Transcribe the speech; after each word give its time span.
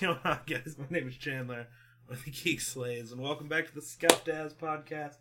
Going 0.00 0.18
on, 0.24 0.40
guys? 0.46 0.76
My 0.78 0.84
name 0.90 1.08
is 1.08 1.16
Chandler 1.16 1.68
with 2.08 2.24
the 2.24 2.30
Geek 2.30 2.60
Slays, 2.60 3.12
and 3.12 3.20
welcome 3.20 3.48
back 3.48 3.66
to 3.66 3.74
the 3.74 3.80
Scout 3.80 4.24
Daz 4.26 4.52
podcast. 4.52 5.16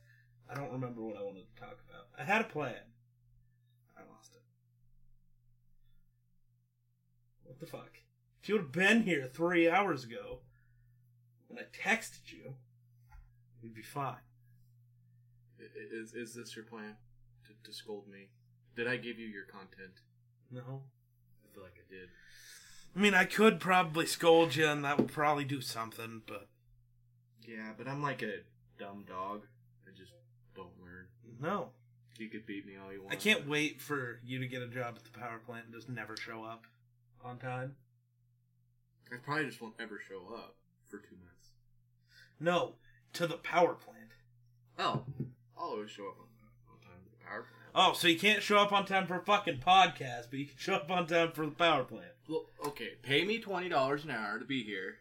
I 0.50 0.56
don't 0.56 0.72
remember 0.72 1.02
what 1.02 1.16
I 1.16 1.22
wanted 1.22 1.46
to 1.56 1.62
talk 1.62 1.80
about. 1.88 2.08
I 2.20 2.24
had 2.24 2.42
a 2.42 2.46
plan. 2.46 2.76
I 3.98 4.02
lost 4.12 4.36
it. 4.36 4.42
What 7.44 7.60
the 7.60 7.66
fuck? 7.66 7.92
If 8.42 8.50
you 8.50 8.56
would 8.56 8.64
have 8.64 8.72
been 8.74 9.04
here 9.04 9.30
three 9.32 9.70
hours 9.70 10.04
ago 10.04 10.40
when 11.48 11.58
I 11.58 11.64
texted 11.64 12.34
you, 12.34 12.56
we'd 13.64 13.74
be 13.76 13.82
fine. 13.82 14.16
Is 15.92 16.14
is 16.14 16.36
this 16.36 16.56
your 16.56 16.66
plan 16.66 16.98
to, 17.46 17.54
to 17.70 17.74
scold 17.74 18.10
me? 18.10 18.30
Did 18.76 18.88
I 18.88 18.98
give 18.98 19.20
you 19.20 19.28
your 19.28 19.46
content? 19.46 20.02
No. 20.52 20.82
I 21.46 21.54
feel 21.54 21.64
like 21.64 21.78
I 21.78 21.90
did. 21.90 22.10
I 22.96 23.00
mean, 23.00 23.14
I 23.14 23.26
could 23.26 23.60
probably 23.60 24.06
scold 24.06 24.56
you, 24.56 24.68
and 24.68 24.86
that 24.86 24.98
would 24.98 25.12
probably 25.12 25.44
do 25.44 25.60
something, 25.62 26.22
but 26.26 26.48
Yeah, 27.46 27.74
but 27.78 27.88
I'm 27.88 28.02
like 28.02 28.22
a 28.22 28.40
dumb 28.80 29.04
dog. 29.08 29.44
I 29.86 29.92
just 29.98 30.14
don't 30.56 30.72
learn. 30.82 31.08
no. 31.40 31.70
You 32.18 32.30
could 32.30 32.46
beat 32.46 32.66
me 32.66 32.76
all 32.82 32.94
you 32.94 33.02
want. 33.02 33.12
I 33.12 33.18
can't 33.18 33.46
wait 33.46 33.82
for 33.82 34.22
you 34.24 34.40
to 34.40 34.48
get 34.48 34.62
a 34.62 34.68
job 34.68 34.96
at 34.96 35.04
the 35.04 35.20
power 35.20 35.38
plant 35.46 35.66
and 35.66 35.74
just 35.74 35.90
never 35.90 36.16
show 36.16 36.46
up 36.46 36.64
on 37.26 37.38
time. 37.38 37.76
I 39.12 39.18
probably 39.18 39.48
just 39.48 39.62
won't 39.62 39.76
ever 39.82 40.00
show 40.08 40.34
up 40.34 40.56
for 40.88 41.00
two 41.00 41.18
months. 41.18 41.50
No, 42.40 42.76
to 43.14 43.28
the 43.28 43.36
power 43.36 43.74
plant. 43.74 44.12
Oh, 44.80 45.04
I'll 45.58 45.72
always 45.72 45.92
show 45.92 46.08
up 46.08 46.16
on, 46.20 46.28
on 46.72 46.80
time 46.80 47.04
to 47.04 47.10
the 47.12 47.24
power 47.26 47.44
plant. 47.44 47.65
Oh, 47.78 47.92
so 47.92 48.08
you 48.08 48.18
can't 48.18 48.42
show 48.42 48.58
up 48.58 48.72
on 48.72 48.86
time 48.86 49.06
for 49.06 49.16
a 49.20 49.22
fucking 49.22 49.58
podcast, 49.58 50.28
but 50.30 50.40
you 50.40 50.46
can 50.46 50.56
show 50.58 50.76
up 50.76 50.90
on 50.90 51.08
time 51.08 51.34
for 51.34 51.46
the 51.46 51.52
power 51.52 51.84
plant. 51.84 52.14
Well, 52.30 52.46
okay, 52.68 52.92
pay 53.02 53.26
me 53.26 53.40
twenty 53.40 53.68
dollars 53.68 54.06
an 54.06 54.12
hour 54.12 54.40
to 54.40 54.46
be 54.46 54.64
here, 54.64 55.00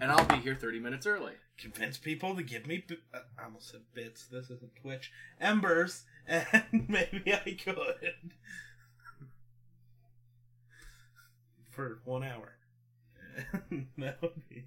and 0.00 0.10
I'll 0.10 0.24
be 0.26 0.36
here 0.42 0.56
thirty 0.56 0.80
minutes 0.80 1.06
early. 1.06 1.34
Convince 1.56 1.98
people 1.98 2.34
to 2.34 2.42
give 2.42 2.66
me. 2.66 2.84
bi- 2.88 2.96
uh, 3.14 3.20
I 3.38 3.44
almost 3.44 3.70
said 3.70 3.82
bits. 3.94 4.26
This 4.26 4.50
isn't 4.50 4.74
Twitch. 4.74 5.12
Embers, 5.40 6.02
and 6.26 6.88
maybe 6.88 7.32
I 7.32 7.56
could. 7.62 8.34
for 11.70 12.00
one 12.04 12.24
hour. 12.24 12.56
that 13.98 14.20
would 14.20 14.48
be. 14.48 14.64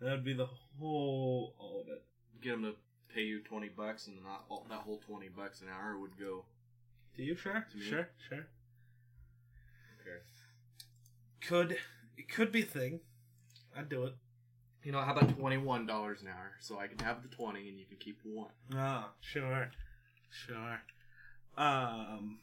That 0.00 0.12
would 0.12 0.24
be 0.24 0.32
the 0.32 0.48
whole 0.80 1.54
all 1.58 1.82
of 1.82 1.88
it. 1.88 2.02
Get 2.40 2.52
them 2.52 2.62
to 2.62 2.74
pay 3.14 3.22
you 3.22 3.40
twenty 3.40 3.68
bucks, 3.68 4.06
and 4.06 4.22
not 4.24 4.46
all, 4.48 4.66
that 4.70 4.78
whole 4.80 5.02
twenty 5.06 5.28
bucks 5.28 5.60
an 5.60 5.68
hour 5.68 5.98
would 5.98 6.18
go. 6.18 6.46
Do 7.16 7.22
you 7.22 7.34
sure? 7.36 7.66
To 7.70 7.76
me. 7.76 7.82
Sure, 7.84 8.08
sure. 8.28 8.46
Okay. 10.00 10.18
Could 11.46 11.78
it 12.16 12.28
could 12.28 12.52
be 12.52 12.62
a 12.62 12.66
thing. 12.66 13.00
I'd 13.76 13.88
do 13.88 14.04
it. 14.04 14.14
You 14.82 14.92
know, 14.92 15.00
how 15.00 15.12
about 15.14 15.36
twenty 15.38 15.56
one 15.56 15.86
dollars 15.86 16.22
an 16.22 16.28
hour, 16.28 16.52
so 16.60 16.78
I 16.78 16.86
can 16.86 16.98
have 17.00 17.22
the 17.22 17.28
twenty 17.34 17.68
and 17.68 17.78
you 17.78 17.86
can 17.86 17.96
keep 17.96 18.20
one. 18.24 18.50
Ah, 18.74 19.10
sure, 19.20 19.70
sure. 20.30 20.80
Um, 21.56 22.38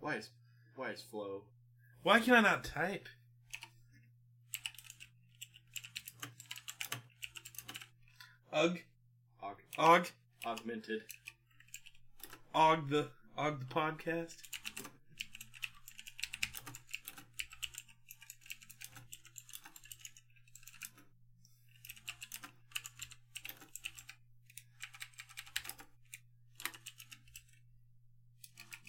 Why 0.00 0.16
is 0.16 0.30
why 0.76 0.90
is 0.90 1.02
flow? 1.02 1.42
why 2.02 2.20
can 2.20 2.34
I 2.34 2.40
not 2.40 2.64
type? 2.64 3.08
Ugh, 8.56 8.78
Aug, 9.42 9.60
og, 9.78 10.06
augmented. 10.44 11.00
og 12.52 12.76
the 12.88 13.10
og 13.36 13.52
the 13.52 13.66
podcast. 13.70 14.50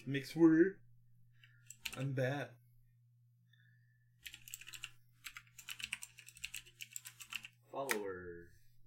Mix 0.06 0.36
word. 0.36 0.76
I'm 1.96 2.12
bad. 2.12 2.46
Follower. 7.72 8.46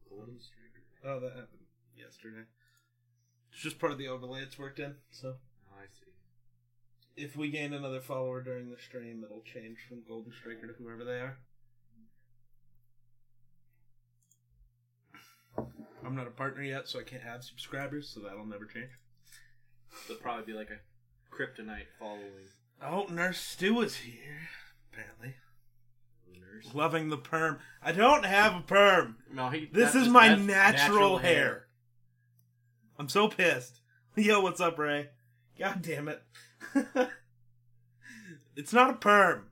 Golden 0.10 0.40
Striker. 0.40 0.70
Oh, 1.06 1.20
that 1.20 1.30
happened 1.30 1.60
yesterday. 2.24 2.48
It's 3.52 3.62
just 3.62 3.80
part 3.80 3.92
of 3.92 3.98
the 3.98 4.08
overlay 4.08 4.42
it's 4.42 4.60
worked 4.60 4.80
in. 4.80 4.96
So 5.12 5.36
Oh, 5.72 5.76
I 5.82 5.86
see. 5.88 6.12
if 7.24 7.36
we 7.36 7.50
gain 7.50 7.74
another 7.74 8.00
follower 8.02 8.42
during 8.42 8.70
the 8.70 8.78
stream, 8.78 9.24
it'll 9.24 9.42
change 9.42 9.78
from 9.88 10.04
Golden 10.08 10.32
Striker 10.34 10.68
to 10.68 10.74
whoever 10.74 11.04
they 11.04 11.20
are. 11.20 11.38
I'm 16.06 16.16
not 16.16 16.28
a 16.28 16.32
partner 16.32 16.64
yet, 16.64 16.88
so 16.88 17.00
I 17.00 17.04
can't 17.04 17.24
have 17.24 17.44
subscribers, 17.44 18.10
so 18.10 18.22
that'll 18.22 18.46
never 18.46 18.66
change. 18.66 18.90
There'll 20.08 20.22
probably 20.22 20.46
be 20.46 20.54
like 20.58 20.70
a 20.70 20.80
kryptonite 21.36 21.88
following 22.00 22.48
Oh, 22.82 23.06
Nurse 23.12 23.40
Stu 23.40 23.82
is 23.82 23.98
here, 23.98 24.48
apparently. 24.94 25.36
nurse. 26.40 26.74
Loving 26.74 27.10
the 27.10 27.18
perm. 27.18 27.60
I 27.84 27.92
don't 27.92 28.24
have 28.26 28.56
a 28.56 28.62
perm. 28.62 29.18
No, 29.34 29.50
he. 29.50 29.66
This 29.72 29.94
is 29.96 30.08
my 30.08 30.30
that's 30.30 30.42
natural, 30.42 31.18
hair. 31.18 31.66
I'm 33.00 33.08
so 33.08 33.30
pissed. 33.30 33.80
Yo, 34.18 34.42
what's 34.42 34.60
up, 34.60 34.78
Ray? 34.78 35.08
God 35.58 35.82
damn 35.82 36.10
it. 36.10 36.22
it's 38.58 38.74
not 38.74 38.90
a 38.90 38.94
perm. 38.94 39.46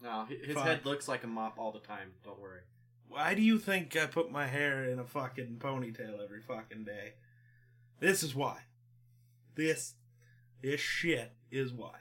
No, 0.00 0.26
his 0.28 0.54
Fuck. 0.54 0.64
head 0.64 0.86
looks 0.86 1.08
like 1.08 1.24
a 1.24 1.26
mop 1.26 1.58
all 1.58 1.72
the 1.72 1.80
time. 1.80 2.12
Don't 2.24 2.40
worry. 2.40 2.60
Why 3.08 3.34
do 3.34 3.42
you 3.42 3.58
think 3.58 3.96
I 3.96 4.06
put 4.06 4.30
my 4.30 4.46
hair 4.46 4.84
in 4.84 5.00
a 5.00 5.04
fucking 5.04 5.56
ponytail 5.58 6.22
every 6.22 6.40
fucking 6.40 6.84
day? 6.84 7.14
This 7.98 8.22
is 8.22 8.34
why. 8.34 8.58
This, 9.56 9.94
this 10.62 10.80
shit 10.80 11.32
is 11.50 11.72
why. 11.72 11.98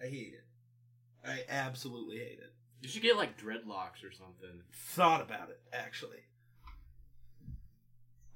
I 0.00 0.06
hate 0.06 0.34
it. 0.34 1.28
I 1.28 1.42
absolutely 1.48 2.18
hate 2.18 2.38
it. 2.40 2.52
You 2.80 2.88
should 2.88 3.02
get 3.02 3.16
like 3.16 3.38
dreadlocks 3.38 4.04
or 4.04 4.12
something. 4.12 4.62
Thought 4.72 5.20
about 5.20 5.50
it, 5.50 5.60
actually. 5.72 6.24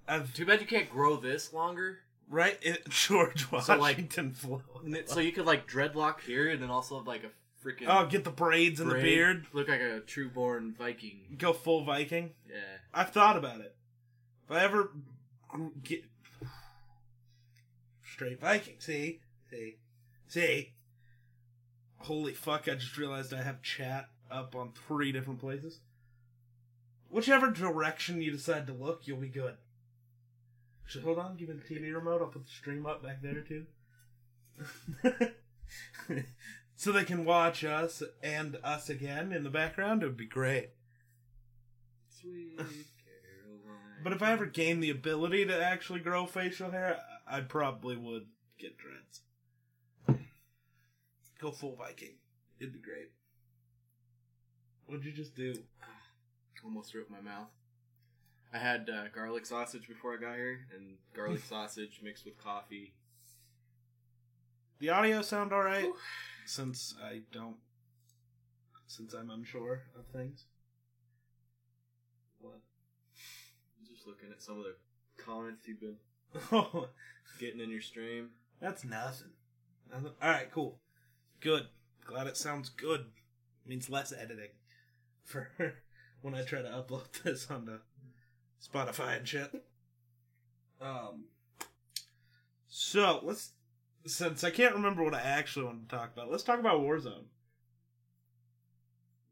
I've 0.06 0.32
Too 0.34 0.44
bad 0.46 0.60
you 0.60 0.66
can't 0.66 0.90
grow 0.90 1.16
this 1.16 1.52
longer. 1.52 1.98
right 2.28 2.58
it, 2.62 2.86
George 2.88 3.48
So, 3.48 3.56
like- 3.56 3.80
Washington 3.80 4.32
flow. 4.32 4.62
So 5.06 5.20
you 5.20 5.32
could 5.32 5.46
like 5.46 5.68
dreadlock 5.68 6.20
here 6.20 6.50
and 6.50 6.62
then 6.62 6.70
also 6.70 6.98
have 6.98 7.06
like 7.06 7.22
a 7.24 7.30
freaking. 7.66 7.86
Oh, 7.88 8.06
get 8.06 8.24
the 8.24 8.30
braids 8.30 8.80
and 8.80 8.88
the 8.90 8.94
braid. 8.94 9.02
beard. 9.04 9.46
Look 9.52 9.68
like 9.68 9.80
a 9.80 10.00
true 10.00 10.28
born 10.28 10.74
Viking. 10.78 11.36
Go 11.38 11.52
full 11.52 11.84
Viking. 11.84 12.32
Yeah. 12.48 12.56
I've 12.92 13.10
thought 13.10 13.36
about 13.36 13.60
it. 13.60 13.74
If 14.46 14.54
I 14.56 14.62
ever 14.62 14.90
get 15.82 16.04
straight 18.02 18.40
Viking, 18.40 18.74
see, 18.78 19.20
see, 19.50 19.76
see. 20.28 20.72
Holy 21.98 22.34
fuck! 22.34 22.68
I 22.68 22.74
just 22.74 22.98
realized 22.98 23.32
I 23.32 23.42
have 23.42 23.62
chat 23.62 24.10
up 24.30 24.54
on 24.54 24.72
three 24.86 25.10
different 25.12 25.40
places. 25.40 25.80
Whichever 27.08 27.50
direction 27.50 28.20
you 28.20 28.30
decide 28.32 28.66
to 28.66 28.72
look, 28.74 29.06
you'll 29.06 29.16
be 29.18 29.28
good. 29.28 29.54
So 30.88 31.00
hold 31.00 31.18
on, 31.18 31.36
give 31.36 31.48
me 31.48 31.56
the 31.56 31.74
TV 31.74 31.94
remote. 31.94 32.20
I'll 32.20 32.28
put 32.28 32.44
the 32.44 32.50
stream 32.50 32.86
up 32.86 33.02
back 33.02 33.22
there 33.22 33.40
too, 33.40 33.66
so 36.76 36.92
they 36.92 37.04
can 37.04 37.24
watch 37.24 37.64
us 37.64 38.02
and 38.22 38.56
us 38.62 38.88
again 38.88 39.32
in 39.32 39.42
the 39.42 39.50
background. 39.50 40.02
It 40.02 40.06
would 40.06 40.16
be 40.16 40.26
great. 40.26 40.70
Sweet 42.08 42.56
Caroline. 42.56 44.02
But 44.02 44.12
if 44.12 44.22
I 44.22 44.32
ever 44.32 44.46
gained 44.46 44.82
the 44.82 44.90
ability 44.90 45.46
to 45.46 45.64
actually 45.64 46.00
grow 46.00 46.26
facial 46.26 46.70
hair, 46.70 47.00
I 47.26 47.40
probably 47.40 47.96
would 47.96 48.26
get 48.58 48.76
dreads. 48.76 49.22
Go 51.40 51.50
full 51.50 51.76
Viking. 51.76 52.14
It'd 52.60 52.72
be 52.72 52.78
great. 52.78 53.10
What'd 54.86 55.04
you 55.04 55.12
just 55.12 55.34
do? 55.34 55.54
Ah, 55.82 55.86
almost 56.64 56.92
threw 56.92 57.02
up 57.02 57.10
my 57.10 57.20
mouth. 57.20 57.48
I 58.52 58.58
had 58.58 58.88
uh, 58.88 59.08
garlic 59.14 59.46
sausage 59.46 59.88
before 59.88 60.14
I 60.14 60.20
got 60.20 60.36
here, 60.36 60.60
and 60.74 60.96
garlic 61.14 61.42
sausage 61.48 62.00
mixed 62.02 62.24
with 62.24 62.38
coffee. 62.38 62.94
The 64.78 64.90
audio 64.90 65.22
sound 65.22 65.52
alright? 65.52 65.88
Since 66.46 66.94
I 67.02 67.20
don't. 67.32 67.56
Since 68.86 69.14
I'm 69.14 69.30
unsure 69.30 69.82
of 69.98 70.06
things. 70.06 70.44
What? 72.40 72.60
Just 73.88 74.06
looking 74.06 74.28
at 74.30 74.42
some 74.42 74.58
of 74.58 74.64
the 74.64 74.74
comments 75.22 75.66
you've 75.66 75.80
been 75.80 75.96
getting 77.40 77.60
in 77.60 77.70
your 77.70 77.80
stream. 77.80 78.30
that's 78.60 78.84
nothing. 78.84 79.30
nothing. 79.90 80.10
Alright, 80.22 80.52
cool. 80.52 80.78
Good. 81.40 81.66
Glad 82.04 82.26
it 82.26 82.36
sounds 82.36 82.68
good. 82.68 83.06
means 83.66 83.88
less 83.88 84.12
editing. 84.12 84.50
For 85.24 85.48
when 86.20 86.34
I 86.34 86.42
try 86.42 86.60
to 86.62 86.68
upload 86.68 87.22
this 87.24 87.50
onto 87.50 87.78
Spotify 88.72 89.18
and 89.18 89.28
shit. 89.28 89.64
Um, 90.80 91.24
So 92.68 93.20
let's 93.22 93.52
since 94.06 94.44
I 94.44 94.50
can't 94.50 94.74
remember 94.74 95.02
what 95.02 95.14
I 95.14 95.20
actually 95.20 95.64
want 95.66 95.88
to 95.88 95.96
talk 95.96 96.12
about, 96.12 96.30
let's 96.30 96.42
talk 96.44 96.60
about 96.60 96.80
Warzone. 96.80 97.24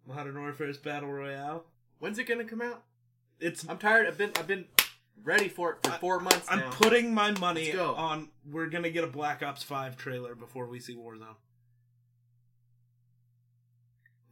Modern 0.06 0.38
Warfare's 0.40 0.78
Battle 0.78 1.10
Royale. 1.10 1.64
When's 1.98 2.18
it 2.18 2.24
gonna 2.24 2.44
come 2.44 2.62
out? 2.62 2.82
It's 3.40 3.68
I'm 3.68 3.78
tired. 3.78 4.06
I've 4.06 4.18
been 4.18 4.32
I've 4.36 4.46
been 4.46 4.64
ready 5.24 5.48
for 5.48 5.72
it 5.72 5.78
for 5.82 5.92
I- 5.92 5.98
four 5.98 6.20
months 6.20 6.46
I'm 6.50 6.60
now. 6.60 6.70
putting 6.70 7.12
my 7.14 7.30
money 7.38 7.76
on 7.76 8.30
we're 8.50 8.66
gonna 8.66 8.90
get 8.90 9.04
a 9.04 9.08
Black 9.08 9.42
Ops 9.42 9.62
Five 9.62 9.96
trailer 9.96 10.34
before 10.34 10.66
we 10.66 10.80
see 10.80 10.94
Warzone. 10.96 11.36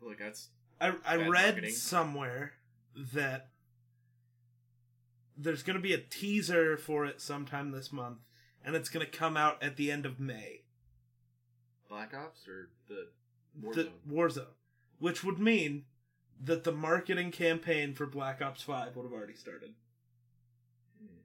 Look, 0.00 0.18
that's 0.18 0.48
I 0.80 0.94
I 1.04 1.16
read 1.16 1.28
marketing. 1.28 1.70
somewhere 1.72 2.52
that 3.12 3.50
there's 5.42 5.62
gonna 5.62 5.80
be 5.80 5.94
a 5.94 5.98
teaser 5.98 6.76
for 6.76 7.06
it 7.06 7.20
sometime 7.20 7.70
this 7.70 7.92
month, 7.92 8.18
and 8.64 8.76
it's 8.76 8.88
gonna 8.88 9.06
come 9.06 9.36
out 9.36 9.62
at 9.62 9.76
the 9.76 9.90
end 9.90 10.04
of 10.04 10.20
May. 10.20 10.62
Black 11.88 12.14
Ops 12.14 12.46
or 12.46 12.68
the 12.88 13.08
Warzone. 13.60 13.74
The 13.74 13.90
Warzone, 14.08 14.46
which 14.98 15.24
would 15.24 15.38
mean 15.38 15.84
that 16.42 16.64
the 16.64 16.72
marketing 16.72 17.30
campaign 17.32 17.94
for 17.94 18.06
Black 18.06 18.40
Ops 18.40 18.62
Five 18.62 18.96
would 18.96 19.04
have 19.04 19.12
already 19.12 19.34
started. 19.34 19.74
Hmm. 21.00 21.20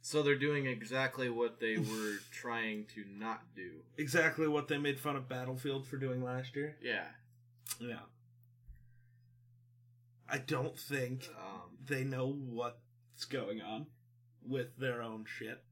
So 0.00 0.22
they're 0.22 0.34
doing 0.34 0.66
exactly 0.66 1.28
what 1.28 1.60
they 1.60 1.76
were 1.76 2.18
trying 2.32 2.86
to 2.94 3.04
not 3.18 3.42
do. 3.54 3.70
Exactly 3.96 4.48
what 4.48 4.68
they 4.68 4.78
made 4.78 4.98
fun 4.98 5.16
of 5.16 5.28
Battlefield 5.28 5.86
for 5.86 5.96
doing 5.96 6.22
last 6.24 6.56
year. 6.56 6.76
Yeah. 6.82 7.04
Yeah. 7.78 8.00
I 10.28 10.38
don't 10.38 10.78
think 10.78 11.28
Um, 11.36 11.76
they 11.84 12.04
know 12.04 12.28
what's 12.32 13.24
going 13.28 13.60
on 13.60 13.86
with 14.46 14.76
their 14.78 15.02
own 15.02 15.24
shit. 15.26 15.62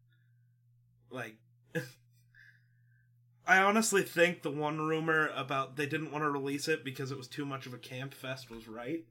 Like, 1.10 1.36
I 3.46 3.58
honestly 3.58 4.02
think 4.02 4.42
the 4.42 4.50
one 4.50 4.78
rumor 4.80 5.28
about 5.34 5.76
they 5.76 5.86
didn't 5.86 6.12
want 6.12 6.22
to 6.24 6.30
release 6.30 6.68
it 6.68 6.84
because 6.84 7.10
it 7.10 7.18
was 7.18 7.28
too 7.28 7.44
much 7.44 7.66
of 7.66 7.74
a 7.74 7.78
camp 7.78 8.14
fest 8.14 8.50
was 8.50 8.68
right. 8.68 9.04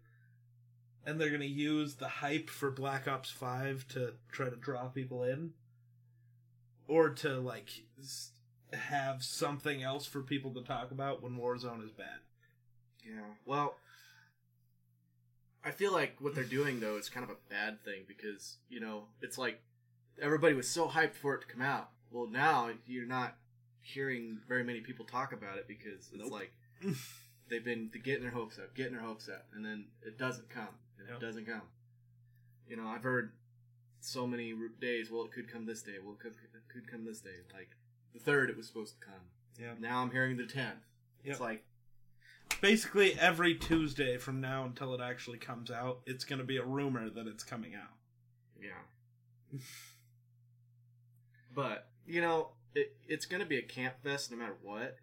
And 1.05 1.19
they're 1.19 1.29
going 1.29 1.41
to 1.41 1.47
use 1.47 1.95
the 1.95 2.07
hype 2.07 2.49
for 2.49 2.69
Black 2.69 3.07
Ops 3.07 3.31
5 3.31 3.87
to 3.89 4.13
try 4.31 4.49
to 4.49 4.55
draw 4.55 4.87
people 4.87 5.23
in. 5.23 5.53
Or 6.87 7.09
to, 7.09 7.39
like, 7.39 7.69
have 8.71 9.23
something 9.23 9.81
else 9.81 10.05
for 10.05 10.21
people 10.21 10.53
to 10.53 10.61
talk 10.61 10.91
about 10.91 11.23
when 11.23 11.37
Warzone 11.37 11.83
is 11.83 11.91
bad. 11.91 12.19
yeah. 13.03 13.21
Well, 13.45 13.75
I 15.63 15.71
feel 15.71 15.91
like 15.93 16.15
what 16.19 16.33
they're 16.35 16.43
doing 16.43 16.79
though 16.79 16.97
is 16.97 17.09
kind 17.09 17.23
of 17.23 17.29
a 17.29 17.37
bad 17.49 17.83
thing 17.83 18.03
because 18.07 18.57
you 18.69 18.79
know 18.79 19.03
it's 19.21 19.37
like 19.37 19.61
everybody 20.21 20.53
was 20.53 20.67
so 20.67 20.87
hyped 20.87 21.13
for 21.15 21.35
it 21.35 21.41
to 21.41 21.47
come 21.47 21.61
out. 21.61 21.89
Well, 22.11 22.27
now 22.27 22.69
you're 22.87 23.05
not 23.07 23.35
hearing 23.81 24.39
very 24.47 24.63
many 24.63 24.81
people 24.81 25.05
talk 25.05 25.33
about 25.33 25.57
it 25.57 25.67
because 25.67 26.09
it's 26.13 26.29
Nope. 26.29 26.31
like 26.31 26.51
they've 27.49 27.63
been 27.63 27.89
getting 28.03 28.21
their 28.23 28.31
hopes 28.31 28.57
up, 28.57 28.75
getting 28.75 28.93
their 28.93 29.01
hopes 29.01 29.29
up, 29.29 29.45
and 29.53 29.63
then 29.63 29.85
it 30.05 30.17
doesn't 30.17 30.49
come. 30.49 30.67
and 30.99 31.07
Yep. 31.07 31.17
It 31.21 31.25
doesn't 31.25 31.45
come. 31.45 31.61
You 32.67 32.77
know, 32.77 32.87
I've 32.87 33.03
heard 33.03 33.31
so 33.99 34.25
many 34.27 34.53
days. 34.79 35.09
Well, 35.11 35.25
it 35.25 35.31
could 35.31 35.51
come 35.51 35.65
this 35.65 35.81
day. 35.81 35.95
Well, 36.03 36.13
it 36.13 36.19
could, 36.19 36.33
it 36.33 36.71
could 36.71 36.89
come 36.89 37.05
this 37.05 37.19
day. 37.21 37.41
Like 37.53 37.69
the 38.13 38.19
third, 38.19 38.49
it 38.49 38.57
was 38.57 38.67
supposed 38.67 38.99
to 38.99 39.05
come. 39.05 39.23
Yeah. 39.59 39.73
Now 39.79 40.01
I'm 40.01 40.11
hearing 40.11 40.37
the 40.37 40.45
tenth. 40.45 40.85
Yep. 41.23 41.31
It's 41.31 41.39
like 41.41 41.63
basically 42.61 43.13
every 43.19 43.55
Tuesday 43.55 44.17
from 44.17 44.39
now 44.39 44.63
until 44.65 44.93
it 44.93 45.01
actually 45.01 45.37
comes 45.39 45.69
out, 45.71 45.99
it's 46.05 46.23
going 46.23 46.39
to 46.39 46.45
be 46.45 46.57
a 46.57 46.63
rumor 46.63 47.09
that 47.09 47.27
it's 47.27 47.43
coming 47.43 47.73
out. 47.75 47.89
Yeah. 48.61 49.59
but 51.53 51.87
you 52.05 52.21
know, 52.21 52.49
it, 52.75 52.95
it's 53.07 53.25
going 53.25 53.41
to 53.41 53.45
be 53.45 53.57
a 53.57 53.61
camp 53.61 53.95
fest 54.03 54.31
no 54.31 54.37
matter 54.37 54.55
what. 54.61 54.95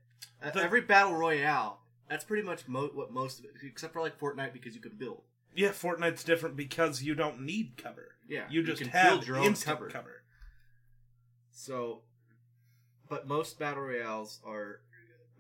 Uh, 0.43 0.51
The- 0.51 0.63
Every 0.63 0.81
battle 0.81 1.15
royale, 1.15 1.81
that's 2.09 2.25
pretty 2.25 2.43
much 2.43 2.67
mo- 2.69 2.91
what 2.95 3.13
most 3.13 3.39
of 3.41 3.45
it, 3.47 3.53
except 3.63 3.93
for 3.93 4.01
like 4.01 4.19
Fortnite 4.19 4.53
because 4.53 4.75
you 4.75 4.81
can 4.81 4.97
build. 4.97 5.23
Yeah, 5.55 5.71
Fortnite's 5.71 6.25
different 6.25 6.57
because 6.57 7.03
you 7.03 7.15
don't 7.15 7.41
need 7.43 7.73
cover. 7.83 8.15
Yeah, 8.29 8.45
You 8.51 8.63
just 8.63 8.81
can 8.83 8.91
have 8.91 9.27
your 9.27 9.39
own 9.39 9.55
cover. 9.55 9.89
cover. 9.89 10.23
So, 11.51 12.03
but 13.09 13.27
most 13.27 13.59
battle 13.59 13.83
royales 13.83 14.41
are 14.47 14.81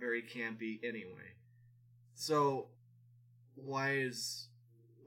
very 0.00 0.22
campy 0.22 0.80
anyway. 0.82 1.34
So, 2.18 2.66
why 3.54 3.92
is 3.92 4.48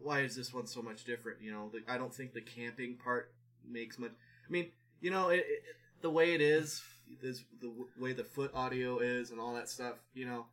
why 0.01 0.21
is 0.21 0.33
this 0.33 0.53
one 0.53 0.65
so 0.65 0.81
much 0.81 1.03
different? 1.03 1.41
You 1.41 1.51
know, 1.51 1.69
the, 1.73 1.83
I 1.91 1.97
don't 1.97 2.13
think 2.13 2.33
the 2.33 2.39
camping 2.39 2.95
part 2.95 3.33
makes 3.69 3.99
much. 3.99 4.11
I 4.47 4.51
mean, 4.51 4.67
you 5.01 5.11
know, 5.11 5.27
it, 5.27 5.39
it, 5.45 5.63
the 6.01 6.09
way 6.09 6.33
it 6.33 6.39
is 6.39 6.81
is 7.21 7.43
the 7.59 7.67
w- 7.67 7.87
way 7.99 8.13
the 8.13 8.23
foot 8.23 8.51
audio 8.55 8.99
is 8.99 9.31
and 9.31 9.41
all 9.41 9.53
that 9.55 9.67
stuff. 9.67 9.95
You 10.13 10.25
know, 10.25 10.45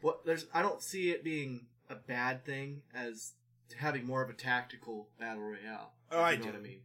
what 0.00 0.26
there's 0.26 0.46
I 0.52 0.62
don't 0.62 0.82
see 0.82 1.12
it 1.12 1.22
being 1.22 1.66
a 1.88 1.94
bad 1.94 2.44
thing 2.44 2.82
as 2.92 3.34
having 3.78 4.04
more 4.04 4.20
of 4.20 4.30
a 4.30 4.34
tactical 4.34 5.06
battle 5.20 5.44
royale. 5.44 5.92
Oh, 6.10 6.20
I 6.20 6.32
you 6.32 6.38
know 6.38 6.42
do. 6.46 6.50
what 6.50 6.58
I 6.58 6.62
mean. 6.62 6.80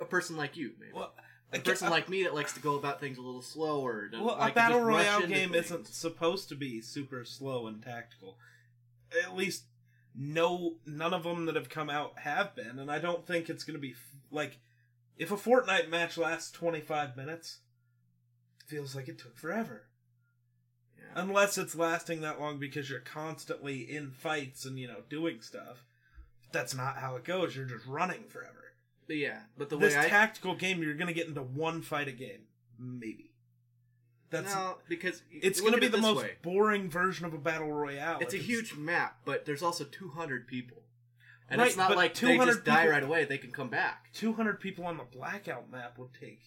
A 0.00 0.04
person 0.04 0.36
like 0.36 0.56
you, 0.56 0.72
maybe 0.78 0.92
Well, 0.92 1.12
a 1.54 1.60
person 1.60 1.90
like 1.90 2.08
me 2.08 2.24
that 2.24 2.34
likes 2.34 2.52
to 2.54 2.60
go 2.60 2.76
about 2.76 3.00
things 3.00 3.18
a 3.18 3.22
little 3.22 3.42
slower. 3.42 4.08
well, 4.12 4.36
like 4.38 4.52
a 4.52 4.54
battle 4.54 4.80
royale 4.80 5.20
game 5.20 5.52
things. 5.52 5.66
isn't 5.66 5.86
supposed 5.88 6.48
to 6.48 6.54
be 6.54 6.80
super 6.80 7.24
slow 7.24 7.66
and 7.66 7.82
tactical. 7.82 8.36
At 9.22 9.36
least 9.36 9.64
no 10.14 10.74
none 10.86 11.14
of 11.14 11.24
them 11.24 11.46
that 11.46 11.56
have 11.56 11.68
come 11.68 11.90
out 11.90 12.18
have 12.20 12.54
been, 12.54 12.78
and 12.78 12.90
I 12.90 12.98
don't 12.98 13.26
think 13.26 13.48
it's 13.48 13.64
going 13.64 13.76
to 13.76 13.80
be 13.80 13.92
f- 13.92 14.16
like 14.30 14.58
if 15.16 15.30
a 15.30 15.36
Fortnite 15.36 15.88
match 15.88 16.18
lasts 16.18 16.50
25 16.50 17.16
minutes, 17.16 17.58
feels 18.66 18.94
like 18.94 19.08
it 19.08 19.18
took 19.18 19.36
forever. 19.36 19.84
Yeah. 20.98 21.22
Unless 21.22 21.58
it's 21.58 21.76
lasting 21.76 22.20
that 22.22 22.40
long 22.40 22.58
because 22.58 22.90
you're 22.90 23.00
constantly 23.00 23.80
in 23.80 24.10
fights 24.10 24.64
and, 24.64 24.78
you 24.78 24.88
know, 24.88 25.02
doing 25.08 25.40
stuff. 25.40 25.84
That's 26.52 26.74
not 26.74 26.98
how 26.98 27.16
it 27.16 27.24
goes. 27.24 27.54
You're 27.54 27.64
just 27.64 27.86
running 27.86 28.24
forever. 28.28 28.63
But 29.06 29.16
yeah, 29.16 29.40
but 29.58 29.68
the 29.68 29.76
this 29.76 29.94
way 29.94 30.00
I 30.00 30.08
tactical 30.08 30.54
game, 30.54 30.82
you're 30.82 30.94
going 30.94 31.08
to 31.08 31.12
get 31.14 31.28
into 31.28 31.42
one 31.42 31.82
fight 31.82 32.08
a 32.08 32.12
game. 32.12 32.42
Maybe. 32.78 33.30
That's 34.30 34.52
no, 34.52 34.78
because 34.88 35.22
It's 35.30 35.60
going 35.60 35.74
to 35.74 35.80
be 35.80 35.86
the 35.88 35.98
most 35.98 36.22
way. 36.22 36.32
boring 36.42 36.88
version 36.90 37.24
of 37.26 37.34
a 37.34 37.38
battle 37.38 37.70
royale. 37.70 38.18
It's 38.20 38.34
a 38.34 38.38
if 38.38 38.46
huge 38.46 38.74
map, 38.74 39.18
but 39.24 39.44
there's 39.44 39.62
also 39.62 39.84
200 39.84 40.48
people, 40.48 40.82
and 41.48 41.60
Right, 41.60 41.68
it's 41.68 41.76
not 41.76 41.94
like 41.94 42.14
they 42.14 42.32
200 42.32 42.52
just 42.52 42.64
die 42.64 42.78
people- 42.78 42.90
right 42.92 43.02
away. 43.02 43.24
They 43.26 43.38
can 43.38 43.52
come 43.52 43.68
back. 43.68 44.10
200 44.14 44.58
people 44.58 44.86
on 44.86 44.96
the 44.96 45.04
blackout 45.04 45.70
map 45.70 45.98
would 45.98 46.14
take 46.18 46.40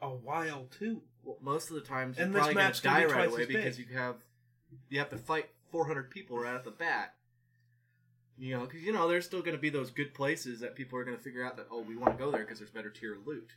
a 0.00 0.08
while 0.08 0.66
too. 0.78 1.02
Well, 1.24 1.36
most 1.42 1.68
of 1.68 1.74
the 1.74 1.82
times 1.82 2.16
you're 2.16 2.24
And 2.24 2.34
probably 2.34 2.54
going 2.54 2.64
map's 2.66 2.80
to 2.80 2.84
gonna 2.88 3.00
die 3.00 3.06
be 3.06 3.12
right 3.12 3.24
twice 3.28 3.34
away 3.34 3.46
because 3.46 3.78
you 3.78 3.86
have 3.94 4.16
you 4.88 4.98
have 5.00 5.10
to 5.10 5.18
fight 5.18 5.50
400 5.72 6.10
people 6.10 6.38
right 6.38 6.54
at 6.54 6.64
the 6.64 6.70
bat. 6.70 7.14
You 8.40 8.56
know, 8.56 8.60
because 8.66 8.82
you 8.82 8.92
know 8.92 9.08
there's 9.08 9.24
still 9.26 9.40
going 9.42 9.56
to 9.56 9.60
be 9.60 9.70
those 9.70 9.90
good 9.90 10.14
places 10.14 10.60
that 10.60 10.76
people 10.76 10.96
are 10.98 11.04
going 11.04 11.16
to 11.16 11.22
figure 11.22 11.44
out 11.44 11.56
that 11.56 11.66
oh 11.72 11.80
we 11.80 11.96
want 11.96 12.16
to 12.16 12.24
go 12.24 12.30
there 12.30 12.42
because 12.42 12.58
there's 12.58 12.70
better 12.70 12.90
tier 12.90 13.16
loot. 13.26 13.50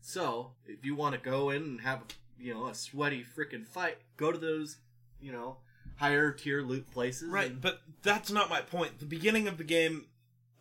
So 0.00 0.52
if 0.66 0.84
you 0.84 0.94
want 0.94 1.14
to 1.14 1.20
go 1.20 1.50
in 1.50 1.62
and 1.62 1.80
have 1.82 2.00
you 2.38 2.54
know 2.54 2.66
a 2.68 2.74
sweaty 2.74 3.24
freaking 3.36 3.66
fight, 3.66 3.98
go 4.16 4.32
to 4.32 4.38
those 4.38 4.78
you 5.20 5.30
know 5.32 5.58
higher 5.96 6.32
tier 6.32 6.62
loot 6.62 6.90
places. 6.90 7.28
Right, 7.30 7.50
and- 7.50 7.60
but 7.60 7.82
that's 8.02 8.30
not 8.30 8.48
my 8.50 8.60
point. 8.62 8.98
The 8.98 9.04
beginning 9.06 9.46
of 9.46 9.58
the 9.58 9.64
game 9.64 10.06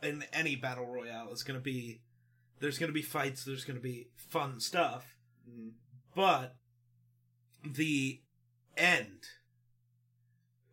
in 0.01 0.25
any 0.33 0.55
battle 0.57 0.85
royale 0.85 1.31
is 1.31 1.43
going 1.43 1.57
to 1.57 1.63
be 1.63 2.01
there's 2.59 2.77
going 2.77 2.89
to 2.89 2.93
be 2.93 3.01
fights, 3.01 3.45
there's 3.45 3.63
going 3.65 3.77
to 3.77 3.83
be 3.83 4.09
fun 4.15 4.59
stuff, 4.59 5.15
Mhm. 5.49 5.71
but 6.15 6.55
the 7.65 8.19
end 8.75 9.21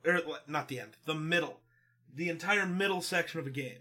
or 0.04 0.20
not 0.48 0.66
the 0.68 0.80
end, 0.80 0.96
the 1.04 1.14
middle, 1.14 1.60
the 2.14 2.28
entire 2.28 2.66
middle 2.66 3.02
section 3.02 3.40
of 3.40 3.46
a 3.46 3.50
game. 3.50 3.78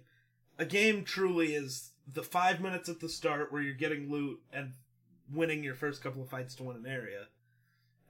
A 0.57 0.65
game 0.65 1.03
truly 1.03 1.53
is 1.53 1.91
the 2.11 2.23
5 2.23 2.59
minutes 2.59 2.89
at 2.89 2.99
the 2.99 3.09
start 3.09 3.51
where 3.51 3.61
you're 3.61 3.73
getting 3.73 4.11
loot 4.11 4.39
and 4.51 4.73
winning 5.31 5.63
your 5.63 5.75
first 5.75 6.01
couple 6.01 6.21
of 6.21 6.29
fights 6.29 6.55
to 6.55 6.63
win 6.63 6.77
an 6.77 6.87
area. 6.87 7.27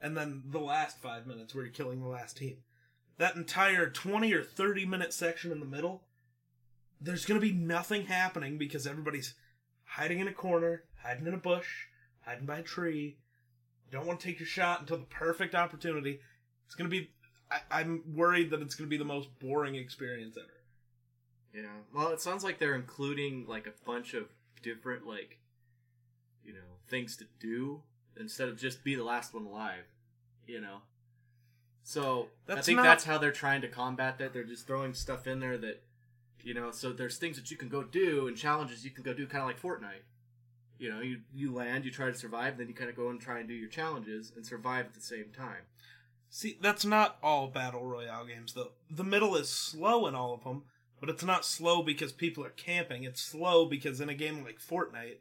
And 0.02 0.16
then 0.16 0.44
the 0.46 0.60
last 0.60 1.00
5 1.02 1.28
minutes 1.28 1.54
where 1.54 1.66
you're 1.66 1.74
killing 1.74 2.02
the 2.02 2.08
last 2.08 2.38
team 2.38 2.58
that 3.20 3.36
entire 3.36 3.90
20 3.90 4.34
or 4.34 4.44
30 4.44 4.86
minute 4.86 5.14
section 5.14 5.52
in 5.52 5.60
the 5.60 5.66
middle, 5.66 6.04
there's 7.00 7.26
going 7.26 7.40
to 7.40 7.46
be 7.46 7.54
nothing 7.54 8.06
happening 8.06 8.58
because 8.58 8.88
everybody's 8.88 9.36
hiding 9.84 10.20
in 10.20 10.28
a 10.28 10.34
corner, 10.34 10.86
hiding 11.04 11.28
in 11.28 11.34
a 11.34 11.38
bush, 11.38 11.68
hiding 12.22 12.46
by 12.46 12.60
a 12.60 12.64
tree. 12.64 13.18
You 13.86 13.92
don't 13.92 14.08
want 14.08 14.22
to 14.22 14.26
take 14.26 14.40
your 14.40 14.48
shot 14.48 14.82
until 14.82 14.98
the 14.98 15.06
perfect 15.06 15.54
opportunity. 15.54 16.20
It's 16.66 16.76
going 16.76 16.90
to 16.90 16.96
be. 16.96 17.12
I, 17.52 17.60
I'm 17.72 18.04
worried 18.16 18.52
that 18.52 18.62
it's 18.62 18.76
going 18.76 18.88
to 18.88 18.90
be 18.90 18.98
the 18.98 19.06
most 19.06 19.28
boring 19.40 19.76
experience 19.76 20.38
ever. 20.38 20.48
Yeah. 21.54 21.72
Well, 21.94 22.10
it 22.10 22.22
sounds 22.22 22.44
like 22.44 22.60
they're 22.60 22.76
including 22.76 23.46
like 23.48 23.68
a 23.68 23.74
bunch 23.86 24.14
of 24.14 24.28
different 24.62 25.08
like 25.08 25.40
you 26.44 26.54
know, 26.54 26.60
things 26.88 27.16
to 27.18 27.26
do 27.40 27.82
instead 28.20 28.50
of 28.50 28.58
just 28.58 28.84
be 28.84 28.96
the 28.96 29.04
last 29.04 29.34
one 29.34 29.46
alive, 29.46 29.84
you 30.48 30.60
know. 30.60 30.80
So, 31.84 32.28
I 32.48 32.62
think 32.62 32.78
not- 32.78 32.84
that's 32.84 33.04
how 33.04 33.18
they're 33.18 33.32
trying 33.32 33.62
to 33.62 33.68
combat 33.68 34.18
that. 34.20 34.34
They're 34.34 34.44
just 34.44 34.68
throwing 34.68 34.94
stuff 34.94 35.28
in 35.28 35.40
there 35.40 35.58
that 35.58 35.84
you 36.42 36.54
know, 36.54 36.72
so 36.72 36.94
there's 36.94 37.18
things 37.18 37.36
that 37.36 37.52
you 37.52 37.58
can 37.58 37.68
go 37.68 37.84
do 37.84 38.28
and 38.28 38.38
challenges 38.38 38.86
you 38.86 38.92
can 38.92 39.04
go 39.04 39.14
do 39.14 39.28
kind 39.28 39.42
of 39.42 39.48
like 39.48 39.62
Fortnite. 39.62 40.04
You 40.78 40.90
know, 40.90 41.02
you 41.02 41.20
you 41.34 41.54
land, 41.54 41.84
you 41.84 41.92
try 41.92 42.08
to 42.08 42.14
survive, 42.14 42.58
then 42.58 42.68
you 42.68 42.74
kind 42.74 42.90
of 42.90 42.96
go 42.96 43.10
and 43.10 43.20
try 43.20 43.40
and 43.40 43.48
do 43.48 43.54
your 43.54 43.70
challenges 43.70 44.32
and 44.36 44.46
survive 44.46 44.86
at 44.86 44.94
the 44.94 45.02
same 45.02 45.26
time. 45.36 45.64
See, 46.30 46.58
that's 46.62 46.86
not 46.86 47.18
all 47.24 47.48
battle 47.48 47.86
royale 47.86 48.26
games 48.26 48.54
though. 48.54 48.72
The 48.90 49.04
middle 49.04 49.36
is 49.36 49.50
slow 49.50 50.08
in 50.08 50.16
all 50.16 50.34
of 50.34 50.44
them, 50.44 50.64
but 51.00 51.10
it's 51.10 51.24
not 51.24 51.46
slow 51.46 51.82
because 51.82 52.12
people 52.12 52.46
are 52.46 52.52
camping. 52.52 53.04
It's 53.04 53.22
slow 53.22 53.66
because 53.66 54.00
in 54.00 54.10
a 54.10 54.14
game 54.14 54.44
like 54.44 54.60
Fortnite, 54.60 55.18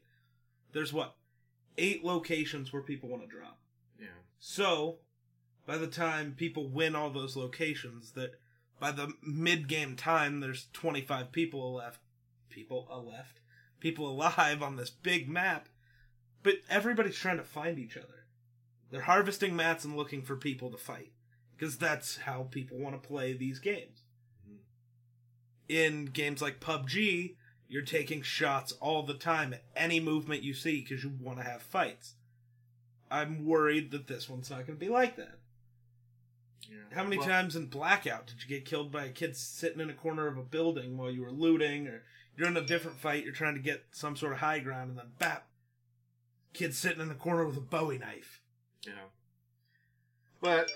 there's 0.72 0.92
what 0.92 1.14
eight 1.78 2.04
locations 2.04 2.72
where 2.72 2.82
people 2.82 3.08
want 3.08 3.22
to 3.22 3.28
drop. 3.28 3.58
Yeah. 3.98 4.08
So, 4.38 4.98
by 5.66 5.78
the 5.78 5.86
time 5.86 6.34
people 6.36 6.68
win 6.68 6.94
all 6.94 7.10
those 7.10 7.36
locations, 7.36 8.12
that 8.12 8.32
by 8.78 8.92
the 8.92 9.12
mid-game 9.22 9.96
time, 9.96 10.40
there's 10.40 10.68
25 10.72 11.32
people 11.32 11.74
left, 11.74 12.00
people 12.50 12.88
uh, 12.90 12.98
left, 12.98 13.40
people 13.80 14.08
alive 14.10 14.62
on 14.62 14.76
this 14.76 14.90
big 14.90 15.28
map, 15.28 15.68
but 16.42 16.54
everybody's 16.68 17.16
trying 17.16 17.38
to 17.38 17.44
find 17.44 17.78
each 17.78 17.96
other. 17.96 18.17
They're 18.90 19.02
harvesting 19.02 19.54
mats 19.54 19.84
and 19.84 19.96
looking 19.96 20.22
for 20.22 20.36
people 20.36 20.70
to 20.70 20.76
fight 20.76 21.12
because 21.56 21.76
that's 21.76 22.18
how 22.18 22.48
people 22.50 22.78
want 22.78 23.00
to 23.00 23.08
play 23.08 23.32
these 23.32 23.58
games. 23.58 24.02
In 25.68 26.06
games 26.06 26.40
like 26.40 26.60
PUBG, 26.60 27.34
you're 27.68 27.82
taking 27.82 28.22
shots 28.22 28.72
all 28.80 29.02
the 29.02 29.14
time 29.14 29.52
at 29.52 29.64
any 29.76 30.00
movement 30.00 30.42
you 30.42 30.54
see 30.54 30.80
because 30.80 31.04
you 31.04 31.12
want 31.20 31.38
to 31.38 31.44
have 31.44 31.60
fights. 31.60 32.14
I'm 33.10 33.44
worried 33.44 33.90
that 33.90 34.06
this 34.06 34.28
one's 34.28 34.50
not 34.50 34.66
going 34.66 34.78
to 34.78 34.84
be 34.84 34.88
like 34.88 35.16
that. 35.16 35.38
Yeah. 36.70 36.76
How 36.94 37.02
many 37.02 37.18
Well, 37.18 37.26
times 37.26 37.56
in 37.56 37.66
Blackout 37.66 38.26
did 38.26 38.42
you 38.42 38.48
get 38.48 38.64
killed 38.64 38.92
by 38.92 39.04
a 39.04 39.10
kid 39.10 39.36
sitting 39.36 39.80
in 39.80 39.90
a 39.90 39.94
corner 39.94 40.26
of 40.26 40.38
a 40.38 40.42
building 40.42 40.96
while 40.96 41.10
you 41.10 41.22
were 41.22 41.30
looting, 41.30 41.86
or 41.86 42.02
you're 42.36 42.48
in 42.48 42.56
a 42.56 42.62
different 42.64 42.98
fight, 42.98 43.24
you're 43.24 43.32
trying 43.32 43.54
to 43.54 43.60
get 43.60 43.84
some 43.90 44.16
sort 44.16 44.32
of 44.32 44.38
high 44.38 44.58
ground, 44.58 44.90
and 44.90 44.98
then 44.98 45.12
bap, 45.18 45.48
kid 46.52 46.74
sitting 46.74 47.00
in 47.00 47.08
the 47.08 47.14
corner 47.14 47.46
with 47.46 47.56
a 47.56 47.60
Bowie 47.60 47.98
knife. 47.98 48.40
Yeah. 48.86 48.92
But 50.40 50.70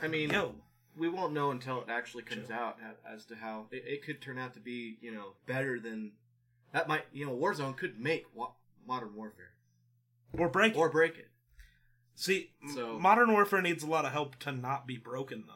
I 0.00 0.08
mean, 0.08 0.30
Yo, 0.30 0.54
we 0.96 1.08
won't 1.08 1.32
know 1.32 1.50
until 1.50 1.80
it 1.82 1.88
actually 1.88 2.22
comes 2.22 2.48
Chill. 2.48 2.56
out 2.56 2.78
as 3.06 3.24
to 3.26 3.34
how 3.36 3.66
it, 3.70 3.82
it 3.86 4.04
could 4.04 4.20
turn 4.20 4.38
out 4.38 4.54
to 4.54 4.60
be, 4.60 4.96
you 5.00 5.12
know, 5.12 5.34
better 5.46 5.78
than 5.80 6.12
that 6.72 6.88
might, 6.88 7.04
you 7.12 7.26
know, 7.26 7.32
Warzone 7.36 7.76
could 7.76 7.98
make 7.98 8.24
wa- 8.34 8.52
Modern 8.86 9.14
Warfare 9.14 9.52
or 10.38 10.48
break. 10.48 10.76
or 10.76 10.88
break 10.88 11.16
it. 11.18 11.30
See, 12.14 12.52
So- 12.74 12.98
Modern 12.98 13.32
Warfare 13.32 13.62
needs 13.62 13.82
a 13.82 13.86
lot 13.88 14.04
of 14.04 14.12
help 14.12 14.36
to 14.40 14.52
not 14.52 14.86
be 14.86 14.96
broken, 14.96 15.44
though. 15.46 15.54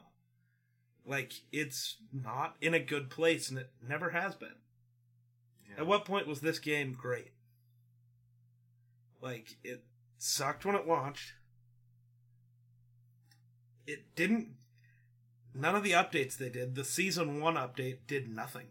Like 1.06 1.32
it's 1.52 1.96
not 2.12 2.56
in 2.60 2.74
a 2.74 2.80
good 2.80 3.10
place, 3.10 3.50
and 3.50 3.58
it 3.58 3.70
never 3.86 4.10
has 4.10 4.34
been. 4.34 4.56
Yeah. 5.68 5.80
At 5.82 5.86
what 5.86 6.04
point 6.04 6.26
was 6.26 6.40
this 6.40 6.58
game 6.58 6.92
great? 6.92 7.32
Like, 9.20 9.56
it 9.62 9.84
sucked 10.18 10.64
when 10.64 10.74
it 10.74 10.86
launched. 10.86 11.32
It 13.87 14.14
didn't. 14.17 14.49
None 15.55 15.76
of 15.76 15.83
the 15.85 15.93
updates 15.93 16.37
they 16.37 16.49
did, 16.49 16.75
the 16.75 16.85
season 16.85 17.41
one 17.41 17.55
update 17.55 17.99
did 18.07 18.29
nothing. 18.29 18.67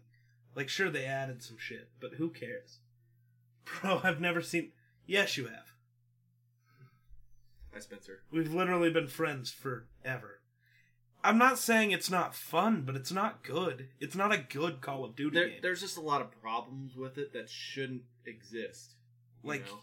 Like, 0.55 0.69
sure, 0.69 0.89
they 0.89 1.05
added 1.05 1.41
some 1.41 1.57
shit, 1.57 1.89
but 1.99 2.15
who 2.15 2.29
cares? 2.29 2.79
Bro, 3.81 4.01
I've 4.03 4.19
never 4.19 4.41
seen. 4.41 4.71
Yes, 5.05 5.37
you 5.37 5.45
have. 5.45 5.73
Hi, 7.73 7.79
Spencer. 7.79 8.19
We've 8.31 8.53
literally 8.53 8.91
been 8.91 9.07
friends 9.07 9.49
forever. 9.51 10.41
I'm 11.23 11.37
not 11.37 11.57
saying 11.57 11.91
it's 11.91 12.11
not 12.11 12.35
fun, 12.35 12.83
but 12.85 12.95
it's 12.95 13.11
not 13.11 13.43
good. 13.43 13.87
It's 13.99 14.15
not 14.15 14.33
a 14.33 14.37
good 14.37 14.81
Call 14.81 15.05
of 15.05 15.15
Duty 15.15 15.33
There, 15.33 15.47
game. 15.47 15.59
there's 15.61 15.79
just 15.79 15.97
a 15.97 16.01
lot 16.01 16.21
of 16.21 16.29
problems 16.41 16.97
with 16.97 17.17
it 17.17 17.31
that 17.31 17.49
shouldn't 17.49 18.03
exist. 18.25 18.95
Like, 19.41 19.65
know? 19.65 19.79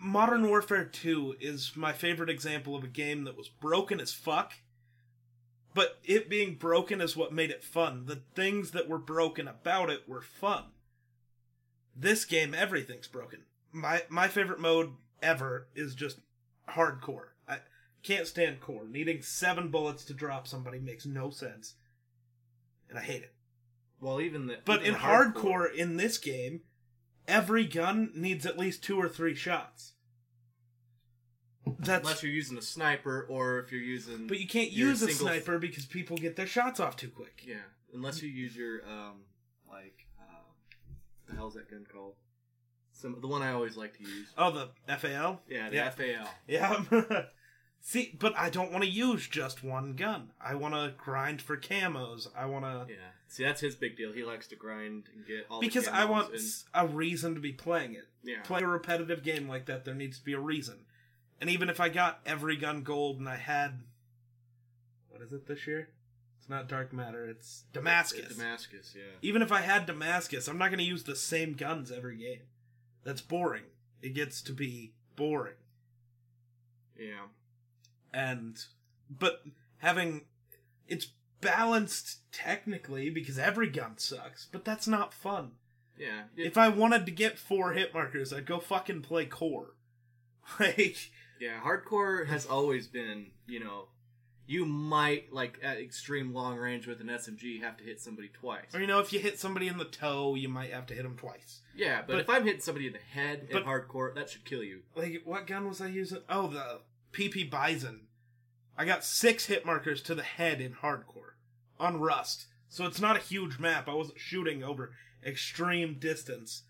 Modern 0.00 0.48
Warfare 0.48 0.84
2 0.84 1.36
is 1.40 1.72
my 1.76 1.92
favorite 1.92 2.30
example 2.30 2.74
of 2.74 2.84
a 2.84 2.88
game 2.88 3.24
that 3.24 3.36
was 3.36 3.48
broken 3.48 4.00
as 4.00 4.12
fuck, 4.12 4.54
but 5.74 5.98
it 6.04 6.30
being 6.30 6.54
broken 6.54 7.00
is 7.00 7.16
what 7.16 7.32
made 7.32 7.50
it 7.50 7.62
fun. 7.62 8.06
The 8.06 8.22
things 8.34 8.70
that 8.70 8.88
were 8.88 8.98
broken 8.98 9.46
about 9.46 9.90
it 9.90 10.08
were 10.08 10.22
fun. 10.22 10.64
This 11.94 12.24
game, 12.24 12.54
everything's 12.54 13.08
broken. 13.08 13.40
My 13.72 14.02
my 14.08 14.26
favorite 14.28 14.58
mode 14.58 14.94
ever 15.22 15.68
is 15.74 15.94
just 15.94 16.20
hardcore. 16.70 17.28
I 17.46 17.58
can't 18.02 18.26
stand 18.26 18.60
core. 18.60 18.86
Needing 18.88 19.22
seven 19.22 19.68
bullets 19.68 20.04
to 20.06 20.14
drop 20.14 20.48
somebody 20.48 20.78
makes 20.78 21.04
no 21.04 21.30
sense. 21.30 21.74
And 22.88 22.98
I 22.98 23.02
hate 23.02 23.22
it. 23.22 23.34
well, 24.00 24.20
even 24.20 24.46
the 24.46 24.58
But 24.64 24.80
even 24.80 24.86
in 24.86 24.92
the 24.94 24.98
hardcore 25.00 25.72
in 25.72 25.96
this 25.98 26.16
game, 26.18 26.62
every 27.30 27.64
gun 27.66 28.10
needs 28.14 28.44
at 28.44 28.58
least 28.58 28.82
two 28.82 29.00
or 29.00 29.08
three 29.08 29.34
shots. 29.34 29.92
That's 31.78 32.02
unless 32.04 32.22
you're 32.22 32.32
using 32.32 32.58
a 32.58 32.62
sniper 32.62 33.26
or 33.28 33.60
if 33.60 33.70
you're 33.70 33.80
using, 33.80 34.26
but 34.26 34.40
you 34.40 34.48
can't 34.48 34.70
use 34.70 35.02
a 35.02 35.10
sniper 35.10 35.58
because 35.58 35.86
people 35.86 36.16
get 36.16 36.34
their 36.36 36.46
shots 36.46 36.80
off 36.80 36.96
too 36.96 37.08
quick. 37.08 37.42
yeah, 37.46 37.56
unless 37.94 38.22
you 38.22 38.28
use 38.28 38.56
your 38.56 38.80
um, 38.86 39.20
like, 39.70 40.06
um, 40.20 40.96
the 41.28 41.36
hell's 41.36 41.54
that 41.54 41.70
gun 41.70 41.86
called? 41.92 42.14
Some 42.92 43.16
the 43.20 43.28
one 43.28 43.42
I 43.42 43.52
always 43.52 43.76
like 43.76 43.96
to 43.98 44.02
use. 44.02 44.28
Oh, 44.36 44.50
the 44.50 44.96
FAL. 44.96 45.42
Yeah, 45.48 45.70
the 45.70 45.76
Yeah. 45.76 45.90
FAL. 45.90 46.28
Yeah. 46.48 46.82
See, 47.82 48.14
but 48.18 48.36
I 48.36 48.50
don't 48.50 48.72
want 48.72 48.84
to 48.84 48.90
use 48.90 49.26
just 49.26 49.62
one 49.64 49.94
gun. 49.94 50.32
I 50.40 50.54
want 50.54 50.74
to 50.74 50.92
grind 50.98 51.40
for 51.40 51.56
camos. 51.56 52.26
I 52.36 52.44
want 52.46 52.64
to 52.66 52.92
Yeah. 52.92 52.96
See, 53.30 53.44
that's 53.44 53.60
his 53.60 53.76
big 53.76 53.96
deal. 53.96 54.12
He 54.12 54.24
likes 54.24 54.48
to 54.48 54.56
grind 54.56 55.04
and 55.14 55.24
get 55.24 55.46
all 55.48 55.60
the 55.60 55.66
because 55.68 55.86
I 55.86 56.04
want 56.04 56.34
and- 56.34 56.42
a 56.74 56.84
reason 56.86 57.34
to 57.34 57.40
be 57.40 57.52
playing 57.52 57.94
it. 57.94 58.08
yeah. 58.24 58.42
Play 58.42 58.60
a 58.60 58.66
repetitive 58.66 59.22
game 59.22 59.48
like 59.48 59.66
that, 59.66 59.84
there 59.84 59.94
needs 59.94 60.18
to 60.18 60.24
be 60.24 60.32
a 60.32 60.40
reason. 60.40 60.80
And 61.40 61.48
even 61.48 61.70
if 61.70 61.78
I 61.78 61.88
got 61.90 62.20
every 62.26 62.56
gun 62.56 62.82
gold 62.82 63.20
and 63.20 63.28
I 63.28 63.36
had, 63.36 63.82
what 65.10 65.22
is 65.22 65.32
it 65.32 65.46
this 65.46 65.64
year? 65.66 65.90
It's 66.40 66.48
not 66.50 66.68
Dark 66.68 66.92
Matter. 66.92 67.24
It's 67.28 67.62
Damascus. 67.72 68.36
Damascus, 68.36 68.94
yeah. 68.96 69.04
even 69.22 69.42
if 69.42 69.52
I 69.52 69.60
had 69.60 69.86
Damascus, 69.86 70.48
I'm 70.48 70.58
not 70.58 70.68
going 70.70 70.78
to 70.78 70.84
use 70.84 71.04
the 71.04 71.14
same 71.14 71.52
guns 71.54 71.92
every 71.92 72.16
game. 72.16 72.42
That's 73.04 73.20
boring. 73.20 73.62
It 74.02 74.12
gets 74.14 74.42
to 74.42 74.52
be 74.52 74.92
boring. 75.14 75.54
Yeah. 76.98 77.26
and 78.12 78.62
but 79.08 79.42
having 79.78 80.22
it's 80.88 81.06
balanced 81.40 82.18
technically 82.32 83.10
because 83.10 83.38
every 83.38 83.68
gun 83.68 83.96
sucks 83.96 84.46
but 84.52 84.64
that's 84.64 84.86
not 84.86 85.12
fun 85.14 85.52
Yeah. 85.98 86.22
if 86.36 86.56
i 86.58 86.68
wanted 86.68 87.06
to 87.06 87.12
get 87.12 87.38
four 87.38 87.72
hit 87.72 87.92
markers 87.94 88.32
i'd 88.32 88.46
go 88.46 88.58
fucking 88.60 89.02
play 89.02 89.26
core 89.26 89.74
like 90.60 90.96
Yeah, 91.40 91.60
hardcore 91.64 92.26
has 92.26 92.44
always 92.46 92.86
been, 92.86 93.28
you 93.46 93.60
know, 93.60 93.88
you 94.46 94.66
might 94.66 95.32
like 95.32 95.58
at 95.62 95.78
extreme 95.78 96.34
long 96.34 96.56
range 96.58 96.86
with 96.88 97.00
an 97.00 97.06
SMG 97.06 97.62
have 97.62 97.76
to 97.78 97.84
hit 97.84 98.00
somebody 98.00 98.28
twice. 98.28 98.74
or 98.74 98.80
you 98.80 98.86
know 98.86 98.98
if 98.98 99.12
you 99.12 99.20
hit 99.20 99.38
somebody 99.38 99.68
in 99.68 99.78
the 99.78 99.84
toe 99.84 100.34
you 100.34 100.48
might 100.48 100.72
have 100.72 100.86
to 100.86 100.94
hit 100.94 101.04
them 101.04 101.16
twice 101.16 101.60
Yeah, 101.74 102.00
but, 102.06 102.08
But- 102.14 102.20
if 102.22 102.30
I'm 102.30 102.44
hitting 102.44 102.60
somebody 102.60 102.86
in 102.88 102.92
the 102.94 102.98
head 102.98 103.48
but- 103.50 103.62
in 103.62 103.68
hardcore, 103.68 104.14
that 104.14 104.28
should 104.28 104.44
kill 104.44 104.62
you. 104.64 104.80
like 104.96 105.22
what 105.24 105.46
gun 105.46 105.68
was 105.68 105.80
i 105.80 105.86
using 105.86 106.18
oh 106.28 106.48
the 106.48 106.80
pp 107.12 107.48
Bizon 107.50 108.00
i 108.80 108.84
got 108.84 109.04
six 109.04 109.46
hit 109.46 109.66
markers 109.66 110.00
to 110.02 110.14
the 110.14 110.22
head 110.22 110.60
in 110.60 110.72
hardcore 110.72 111.34
on 111.78 112.00
rust 112.00 112.46
so 112.68 112.86
it's 112.86 113.00
not 113.00 113.16
a 113.16 113.20
huge 113.20 113.58
map 113.58 113.88
i 113.88 113.94
wasn't 113.94 114.18
shooting 114.18 114.62
over 114.64 114.92
extreme 115.24 115.96
distance 115.98 116.62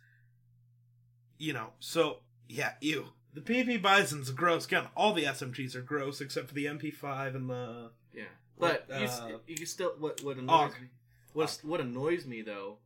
you 1.38 1.52
know 1.52 1.68
so 1.78 2.18
yeah 2.48 2.72
ew 2.80 3.06
the 3.32 3.40
pp 3.40 3.80
Bizon's 3.80 4.28
a 4.28 4.32
gross 4.32 4.66
gun 4.66 4.88
all 4.96 5.12
the 5.12 5.24
smgs 5.24 5.74
are 5.76 5.82
gross 5.82 6.20
except 6.20 6.48
for 6.48 6.54
the 6.54 6.66
mp5 6.66 7.36
and 7.36 7.48
the 7.48 7.90
Yeah, 8.12 8.24
but 8.58 8.86
What, 8.88 9.00
you, 9.00 9.06
uh, 9.06 9.38
you 9.46 9.66
still 9.66 9.94
what 9.98 10.22
what 10.24 10.36
annoys 10.36 10.72
Aug. 10.72 10.80
me. 10.80 10.88
What 11.32 11.60
what 11.62 11.80
annoys 11.80 12.26
me 12.26 12.42
though 12.42 12.78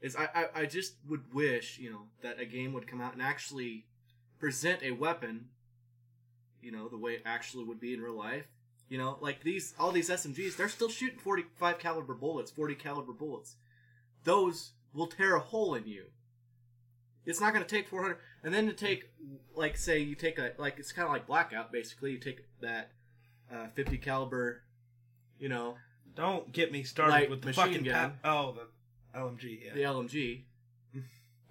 is 0.00 0.16
I, 0.16 0.28
I 0.34 0.62
I 0.62 0.66
just 0.66 0.94
would 1.08 1.32
wish 1.34 1.78
you 1.78 1.90
know 1.90 2.02
that 2.22 2.40
a 2.40 2.46
game 2.46 2.72
would 2.72 2.86
come 2.86 3.00
out 3.02 3.12
and 3.12 3.22
actually 3.22 3.84
present 4.38 4.82
a 4.82 4.92
weapon, 4.92 5.46
you 6.62 6.72
know, 6.72 6.88
the 6.88 6.98
way 6.98 7.12
it 7.12 7.22
actually 7.26 7.64
would 7.64 7.80
be 7.80 7.92
in 7.94 8.00
real 8.00 8.16
life. 8.16 8.46
You 8.94 9.00
know, 9.00 9.18
like 9.20 9.42
these 9.42 9.74
all 9.76 9.90
these 9.90 10.08
SMGs, 10.08 10.54
they're 10.56 10.68
still 10.68 10.88
shooting 10.88 11.18
forty 11.18 11.42
five 11.56 11.80
caliber 11.80 12.14
bullets, 12.14 12.52
forty 12.52 12.76
caliber 12.76 13.12
bullets. 13.12 13.56
Those 14.22 14.70
will 14.92 15.08
tear 15.08 15.34
a 15.34 15.40
hole 15.40 15.74
in 15.74 15.84
you. 15.88 16.04
It's 17.26 17.40
not 17.40 17.52
going 17.52 17.64
to 17.64 17.68
take 17.68 17.88
400 17.88 18.18
and 18.44 18.54
then 18.54 18.68
to 18.68 18.72
take 18.72 19.10
like 19.56 19.76
say 19.76 19.98
you 19.98 20.14
take 20.14 20.38
a 20.38 20.52
like 20.58 20.78
it's 20.78 20.92
kind 20.92 21.06
of 21.08 21.12
like 21.12 21.26
blackout 21.26 21.72
basically 21.72 22.12
you 22.12 22.18
take 22.18 22.44
that 22.60 22.92
uh, 23.52 23.66
50 23.74 23.98
caliber 23.98 24.62
you 25.40 25.48
know 25.48 25.74
don't 26.14 26.52
get 26.52 26.70
me 26.70 26.84
started 26.84 27.30
with 27.30 27.42
the 27.42 27.52
fucking 27.52 27.82
gun. 27.82 28.12
pa- 28.22 28.30
oh 28.30 28.52
the 28.52 29.18
lmg 29.18 29.64
yeah 29.64 29.72
the 29.74 29.80
LMG 29.80 30.42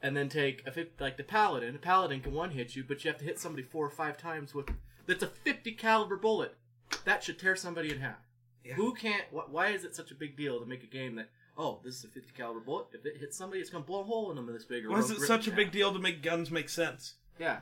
and 0.01 0.15
then 0.15 0.29
take 0.29 0.65
a 0.65 0.71
50, 0.71 1.03
like 1.03 1.17
the 1.17 1.23
paladin 1.23 1.75
a 1.75 1.79
paladin 1.79 2.21
can 2.21 2.31
one 2.33 2.51
hit 2.51 2.73
you 2.75 2.85
but 2.87 3.03
you 3.03 3.09
have 3.11 3.19
to 3.19 3.25
hit 3.25 3.37
somebody 3.39 3.63
four 3.63 3.85
or 3.85 3.89
five 3.91 4.15
times 4.15 4.53
with 4.53 4.69
that's 5.07 5.23
a 5.23 5.27
50 5.27 5.71
caliber 5.73 6.15
bullet 6.15 6.55
that 7.05 7.23
should 7.23 7.39
tear 7.39 7.55
somebody 7.55 7.91
in 7.91 7.99
half 7.99 8.17
Yeah. 8.63 8.73
who 8.75 8.93
can't 8.93 9.25
wh- 9.31 9.51
why 9.51 9.67
is 9.69 9.83
it 9.83 9.95
such 9.95 10.11
a 10.11 10.15
big 10.15 10.35
deal 10.37 10.59
to 10.59 10.65
make 10.65 10.83
a 10.83 10.87
game 10.87 11.15
that 11.15 11.29
oh 11.57 11.79
this 11.83 11.95
is 11.97 12.03
a 12.03 12.07
50 12.07 12.31
caliber 12.35 12.59
bullet 12.59 12.87
if 12.93 13.05
it 13.05 13.17
hits 13.17 13.37
somebody 13.37 13.61
it's 13.61 13.69
going 13.69 13.83
to 13.83 13.87
blow 13.87 14.01
a 14.01 14.03
hole 14.03 14.29
in 14.31 14.35
them 14.35 14.45
this 14.51 14.65
big 14.65 14.85
or 14.85 14.89
why 14.91 14.99
is 14.99 15.09
it 15.11 15.19
such 15.21 15.47
a 15.47 15.49
in 15.51 15.55
big 15.55 15.71
deal 15.71 15.91
to 15.93 15.99
make 15.99 16.21
guns 16.23 16.49
make 16.51 16.69
sense 16.69 17.15
Yeah. 17.39 17.59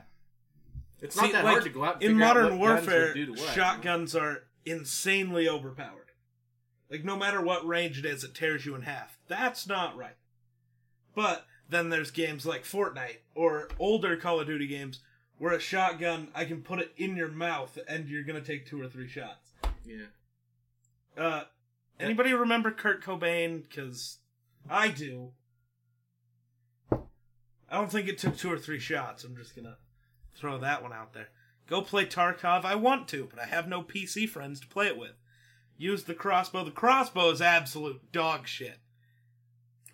It's 1.00 1.16
See, 1.16 1.22
not 1.22 1.32
that 1.32 1.44
like, 1.44 1.52
hard 1.54 1.64
to 1.64 1.70
go 1.70 1.84
out 1.84 2.00
in 2.02 2.16
modern 2.16 2.58
warfare, 2.60 3.06
would 3.08 3.14
do 3.14 3.26
to 3.26 3.32
what. 3.32 3.54
shotguns 3.54 4.14
are 4.14 4.44
insanely 4.64 5.48
overpowered. 5.48 6.12
Like 6.88 7.04
no 7.04 7.16
matter 7.16 7.40
what 7.40 7.66
range 7.66 7.98
it 7.98 8.04
is, 8.04 8.22
it 8.22 8.36
tears 8.36 8.64
you 8.64 8.76
in 8.76 8.82
half. 8.82 9.18
That's 9.26 9.66
not 9.66 9.96
right. 9.96 10.14
But 11.16 11.44
then 11.68 11.88
there's 11.88 12.12
games 12.12 12.46
like 12.46 12.62
Fortnite 12.62 13.16
or 13.34 13.68
older 13.80 14.16
Call 14.16 14.38
of 14.38 14.46
Duty 14.46 14.68
games 14.68 15.00
where 15.42 15.54
a 15.54 15.58
shotgun 15.58 16.28
I 16.36 16.44
can 16.44 16.62
put 16.62 16.78
it 16.78 16.92
in 16.96 17.16
your 17.16 17.26
mouth 17.26 17.76
and 17.88 18.08
you're 18.08 18.22
gonna 18.22 18.40
take 18.40 18.64
two 18.64 18.80
or 18.80 18.86
three 18.86 19.08
shots. 19.08 19.50
Yeah. 19.84 20.04
Uh, 21.18 21.44
anybody 21.98 22.32
remember 22.32 22.70
Kurt 22.70 23.02
Cobain? 23.02 23.68
Because 23.68 24.18
I 24.70 24.86
do. 24.86 25.32
I 26.92 26.98
don't 27.72 27.90
think 27.90 28.06
it 28.06 28.18
took 28.18 28.36
two 28.36 28.52
or 28.52 28.56
three 28.56 28.78
shots. 28.78 29.24
I'm 29.24 29.36
just 29.36 29.56
gonna 29.56 29.78
throw 30.36 30.58
that 30.58 30.80
one 30.80 30.92
out 30.92 31.12
there. 31.12 31.30
Go 31.66 31.82
play 31.82 32.06
Tarkov. 32.06 32.64
I 32.64 32.76
want 32.76 33.08
to, 33.08 33.28
but 33.28 33.42
I 33.42 33.46
have 33.46 33.66
no 33.66 33.82
PC 33.82 34.28
friends 34.28 34.60
to 34.60 34.68
play 34.68 34.86
it 34.86 34.96
with. 34.96 35.16
Use 35.76 36.04
the 36.04 36.14
crossbow. 36.14 36.64
The 36.64 36.70
crossbow 36.70 37.30
is 37.30 37.42
absolute 37.42 38.12
dog 38.12 38.46
shit. 38.46 38.78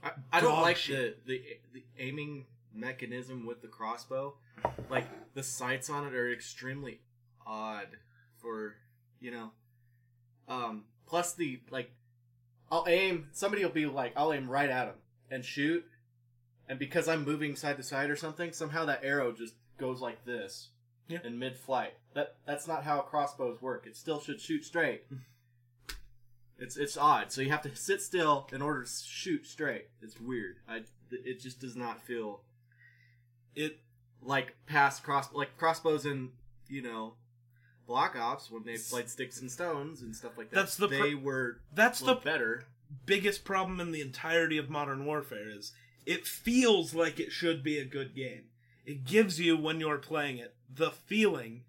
I, 0.05 0.11
I 0.31 0.41
don't 0.43 0.57
Dog 0.57 0.63
like 0.63 0.77
shit. 0.77 1.25
the, 1.25 1.39
the 1.39 1.43
the 1.73 1.85
aiming 1.99 2.45
mechanism 2.75 3.47
with 3.47 3.63
the 3.63 3.69
crossbow. 3.69 4.35
Like 4.91 5.07
the 5.35 5.43
sights 5.43 5.89
on 5.91 6.07
it 6.07 6.15
are 6.15 6.33
extremely 6.33 7.01
odd 7.47 7.89
for 8.39 8.75
you 9.21 9.31
know. 9.31 9.51
Um. 10.49 10.85
Plus 11.07 11.33
the 11.35 11.61
like, 11.71 11.91
I'll 12.71 12.85
aim. 12.87 13.29
Somebody 13.33 13.65
will 13.65 13.73
be 13.73 13.87
like, 13.87 14.13
I'll 14.17 14.33
aim 14.33 14.51
right 14.51 14.69
at 14.69 14.89
him 14.89 14.95
and 15.31 15.43
shoot, 15.45 15.85
and 16.69 16.79
because 16.79 17.09
I'm 17.09 17.25
moving 17.25 17.57
side 17.57 17.79
to 17.79 17.83
side 17.83 18.11
or 18.11 18.17
something, 18.17 18.53
somehow 18.53 18.85
that 18.87 19.03
arrow 19.03 19.33
just 19.33 19.55
goes 19.79 20.01
like 20.03 20.25
this 20.27 20.69
Yeah. 21.09 21.19
in 21.25 21.39
mid-flight. 21.39 21.95
That 22.15 22.37
that's 22.47 22.67
not 22.69 22.85
how 22.85 23.01
crossbows 23.01 23.63
work. 23.63 23.87
It 23.87 23.97
still 23.97 24.21
should 24.21 24.41
shoot 24.41 24.65
straight. 24.65 25.05
It's 26.61 26.77
it's 26.77 26.97
odd. 26.97 27.31
So 27.31 27.41
you 27.41 27.51
have 27.51 27.63
to 27.63 27.77
sit 27.77 28.03
still 28.03 28.49
in 28.53 28.63
order 28.63 28.83
to 28.83 28.91
shoot 28.91 29.47
straight. 29.47 29.87
It's 30.03 30.19
weird. 30.21 30.57
I 30.69 30.81
it 31.13 31.41
just 31.41 31.61
does 31.61 31.77
not 31.77 32.03
feel 32.03 32.41
It 33.59 33.79
like 34.23 34.55
past 34.67 35.03
cross 35.03 35.33
like 35.33 35.57
crossbows 35.57 36.05
and 36.07 36.31
you 36.69 36.83
know 36.83 37.15
Black 37.87 38.15
Ops 38.17 38.51
when 38.51 38.65
they 38.65 38.77
played 38.77 39.09
sticks 39.09 39.41
and 39.41 39.51
stones 39.51 40.03
and 40.03 40.15
stuff 40.15 40.39
like 40.39 40.51
that. 40.51 40.57
That's 40.57 40.77
the 40.77 40.87
they 40.87 41.15
pr- 41.15 41.21
were 41.21 41.61
that's 41.75 42.01
the 42.01 42.15
better. 42.15 42.65
biggest 43.05 43.45
problem 43.45 43.81
in 43.81 43.91
the 43.91 44.01
entirety 44.01 44.59
of 44.59 44.71
modern 44.71 45.05
warfare 45.05 45.49
is 45.49 45.73
it 46.07 46.27
feels 46.27 46.95
like 46.95 47.19
it 47.19 47.33
should 47.33 47.63
be 47.63 47.79
a 47.79 47.85
good 47.85 48.15
game. 48.15 48.45
It 48.87 49.05
gives 49.05 49.41
you 49.41 49.57
when 49.57 49.81
you're 49.81 49.99
playing 49.99 50.39
it 50.39 50.55
the 50.73 50.91
feeling 50.91 51.65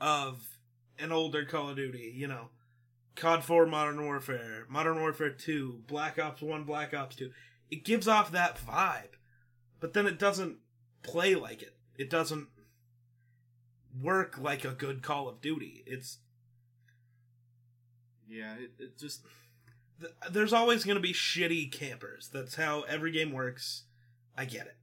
of 0.00 0.58
an 0.98 1.12
older 1.12 1.44
Call 1.44 1.70
of 1.70 1.76
Duty, 1.76 2.12
you 2.14 2.26
know, 2.26 2.48
COD 3.16 3.44
4 3.44 3.66
Modern 3.66 4.04
Warfare, 4.04 4.64
Modern 4.68 5.00
Warfare 5.00 5.30
2, 5.30 5.82
Black 5.86 6.18
Ops 6.18 6.42
1, 6.42 6.64
Black 6.64 6.94
Ops 6.94 7.16
2. 7.16 7.30
It 7.70 7.84
gives 7.84 8.08
off 8.08 8.32
that 8.32 8.58
vibe. 8.58 9.16
But 9.80 9.92
then 9.92 10.06
it 10.06 10.18
doesn't 10.18 10.58
play 11.04 11.34
like 11.34 11.62
it. 11.62 11.76
It 11.96 12.10
doesn't 12.10 12.48
work 14.02 14.38
like 14.38 14.64
a 14.64 14.72
good 14.72 15.02
Call 15.02 15.28
of 15.28 15.40
Duty. 15.40 15.84
It's 15.86 16.18
Yeah, 18.28 18.54
it, 18.54 18.72
it 18.78 18.98
just 18.98 19.20
there's 20.30 20.52
always 20.52 20.84
going 20.84 20.96
to 20.96 21.02
be 21.02 21.12
shitty 21.12 21.70
campers. 21.70 22.28
That's 22.32 22.56
how 22.56 22.82
every 22.82 23.12
game 23.12 23.32
works. 23.32 23.84
I 24.36 24.44
get 24.44 24.66
it. 24.66 24.76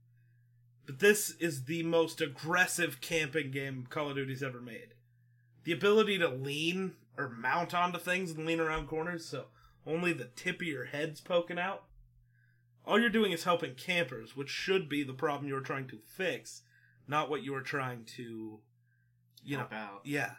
But 0.86 0.98
this 0.98 1.30
is 1.38 1.64
the 1.64 1.82
most 1.82 2.20
aggressive 2.20 3.00
camping 3.00 3.50
game 3.50 3.86
Call 3.88 4.10
of 4.10 4.16
Duty's 4.16 4.42
ever 4.42 4.60
made. 4.60 4.94
The 5.64 5.72
ability 5.72 6.18
to 6.18 6.28
lean 6.28 6.92
or 7.16 7.28
mount 7.28 7.74
onto 7.74 7.98
things 7.98 8.32
and 8.32 8.46
lean 8.46 8.58
around 8.58 8.88
corners 8.88 9.26
so 9.26 9.46
only 9.86 10.12
the 10.12 10.30
tip 10.36 10.56
of 10.56 10.66
your 10.66 10.86
head's 10.86 11.20
poking 11.20 11.58
out. 11.58 11.84
All 12.84 12.98
you're 12.98 13.10
doing 13.10 13.32
is 13.32 13.44
helping 13.44 13.74
campers, 13.74 14.36
which 14.36 14.48
should 14.50 14.88
be 14.88 15.02
the 15.04 15.12
problem 15.12 15.48
you're 15.48 15.60
trying 15.60 15.86
to 15.88 15.98
fix, 15.98 16.62
not 17.06 17.30
what 17.30 17.42
you 17.42 17.54
are 17.54 17.60
trying 17.62 18.04
to, 18.16 18.58
you 19.44 19.56
know, 19.56 19.58
help 19.68 19.72
out 19.72 20.00
yeah. 20.04 20.32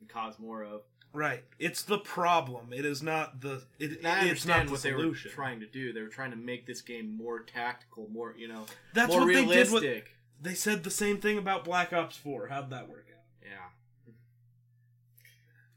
and 0.00 0.08
cause 0.08 0.38
more 0.38 0.62
of. 0.62 0.82
Right. 1.12 1.44
It's 1.58 1.82
the 1.82 1.96
problem. 1.98 2.74
It 2.74 2.84
is 2.84 3.02
not 3.02 3.40
the. 3.40 3.62
It, 3.78 3.98
And 3.98 4.06
I 4.06 4.26
it's 4.26 4.44
not 4.44 4.60
understand 4.60 4.68
the 4.68 4.72
what 4.72 4.82
they 4.82 4.92
were 4.92 4.98
solution. 5.00 5.30
trying 5.30 5.60
to 5.60 5.66
do. 5.66 5.94
They 5.94 6.02
were 6.02 6.08
trying 6.08 6.30
to 6.32 6.36
make 6.36 6.66
this 6.66 6.82
game 6.82 7.16
more 7.16 7.40
tactical, 7.40 8.06
more 8.12 8.34
you 8.36 8.48
know, 8.48 8.66
That's 8.92 9.08
more 9.08 9.20
what 9.20 9.28
they 9.28 9.34
did. 9.46 9.48
realistic. 9.48 9.72
With, 9.82 10.42
they 10.42 10.54
said 10.54 10.84
the 10.84 10.90
same 10.90 11.16
thing 11.18 11.38
about 11.38 11.64
Black 11.64 11.94
Ops 11.94 12.18
Four. 12.18 12.48
How'd 12.48 12.68
that 12.68 12.90
work 12.90 13.06
out? 13.10 13.22
Yeah, 13.42 14.12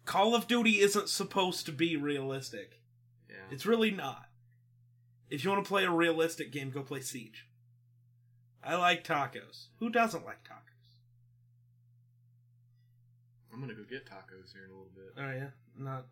Call 0.05 0.35
of 0.35 0.47
Duty 0.47 0.79
isn't 0.79 1.07
supposed 1.07 1.65
to 1.67 1.71
be 1.71 1.95
realistic. 1.95 2.81
yeah. 3.29 3.35
It's 3.51 3.65
really 3.65 3.91
not. 3.91 4.25
If 5.29 5.43
you 5.43 5.51
want 5.51 5.63
to 5.63 5.67
play 5.69 5.83
a 5.85 5.91
realistic 5.91 6.51
game, 6.51 6.71
go 6.71 6.81
play 6.81 7.01
Siege. 7.01 7.45
I 8.63 8.75
like 8.75 9.03
tacos. 9.03 9.67
Who 9.79 9.89
doesn't 9.89 10.25
like 10.25 10.43
tacos? 10.43 10.55
I'm 13.53 13.59
gonna 13.59 13.73
go 13.73 13.83
get 13.89 14.05
tacos 14.05 14.53
here 14.53 14.65
in 14.65 14.71
a 14.71 14.73
little 14.73 14.91
bit. 14.95 15.13
Oh 15.17 15.31
yeah, 15.31 15.49
not 15.77 16.05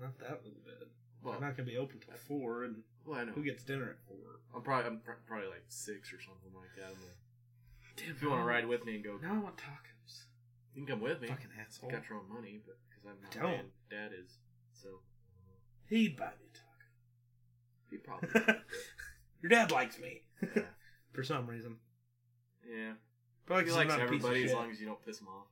not 0.00 0.18
that 0.18 0.42
little 0.44 0.60
bit. 0.64 0.88
Well, 1.22 1.32
They're 1.38 1.48
not 1.48 1.56
gonna 1.56 1.68
be 1.68 1.76
open 1.76 2.00
till 2.00 2.14
four, 2.16 2.64
and 2.64 2.82
well, 3.06 3.18
I 3.18 3.24
know. 3.24 3.32
who 3.32 3.42
gets 3.42 3.62
dinner 3.64 3.90
at 3.90 3.98
four? 4.06 4.40
I'm 4.54 4.62
probably 4.62 4.86
I'm 4.90 4.98
pr- 5.00 5.22
probably 5.26 5.48
like 5.48 5.64
six 5.68 6.12
or 6.12 6.20
something 6.20 6.52
like 6.54 6.74
that. 6.76 6.86
I'm 6.92 7.00
gonna, 7.00 7.96
Damn, 7.96 8.10
if 8.10 8.22
you 8.22 8.30
want 8.30 8.42
to 8.42 8.46
ride 8.46 8.66
with 8.66 8.84
me 8.84 8.96
and 8.96 9.04
go, 9.04 9.18
Now 9.22 9.34
I 9.34 9.38
want 9.38 9.56
tacos. 9.56 10.24
you 10.74 10.84
can 10.84 10.86
come 10.86 11.00
with 11.00 11.20
me. 11.20 11.28
Fucking 11.28 11.48
You 11.56 11.62
asshole. 11.66 11.90
got 11.90 12.08
your 12.08 12.18
own 12.18 12.28
money, 12.32 12.60
but 12.66 12.76
because 12.88 13.04
I'm 13.06 13.20
not 13.22 13.30
Don't. 13.32 13.70
Dad 13.90 14.10
is. 14.18 14.38
So 14.72 15.00
He'd 15.86 16.16
buy 16.16 16.32
me 16.40 16.48
he 17.92 17.98
probably. 17.98 18.28
Your 19.42 19.50
dad 19.50 19.70
likes 19.70 19.98
me 19.98 20.22
yeah. 20.42 20.62
for 21.12 21.22
some 21.22 21.46
reason. 21.46 21.76
yeah. 22.68 22.92
Probably 23.46 23.64
He 23.64 23.70
'cause 23.70 23.78
I'm 23.78 23.88
likes 23.88 23.98
not 23.98 24.06
a 24.08 24.10
piece 24.10 24.20
of 24.24 24.30
everybody 24.30 24.44
as 24.44 24.50
shit. 24.50 24.58
long 24.58 24.70
as 24.70 24.80
you 24.80 24.86
don't 24.86 25.04
piss 25.04 25.20
him 25.20 25.28
off. 25.28 25.46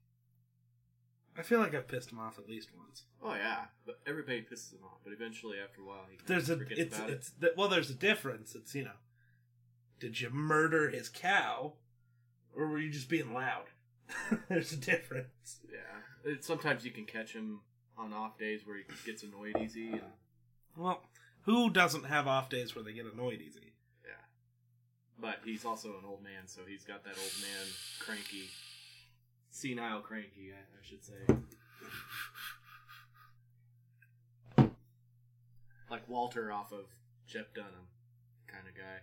I 1.36 1.42
feel 1.42 1.60
like 1.60 1.74
I've 1.74 1.88
pissed 1.88 2.10
him 2.12 2.18
off 2.18 2.38
at 2.38 2.48
least 2.48 2.70
once. 2.76 3.04
Oh 3.22 3.34
yeah, 3.34 3.64
but 3.86 4.00
everybody 4.06 4.42
pisses 4.42 4.72
him 4.74 4.80
off. 4.84 4.98
But 5.04 5.12
eventually, 5.12 5.58
after 5.62 5.80
a 5.80 5.84
while, 5.84 6.04
he 6.10 6.18
There's 6.26 6.50
a 6.50 6.56
forgets 6.56 6.80
it's 6.80 6.96
about 6.98 7.10
it's 7.10 7.30
th- 7.40 7.52
well, 7.56 7.68
there's 7.68 7.90
a 7.90 7.94
difference. 7.94 8.54
It's 8.54 8.74
you 8.74 8.84
know, 8.84 8.98
did 10.00 10.20
you 10.20 10.30
murder 10.30 10.88
his 10.90 11.08
cow, 11.08 11.74
or 12.54 12.66
were 12.68 12.78
you 12.78 12.90
just 12.90 13.08
being 13.08 13.32
loud? 13.32 13.66
there's 14.48 14.72
a 14.72 14.76
difference. 14.76 15.60
Yeah. 15.70 16.30
It, 16.32 16.44
sometimes 16.44 16.84
you 16.84 16.90
can 16.90 17.06
catch 17.06 17.32
him 17.32 17.60
on 17.96 18.12
off 18.12 18.36
days 18.38 18.66
where 18.66 18.76
he 18.76 18.82
gets 19.06 19.22
annoyed 19.22 19.56
easy, 19.60 19.88
and 19.92 20.02
Well, 20.76 21.02
who 21.50 21.70
doesn't 21.70 22.04
have 22.04 22.26
off 22.26 22.48
days 22.48 22.74
where 22.74 22.84
they 22.84 22.92
get 22.92 23.06
annoyed 23.12 23.40
easy? 23.40 23.72
yeah. 24.04 24.12
But 25.18 25.40
he's 25.44 25.64
also 25.64 25.90
an 25.90 26.04
old 26.06 26.22
man, 26.22 26.46
so 26.46 26.62
he's 26.66 26.84
got 26.84 27.04
that 27.04 27.16
old 27.18 27.34
man 27.42 27.66
cranky, 27.98 28.48
senile 29.50 30.00
cranky, 30.00 30.52
I, 30.52 30.60
I 30.60 30.82
should 30.82 31.04
say. 31.04 31.34
Like 35.90 36.08
Walter 36.08 36.52
off 36.52 36.72
of 36.72 36.84
Jeff 37.26 37.52
Dunham, 37.52 37.88
kind 38.46 38.64
of 38.68 38.74
guy. 38.76 39.00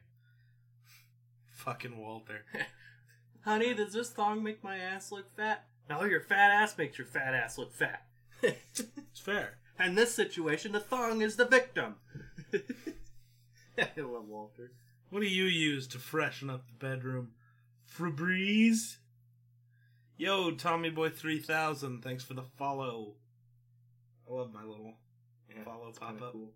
Fucking 1.51 1.97
Walter. 1.97 2.45
Honey, 3.41 3.73
does 3.73 3.91
this 3.93 4.09
thong 4.09 4.41
make 4.41 4.63
my 4.63 4.77
ass 4.77 5.11
look 5.11 5.35
fat? 5.35 5.65
No, 5.89 6.03
your 6.05 6.21
fat 6.21 6.51
ass 6.51 6.77
makes 6.77 6.97
your 6.97 7.07
fat 7.07 7.33
ass 7.33 7.57
look 7.57 7.73
fat. 7.73 8.03
It's 8.43 9.19
fair. 9.19 9.57
In 9.83 9.95
this 9.95 10.13
situation, 10.13 10.71
the 10.71 10.79
thong 10.79 11.21
is 11.21 11.35
the 11.37 11.45
victim. 11.45 11.95
I 13.77 13.89
love 14.01 14.27
Walter. 14.27 14.71
What 15.09 15.21
do 15.21 15.27
you 15.27 15.45
use 15.45 15.87
to 15.87 15.99
freshen 15.99 16.49
up 16.49 16.63
the 16.67 16.73
bedroom? 16.85 17.29
Febreze? 17.97 18.97
Yo, 20.17 20.51
Tommy 20.51 20.89
Boy 20.89 21.09
3000, 21.09 22.01
thanks 22.03 22.23
for 22.23 22.33
the 22.33 22.43
follow. 22.57 23.13
I 24.29 24.33
love 24.33 24.51
my 24.53 24.63
little 24.63 24.93
Yeah, 25.49 25.63
follow 25.63 25.91
pop 25.97 26.21
up. 26.21 26.31
cool. 26.33 26.51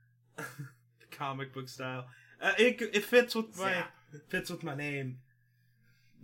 the 0.36 1.06
comic 1.10 1.52
book 1.52 1.68
style. 1.68 2.06
Uh, 2.40 2.52
it 2.58 2.80
it 2.80 3.04
fits 3.04 3.34
with 3.34 3.58
my 3.58 3.84
it 4.14 4.22
fits 4.28 4.48
with 4.48 4.62
my 4.62 4.74
name. 4.74 5.18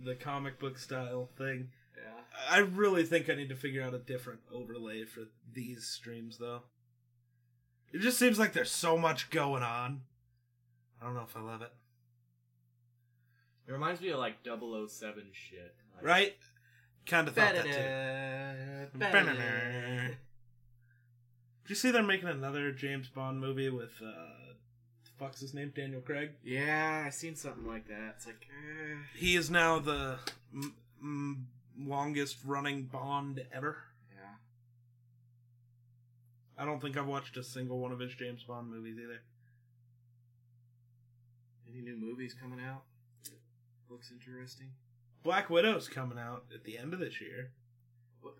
The 0.03 0.15
comic 0.15 0.59
book 0.59 0.79
style 0.79 1.29
thing. 1.37 1.69
Yeah. 1.95 2.21
I 2.49 2.59
really 2.59 3.03
think 3.03 3.29
I 3.29 3.35
need 3.35 3.49
to 3.49 3.55
figure 3.55 3.83
out 3.83 3.93
a 3.93 3.99
different 3.99 4.39
overlay 4.51 5.03
for 5.05 5.21
these 5.53 5.85
streams 5.85 6.37
though. 6.39 6.61
It 7.93 7.99
just 8.01 8.17
seems 8.19 8.37
like 8.37 8.53
there's 8.53 8.71
so 8.71 8.97
much 8.97 9.29
going 9.29 9.63
on. 9.63 10.01
I 11.01 11.05
don't 11.05 11.13
know 11.15 11.23
if 11.27 11.35
I 11.37 11.41
love 11.41 11.61
it. 11.61 11.71
It 13.67 13.71
reminds 13.71 14.01
me 14.01 14.09
of 14.09 14.19
like 14.19 14.37
007 14.43 15.23
shit. 15.31 15.75
Like, 15.95 16.05
Right? 16.05 16.35
Kind 17.05 17.27
of 17.27 17.35
thought 17.35 17.53
that 17.55 17.63
too. 18.91 18.99
Ba-da-da. 18.99 20.07
Did 20.07 21.69
you 21.69 21.75
see 21.75 21.91
they're 21.91 22.03
making 22.03 22.29
another 22.29 22.71
James 22.71 23.07
Bond 23.09 23.39
movie 23.39 23.69
with 23.69 23.91
uh 24.01 24.53
the 25.03 25.09
fuck's 25.19 25.39
his 25.41 25.53
name? 25.53 25.71
Daniel 25.75 26.01
Craig? 26.01 26.31
Yeah, 26.43 27.03
I 27.05 27.09
seen 27.09 27.35
something 27.35 27.65
like 27.67 27.87
that. 27.87 28.15
It's 28.17 28.25
like, 28.25 28.47
eh. 28.49 28.95
He 29.15 29.35
is 29.35 29.49
now 29.51 29.79
the 29.79 30.17
m- 30.53 30.75
m- 31.01 31.47
longest 31.79 32.37
running 32.45 32.83
Bond 32.83 33.43
ever. 33.53 33.77
I 36.57 36.65
don't 36.65 36.81
think 36.81 36.97
I've 36.97 37.05
watched 37.07 37.37
a 37.37 37.43
single 37.43 37.79
one 37.79 37.91
of 37.91 37.99
his 37.99 38.13
James 38.15 38.43
Bond 38.43 38.69
movies 38.69 38.97
either. 39.01 39.21
Any 41.71 41.81
new 41.81 41.95
movies 41.97 42.33
coming 42.33 42.59
out? 42.63 42.83
Looks 43.89 44.11
interesting. 44.11 44.67
Black 45.23 45.49
Widow's 45.49 45.87
coming 45.87 46.17
out 46.17 46.45
at 46.53 46.63
the 46.63 46.77
end 46.77 46.93
of 46.93 46.99
this 46.99 47.19
year. 47.21 47.51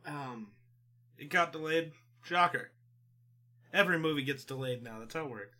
Um, 0.05 0.47
It 1.17 1.29
got 1.29 1.51
delayed. 1.51 1.91
Shocker. 2.23 2.71
Every 3.73 3.99
movie 3.99 4.23
gets 4.23 4.43
delayed 4.45 4.83
now. 4.83 4.99
That's 4.99 5.13
how 5.13 5.25
it 5.25 5.29
works. 5.31 5.57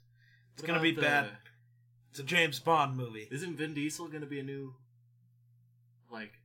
It's 0.54 0.63
gonna 0.63 0.82
be 0.82 0.91
about 0.91 1.02
bad. 1.02 1.26
the- 1.26 1.38
It's 2.12 2.20
a 2.20 2.24
James 2.24 2.60
Bond 2.60 2.96
movie. 2.98 3.28
Isn't 3.32 3.56
Vin 3.58 3.74
Diesel 3.74 4.08
gonna 4.08 4.26
be 4.26 4.39
a 4.39 4.43
new, 4.43 4.76
like, 6.10 6.37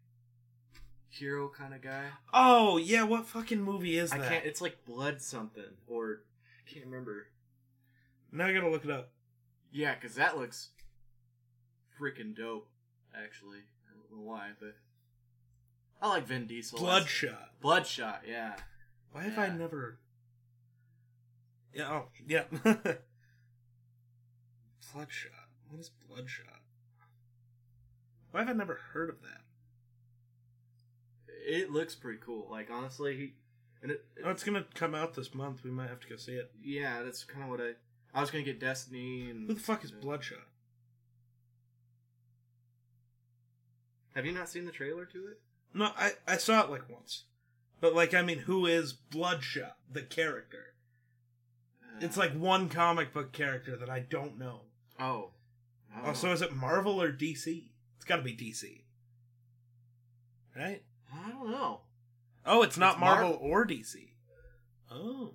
hero 1.12 1.48
kind 1.48 1.74
of 1.74 1.82
guy? 1.82 2.04
Oh 2.32 2.76
yeah, 2.78 3.04
what 3.04 3.26
fucking 3.26 3.62
movie 3.62 3.98
is 3.98 4.12
I 4.12 4.18
that? 4.18 4.28
can't. 4.30 4.44
It's 4.46 4.60
like 4.60 4.84
Blood 4.84 5.20
something, 5.20 5.76
or 5.86 6.22
I 6.58 6.70
can't 6.70 6.86
remember. 6.86 7.28
Now 8.32 8.46
I 8.46 8.52
gotta 8.52 8.70
look 8.70 8.84
it 8.84 8.90
up. 8.90 9.10
Yeah, 9.70 9.94
because 9.94 10.16
that 10.16 10.38
looks 10.38 10.70
freaking 12.00 12.34
dope. 12.36 12.68
Actually, 13.14 13.58
I 13.86 13.92
don't 13.94 14.10
know 14.10 14.24
why, 14.26 14.50
but 14.58 14.74
I 16.00 16.08
like 16.08 16.26
Vin 16.26 16.46
Diesel. 16.46 16.78
Bloodshot. 16.78 17.50
Bloodshot. 17.60 18.22
Yeah. 18.26 18.54
Why 19.12 19.24
have 19.24 19.38
I 19.38 19.48
never? 19.48 19.98
Yeah. 21.74 21.90
Oh 21.90 22.08
yeah. 22.26 22.44
Bloodshot. 24.92 25.32
What 25.68 25.80
is 25.80 25.90
Bloodshot? 26.08 26.60
Why 28.30 28.40
have 28.40 28.48
I 28.48 28.54
never 28.54 28.80
heard 28.94 29.10
of 29.10 29.20
that? 29.22 29.41
It 31.44 31.70
looks 31.70 31.94
pretty 31.94 32.18
cool. 32.24 32.46
Like 32.50 32.70
honestly, 32.70 33.16
he 33.16 33.32
and 33.82 33.90
it. 33.92 34.04
Oh, 34.24 34.30
it's 34.30 34.44
gonna 34.44 34.64
come 34.74 34.94
out 34.94 35.14
this 35.14 35.34
month. 35.34 35.64
We 35.64 35.70
might 35.70 35.88
have 35.88 36.00
to 36.00 36.08
go 36.08 36.16
see 36.16 36.32
it. 36.32 36.50
yeah, 36.62 37.02
that's 37.02 37.24
kind 37.24 37.44
of 37.44 37.50
what 37.50 37.60
I. 37.60 37.72
I 38.14 38.20
was 38.20 38.30
gonna 38.30 38.44
get 38.44 38.60
Destiny 38.60 39.30
and. 39.30 39.48
Who 39.48 39.54
the 39.54 39.60
fuck 39.60 39.84
is 39.84 39.90
Bloodshot? 39.90 40.46
Have 44.14 44.26
you 44.26 44.32
not 44.32 44.48
seen 44.48 44.66
the 44.66 44.72
trailer 44.72 45.04
to 45.06 45.26
it? 45.28 45.40
No, 45.74 45.90
I 45.96 46.12
I 46.26 46.36
saw 46.36 46.62
it 46.64 46.70
like 46.70 46.88
once, 46.90 47.24
but 47.80 47.94
like 47.94 48.12
I 48.14 48.22
mean, 48.22 48.40
who 48.40 48.66
is 48.66 48.92
Bloodshot? 48.92 49.76
The 49.90 50.02
character. 50.02 50.74
It's 52.00 52.16
Uh, 52.16 52.20
like 52.22 52.32
one 52.32 52.68
comic 52.68 53.12
book 53.12 53.32
character 53.32 53.76
that 53.76 53.90
I 53.90 54.00
don't 54.00 54.38
know. 54.38 54.62
oh. 54.98 55.30
Oh, 56.04 56.14
so 56.14 56.28
know. 56.28 56.32
is 56.32 56.40
it 56.40 56.54
Marvel 56.56 57.02
or 57.02 57.12
DC? 57.12 57.64
It's 57.96 58.06
got 58.06 58.16
to 58.16 58.22
be 58.22 58.34
DC, 58.34 58.80
right? 60.56 60.82
I 61.12 61.28
don't 61.30 61.50
know. 61.50 61.80
Oh, 62.44 62.62
it's 62.62 62.76
not 62.78 62.94
It's 62.94 63.00
Mar- 63.00 63.20
Marvel 63.22 63.38
or 63.40 63.66
DC. 63.66 63.94
Oh, 64.90 65.34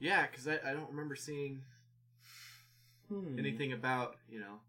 Yeah, 0.00 0.26
because 0.26 0.46
I, 0.48 0.54
I 0.64 0.72
don't 0.72 0.90
remember 0.90 1.14
seeing 1.16 1.62
Hmm. 3.08 3.38
anything 3.38 3.72
about 3.72 4.16
you 4.28 4.40
know. 4.40 4.60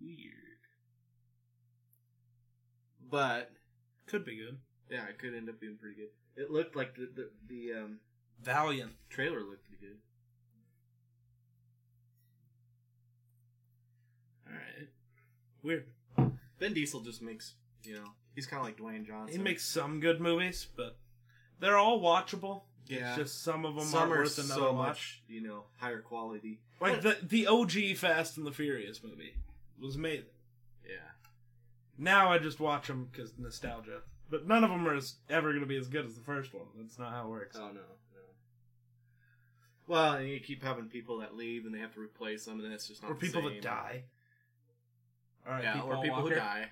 weird. 0.00 0.34
But 3.10 3.50
Could 4.06 4.24
be 4.24 4.36
good. 4.36 4.58
yeah, 4.90 5.06
it 5.08 5.18
could 5.18 5.34
end 5.34 5.48
up 5.48 5.60
being 5.60 5.76
pretty 5.78 5.96
good. 5.96 6.08
It 6.42 6.50
looked 6.50 6.74
like 6.76 6.94
the 6.94 7.08
the, 7.14 7.30
the 7.48 7.72
um, 7.78 7.98
Valiant. 8.42 8.92
trailer 9.10 9.40
looked 9.40 9.64
pretty 9.68 9.84
good. 9.86 9.96
All 14.46 14.52
right. 14.54 14.88
Weird. 15.62 15.86
Vin 16.58 16.74
Diesel 16.74 17.00
just 17.00 17.22
makes 17.22 17.54
you 17.84 17.94
know 17.94 18.10
he's 18.38 18.46
kind 18.46 18.60
of 18.60 18.66
like 18.66 18.78
Dwayne 18.78 19.04
Johnson. 19.04 19.36
He 19.36 19.42
makes 19.42 19.64
some 19.64 19.98
good 19.98 20.20
movies, 20.20 20.68
but 20.76 20.96
they're 21.58 21.76
all 21.76 22.00
watchable. 22.00 22.62
Yeah. 22.86 23.08
It's 23.08 23.16
just 23.16 23.42
some 23.42 23.64
of 23.64 23.74
them 23.74 23.84
some 23.84 24.02
aren't 24.02 24.12
are 24.12 24.18
worth 24.18 24.38
another 24.38 24.60
so 24.60 24.72
watch. 24.72 24.86
much 24.86 25.22
you 25.26 25.40
know 25.40 25.64
higher 25.78 26.00
quality. 26.00 26.60
Like 26.80 27.02
the 27.02 27.16
the 27.20 27.48
OG 27.48 27.96
Fast 27.96 28.36
and 28.36 28.46
the 28.46 28.52
Furious 28.52 29.02
movie 29.02 29.34
was 29.80 29.96
amazing. 29.96 30.26
Yeah. 30.88 30.94
Now 31.98 32.30
I 32.30 32.38
just 32.38 32.60
watch 32.60 32.86
them 32.86 33.08
because 33.10 33.32
nostalgia. 33.36 34.02
But 34.30 34.46
none 34.46 34.62
of 34.62 34.70
them 34.70 34.86
are 34.86 34.94
as, 34.94 35.14
ever 35.28 35.48
going 35.50 35.62
to 35.62 35.66
be 35.66 35.78
as 35.78 35.88
good 35.88 36.06
as 36.06 36.14
the 36.14 36.20
first 36.20 36.54
one. 36.54 36.66
That's 36.78 36.98
not 36.98 37.10
how 37.10 37.24
it 37.24 37.30
works. 37.30 37.56
Oh 37.58 37.66
no, 37.68 37.72
no. 37.72 37.80
Well, 39.88 40.12
and 40.14 40.28
you 40.28 40.38
keep 40.38 40.62
having 40.62 40.84
people 40.84 41.18
that 41.18 41.34
leave 41.34 41.66
and 41.66 41.74
they 41.74 41.80
have 41.80 41.94
to 41.94 42.00
replace 42.00 42.44
them, 42.44 42.54
and 42.56 42.64
then 42.64 42.72
it's 42.72 42.86
just 42.86 43.02
not 43.02 43.10
or 43.10 43.14
people 43.16 43.42
same. 43.42 43.54
that 43.54 43.62
die. 43.62 44.04
All 45.44 45.54
right, 45.54 45.64
Yeah, 45.64 45.80
Paul 45.80 45.92
or 45.92 46.02
people 46.02 46.20
who 46.20 46.34
die. 46.34 46.66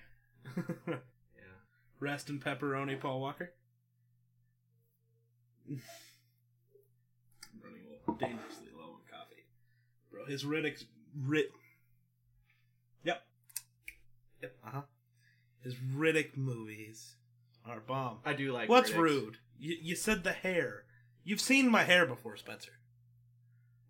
Yeah. 2.01 2.09
Rest 2.09 2.29
in 2.29 2.39
pepperoni, 2.39 2.99
Paul 2.99 3.21
Walker. 3.21 3.51
I'm 5.69 5.81
running 7.63 7.81
low, 8.07 8.15
dangerously 8.15 8.67
low 8.77 8.93
on 8.93 8.99
coffee, 9.11 9.45
bro. 10.11 10.25
His 10.25 10.43
Riddick's 10.43 10.85
Rid. 11.19 11.45
Yep. 13.03 13.21
Yep. 14.41 14.55
Uh 14.65 14.69
huh. 14.71 14.81
His 15.61 15.75
Riddick 15.75 16.37
movies 16.37 17.15
are 17.65 17.79
bomb. 17.79 18.19
I 18.25 18.33
do 18.33 18.51
like. 18.53 18.69
What's 18.69 18.91
Riddick's. 18.91 18.99
rude? 18.99 19.37
You, 19.59 19.75
you 19.81 19.95
said 19.95 20.23
the 20.23 20.31
hair. 20.31 20.83
You've 21.23 21.41
seen 21.41 21.69
my 21.69 21.83
hair 21.83 22.05
before, 22.05 22.37
Spencer. 22.37 22.71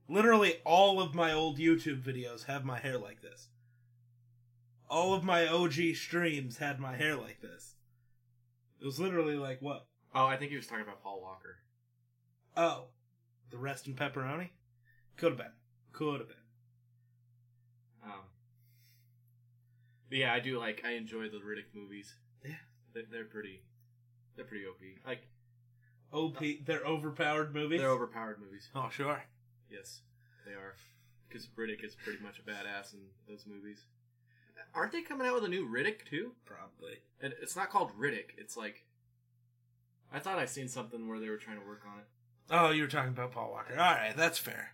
Literally 0.10 0.56
all 0.64 1.00
of 1.02 1.14
my 1.14 1.34
old 1.34 1.60
YouTube 1.60 2.02
videos 2.02 2.46
have 2.46 2.64
my 2.66 2.80
hair 2.80 2.98
like 2.98 3.22
this. 3.22 3.50
All 4.90 5.14
of 5.14 5.24
my 5.24 5.46
OG 5.46 5.96
streams 5.96 6.58
had 6.58 6.80
my 6.80 6.96
hair 6.96 7.16
like 7.16 7.42
this. 7.42 7.76
It 8.80 8.86
was 8.86 9.00
literally 9.00 9.36
like 9.36 9.62
what? 9.62 9.86
Oh, 10.14 10.26
I 10.26 10.38
think 10.38 10.52
he 10.52 10.58
was 10.58 10.68
talking 10.68 10.84
about 10.84 11.02
Paul 11.02 11.22
Walker. 11.22 11.58
Oh, 12.56 12.86
the 13.52 13.58
rest 13.58 13.88
in 13.88 13.94
pepperoni? 13.94 14.50
Could 15.18 15.30
have 15.32 15.38
been. 15.38 15.52
Could 15.94 16.20
have 16.20 16.28
been. 16.30 16.38
Um, 18.04 18.26
but 20.10 20.18
yeah, 20.18 20.34
I 20.34 20.40
do 20.40 20.60
like. 20.60 20.84
I 20.86 20.92
enjoy 20.92 21.30
the 21.30 21.38
Riddick 21.38 21.74
movies. 21.74 22.16
Yeah. 22.46 22.52
they're, 22.94 23.04
they're 23.12 23.26
pretty. 23.26 23.64
They're 24.36 24.46
pretty 24.46 24.66
OP. 24.66 24.80
Like 25.06 25.28
OP, 26.14 26.38
they're 26.66 26.86
overpowered 26.86 27.54
movies. 27.54 27.80
they're 27.82 27.90
overpowered 27.90 28.40
movies. 28.40 28.70
Oh, 28.76 28.90
sure. 28.92 29.24
Yes, 29.70 30.02
they 30.46 30.54
are. 30.54 30.76
Because 31.28 31.48
Riddick 31.58 31.84
is 31.84 31.96
pretty 31.96 32.24
much 32.24 32.40
a 32.40 32.50
badass 32.50 32.94
in 32.94 33.00
those 33.28 33.46
movies. 33.46 33.84
Aren't 34.74 34.92
they 34.92 35.02
coming 35.02 35.28
out 35.28 35.36
with 35.36 35.46
a 35.46 35.50
new 35.50 35.68
Riddick 35.68 36.06
too? 36.10 36.34
Probably. 36.46 37.02
And 37.22 37.34
it's 37.42 37.56
not 37.56 37.70
called 37.70 37.92
Riddick. 38.00 38.32
It's 38.38 38.58
like. 38.58 38.84
I 40.12 40.20
thought 40.20 40.40
I 40.40 40.46
seen 40.46 40.70
something 40.70 41.08
where 41.08 41.20
they 41.20 41.30
were 41.30 41.38
trying 41.38 41.60
to 41.60 41.66
work 41.66 41.82
on 41.86 42.00
it. 42.00 42.06
Oh, 42.50 42.72
you 42.72 42.84
were 42.84 42.88
talking 42.88 43.10
about 43.10 43.34
Paul 43.34 43.52
Walker. 43.52 43.74
All 43.74 43.78
right, 43.78 44.16
that's 44.16 44.38
fair. 44.38 44.74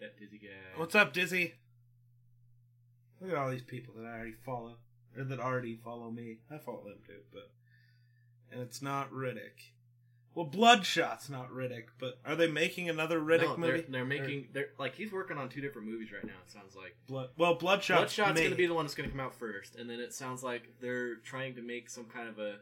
That 0.00 0.18
dizzy 0.18 0.38
guy. 0.38 0.48
What's 0.76 0.96
up, 0.96 1.12
Dizzy? 1.12 1.54
Look 3.20 3.30
at 3.30 3.36
all 3.36 3.50
these 3.50 3.62
people 3.62 3.94
that 3.98 4.04
I 4.04 4.16
already 4.16 4.34
follow, 4.44 4.78
or 5.16 5.22
that 5.22 5.38
already 5.38 5.76
follow 5.76 6.10
me. 6.10 6.38
I 6.50 6.58
follow 6.58 6.82
them 6.82 6.98
too, 7.06 7.20
but 7.32 7.52
and 8.50 8.60
it's 8.60 8.82
not 8.82 9.12
Riddick. 9.12 9.70
Well, 10.34 10.46
Bloodshot's 10.46 11.28
not 11.28 11.50
Riddick, 11.50 11.88
but 11.98 12.18
are 12.24 12.34
they 12.34 12.46
making 12.50 12.88
another 12.88 13.20
Riddick 13.20 13.42
no, 13.42 13.56
movie? 13.58 13.72
They're, 13.72 13.90
they're 13.90 14.04
making. 14.04 14.48
They're 14.52 14.68
like 14.78 14.94
he's 14.94 15.12
working 15.12 15.36
on 15.36 15.50
two 15.50 15.60
different 15.60 15.88
movies 15.88 16.10
right 16.10 16.24
now. 16.24 16.32
It 16.44 16.50
sounds 16.50 16.74
like. 16.74 16.96
Blood. 17.06 17.30
Well, 17.36 17.54
Bloodshot's, 17.54 18.16
Bloodshot's 18.16 18.40
going 18.40 18.50
to 18.50 18.56
be 18.56 18.66
the 18.66 18.74
one 18.74 18.86
that's 18.86 18.94
going 18.94 19.08
to 19.08 19.14
come 19.14 19.24
out 19.24 19.34
first, 19.34 19.76
and 19.76 19.90
then 19.90 20.00
it 20.00 20.14
sounds 20.14 20.42
like 20.42 20.68
they're 20.80 21.16
trying 21.16 21.54
to 21.56 21.62
make 21.62 21.90
some 21.90 22.06
kind 22.06 22.28
of 22.28 22.38
a 22.38 22.56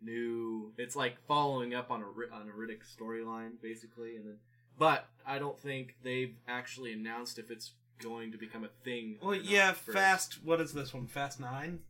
new. 0.00 0.72
It's 0.78 0.96
like 0.96 1.18
following 1.26 1.74
up 1.74 1.90
on 1.90 2.02
a 2.02 2.34
on 2.34 2.48
a 2.48 2.52
Riddick 2.52 2.80
storyline, 2.84 3.60
basically, 3.60 4.16
and 4.16 4.26
then. 4.26 4.36
But 4.78 5.08
I 5.26 5.38
don't 5.38 5.58
think 5.58 5.96
they've 6.02 6.36
actually 6.46 6.92
announced 6.92 7.38
if 7.38 7.50
it's 7.50 7.72
going 8.00 8.32
to 8.32 8.38
become 8.38 8.64
a 8.64 8.70
thing. 8.84 9.18
Well, 9.20 9.34
yeah, 9.34 9.72
first. 9.72 9.98
Fast. 9.98 10.38
What 10.42 10.60
is 10.60 10.72
this 10.72 10.94
one? 10.94 11.06
Fast 11.06 11.38
Nine. 11.38 11.80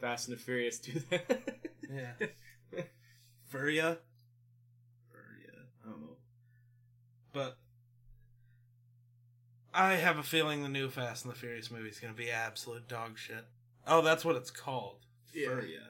Fast 0.00 0.28
and 0.28 0.36
the 0.36 0.40
Furious 0.40 0.78
do 0.78 1.00
that. 1.10 1.60
Yeah. 1.90 2.26
Furia. 3.46 3.98
I 5.84 5.90
don't 5.90 6.00
know. 6.02 6.16
But 7.32 7.56
I 9.74 9.94
have 9.94 10.18
a 10.18 10.22
feeling 10.22 10.62
the 10.62 10.68
new 10.68 10.88
Fast 10.88 11.24
and 11.24 11.32
the 11.34 11.38
Furious 11.38 11.70
movie 11.70 11.88
is 11.88 12.00
going 12.00 12.12
to 12.12 12.18
be 12.18 12.30
absolute 12.30 12.88
dog 12.88 13.18
shit. 13.18 13.44
Oh, 13.86 14.02
that's 14.02 14.24
what 14.24 14.36
it's 14.36 14.50
called. 14.50 14.96
Yeah. 15.32 15.48
Furia. 15.48 15.80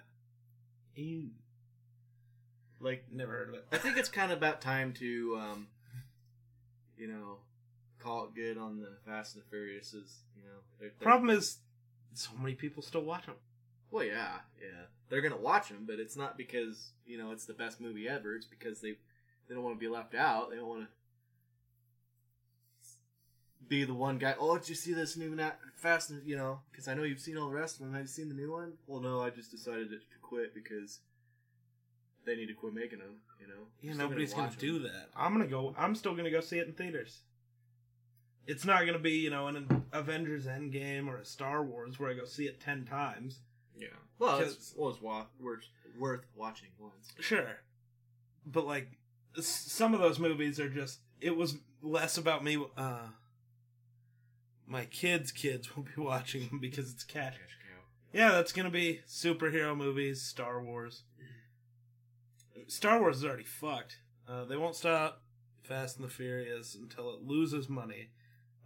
Ew. 0.97 1.31
like 2.81 3.05
Never 3.13 3.33
heard 3.33 3.49
of 3.51 3.55
it. 3.55 3.67
I 3.73 3.79
think 3.79 3.97
it's 3.97 4.09
kind 4.11 4.33
of 4.33 4.39
about 4.39 4.61
time 4.61 4.93
to, 4.95 5.39
um, 5.41 5.67
you 6.97 7.07
know, 7.07 7.37
call 8.01 8.25
it 8.25 8.35
good 8.35 8.59
on 8.59 8.81
the 8.81 8.91
Fast 9.07 9.37
and 9.37 9.45
the 9.45 9.57
Furiouses. 9.57 10.17
You 10.37 10.43
know, 10.45 10.59
they're, 10.81 10.89
they're- 10.99 11.07
Problem 11.07 11.31
is, 11.31 11.59
so 12.15 12.31
many 12.41 12.55
people 12.55 12.83
still 12.83 13.03
watch 13.03 13.27
them. 13.27 13.37
Well, 13.91 14.05
yeah, 14.05 14.41
yeah, 14.61 14.85
they're 15.09 15.23
gonna 15.23 15.37
watch 15.39 15.69
them, 15.69 15.85
but 15.87 15.99
it's 15.99 16.15
not 16.17 16.37
because 16.37 16.91
you 17.07 17.17
know 17.17 17.31
it's 17.31 17.47
the 17.47 17.55
best 17.55 17.81
movie 17.81 18.07
ever. 18.07 18.35
It's 18.37 18.45
because 18.45 18.81
they 18.83 18.97
they 19.49 19.55
don't 19.55 19.63
want 19.65 19.77
to 19.77 19.81
be 19.81 19.89
left 19.89 20.15
out. 20.15 20.51
They 20.51 20.57
don't 20.57 20.67
want 20.69 20.83
to. 20.83 20.89
Be 23.67 23.85
the 23.85 23.95
one 23.95 24.19
guy. 24.19 24.35
Oh, 24.39 24.57
did 24.59 24.69
you 24.69 24.75
see 24.75 24.93
this 24.95 25.17
new 25.17 25.35
na- 25.35 25.53
Fast? 25.77 26.13
You 26.25 26.37
know, 26.37 26.61
because 26.71 26.89
I 26.89 26.95
know 26.95 27.03
you've 27.03 27.21
seen 27.21 27.37
all 27.37 27.49
the 27.49 27.55
rest 27.57 27.77
of 27.77 27.87
them. 27.87 27.93
Have 27.95 28.03
you 28.03 28.09
seen 28.09 28.29
the 28.29 28.35
new 28.35 28.53
one? 28.53 28.75
Well, 28.87 29.01
no, 29.01 29.21
I 29.23 29.31
just 29.31 29.51
decided 29.51 29.91
to 29.91 29.99
quit 30.23 30.55
because 30.55 31.01
they 32.27 32.37
need 32.37 32.47
to 32.47 32.55
quit 32.55 32.75
making 32.75 32.99
them. 33.01 33.17
You 33.41 33.47
know, 33.49 33.67
Yeah, 33.81 33.93
Still 33.95 34.09
nobody's 34.09 34.33
gonna, 34.35 34.49
watch 34.49 34.59
do 34.59 34.77
'em. 34.77 34.83
that. 34.85 35.11
I'm 35.17 35.33
gonna 35.33 35.47
go. 35.47 35.75
I'm 35.79 35.95
still 35.95 36.15
gonna 36.15 36.31
go 36.31 36.41
see 36.41 36.59
it 36.59 36.67
in 36.67 36.73
theaters. 36.75 37.21
It's 38.47 38.65
not 38.65 38.87
gonna 38.87 38.99
be 38.99 39.13
you 39.13 39.31
know 39.31 39.47
an 39.49 39.85
Avengers 39.93 40.47
Endgame 40.47 41.07
or 41.07 41.19
a 41.19 41.25
Star 41.25 41.63
Wars 41.63 41.99
where 41.99 42.11
I 42.11 42.15
go 42.15 42.25
see 42.25 42.47
it 42.47 42.61
ten 42.61 42.85
times. 42.85 43.41
Yeah. 43.77 43.89
Well, 44.19 44.39
Because- 44.39 44.55
it's, 44.55 44.75
well, 44.77 44.91
it's 44.91 45.01
wa- 45.01 45.27
worth 45.39 45.65
worth 45.99 46.25
watching 46.35 46.71
once. 46.79 47.13
Sure, 47.21 47.61
but 48.47 48.67
like 48.67 48.89
s- 49.37 49.47
some 49.47 49.95
of 49.95 50.01
those 50.01 50.19
movies 50.19 50.59
are 50.59 50.69
just. 50.71 51.01
It 51.21 51.37
was 51.37 51.57
less 51.83 52.17
about 52.19 52.43
me. 52.43 52.57
Uh, 52.77 53.09
my 54.69 54.85
kids' 54.85 55.33
kids 55.33 55.75
will 55.75 55.85
be 55.85 55.91
watching 56.03 56.49
them 56.49 56.59
because 56.61 56.93
it's 56.93 57.05
cash. 57.05 57.35
Yeah, 58.13 58.31
that's 58.33 58.53
gonna 58.53 58.71
be 58.71 59.01
superhero 59.09 59.77
movies, 59.77 60.23
Star 60.23 60.63
Wars. 60.63 61.03
Star 62.67 63.01
Wars 63.01 63.19
is 63.19 63.25
already 63.25 63.45
fucked. 63.45 63.99
Uh, 64.29 64.45
they 64.45 64.57
won't 64.57 64.75
stop 64.77 65.23
Fast 65.63 65.97
and 65.97 66.05
the 66.07 66.11
Furious 66.13 66.75
until 66.75 67.11
it 67.15 67.23
loses 67.23 67.69
money. 67.69 68.09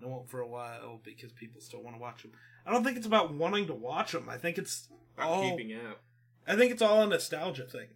It 0.00 0.08
won't 0.08 0.28
for 0.30 0.40
a 0.40 0.46
while 0.48 1.00
because 1.04 1.32
people 1.32 1.60
still 1.60 1.82
want 1.82 1.96
to 1.96 2.00
watch 2.00 2.22
them. 2.22 2.32
I 2.66 2.72
don't 2.72 2.82
think 2.84 2.96
it's 2.96 3.06
about 3.06 3.32
wanting 3.34 3.66
to 3.66 3.74
watch 3.74 4.12
them. 4.12 4.28
I 4.28 4.36
think 4.38 4.58
it's 4.58 4.88
About 5.16 5.28
all. 5.28 5.42
keeping 5.56 5.74
up. 5.76 6.00
I 6.46 6.56
think 6.56 6.72
it's 6.72 6.82
all 6.82 7.02
a 7.02 7.06
nostalgia 7.06 7.64
thing. 7.64 7.88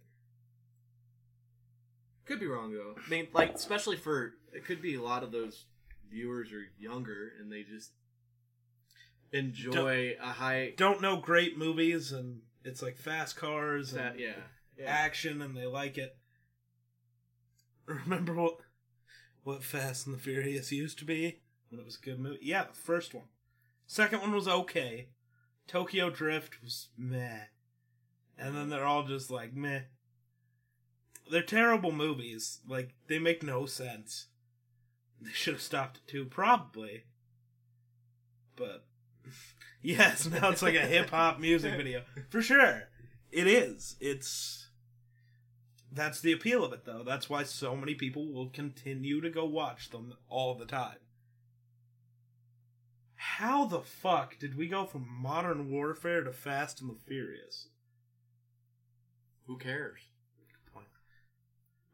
Could 2.25 2.39
be 2.39 2.47
wrong 2.47 2.73
though. 2.73 2.95
I 3.05 3.09
mean, 3.09 3.27
like 3.33 3.53
especially 3.53 3.95
for 3.95 4.33
it 4.53 4.65
could 4.65 4.81
be 4.81 4.95
a 4.95 5.01
lot 5.01 5.23
of 5.23 5.31
those 5.31 5.65
viewers 6.09 6.51
are 6.51 6.65
younger 6.79 7.31
and 7.39 7.51
they 7.51 7.63
just 7.63 7.91
enjoy 9.31 10.15
a 10.21 10.27
high 10.27 10.73
Don't 10.77 11.01
know 11.01 11.17
great 11.17 11.57
movies, 11.57 12.11
and 12.11 12.41
it's 12.63 12.81
like 12.81 12.97
fast 12.97 13.35
cars 13.35 13.93
and 13.93 14.19
yeah 14.19 14.33
yeah. 14.77 14.85
action, 14.85 15.41
and 15.41 15.55
they 15.55 15.65
like 15.65 15.97
it. 15.97 16.17
Remember 17.85 18.33
what 18.33 18.57
what 19.43 19.63
Fast 19.63 20.07
and 20.07 20.15
the 20.15 20.19
Furious 20.19 20.71
used 20.71 20.99
to 20.99 21.05
be 21.05 21.39
when 21.69 21.79
it 21.79 21.85
was 21.85 21.97
a 21.97 22.05
good 22.05 22.19
movie? 22.19 22.39
Yeah, 22.41 22.63
the 22.63 22.73
first 22.73 23.13
one. 23.13 23.29
Second 23.85 24.19
one 24.19 24.33
was 24.33 24.47
okay. 24.47 25.09
Tokyo 25.67 26.09
Drift 26.09 26.61
was 26.61 26.89
meh. 26.97 27.45
And 28.37 28.55
then 28.55 28.69
they're 28.69 28.85
all 28.85 29.03
just 29.03 29.31
like 29.31 29.55
meh. 29.55 29.83
They're 31.31 31.41
terrible 31.41 31.93
movies. 31.93 32.59
Like 32.67 32.93
they 33.07 33.19
make 33.19 33.41
no 33.41 33.65
sense. 33.65 34.27
They 35.21 35.31
should 35.31 35.55
have 35.55 35.61
stopped 35.61 35.97
it 35.97 36.07
too, 36.07 36.25
probably. 36.25 37.03
But 38.55 38.85
yes, 39.81 40.27
now 40.27 40.49
it's 40.49 40.61
like 40.61 40.75
a 40.75 40.85
hip 40.85 41.09
hop 41.09 41.39
music 41.39 41.75
video 41.75 42.03
for 42.29 42.41
sure. 42.41 42.83
It 43.31 43.47
is. 43.47 43.95
It's 43.99 44.67
that's 45.91 46.21
the 46.21 46.31
appeal 46.31 46.63
of 46.63 46.73
it, 46.73 46.85
though. 46.85 47.03
That's 47.03 47.29
why 47.29 47.43
so 47.43 47.75
many 47.75 47.95
people 47.95 48.31
will 48.31 48.49
continue 48.49 49.21
to 49.21 49.29
go 49.29 49.45
watch 49.45 49.89
them 49.89 50.13
all 50.29 50.55
the 50.55 50.65
time. 50.65 50.97
How 53.15 53.65
the 53.65 53.81
fuck 53.81 54.37
did 54.37 54.57
we 54.57 54.67
go 54.67 54.85
from 54.85 55.07
Modern 55.09 55.71
Warfare 55.71 56.23
to 56.23 56.31
Fast 56.31 56.81
and 56.81 56.89
the 56.89 56.99
Furious? 57.07 57.69
Who 59.47 59.57
cares? 59.57 60.01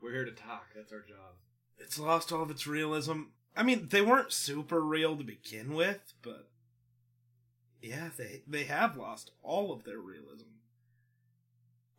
We're 0.02 0.12
here 0.12 0.26
to 0.26 0.32
talk. 0.32 0.66
That's 0.76 0.92
our 0.92 1.00
job. 1.00 1.36
It's 1.78 2.00
lost 2.00 2.32
all 2.32 2.42
of 2.42 2.52
its 2.52 2.68
realism. 2.68 3.24
I 3.56 3.64
mean, 3.64 3.88
they 3.90 4.02
weren't 4.02 4.32
super 4.32 4.82
real 4.82 5.16
to 5.18 5.24
begin 5.24 5.74
with, 5.74 6.14
but 6.22 6.50
yeah, 7.82 8.10
they 8.18 8.42
they 8.48 8.64
have 8.64 8.98
lost 8.98 9.32
all 9.42 9.72
of 9.72 9.84
their 9.84 10.00
realism. 10.00 10.48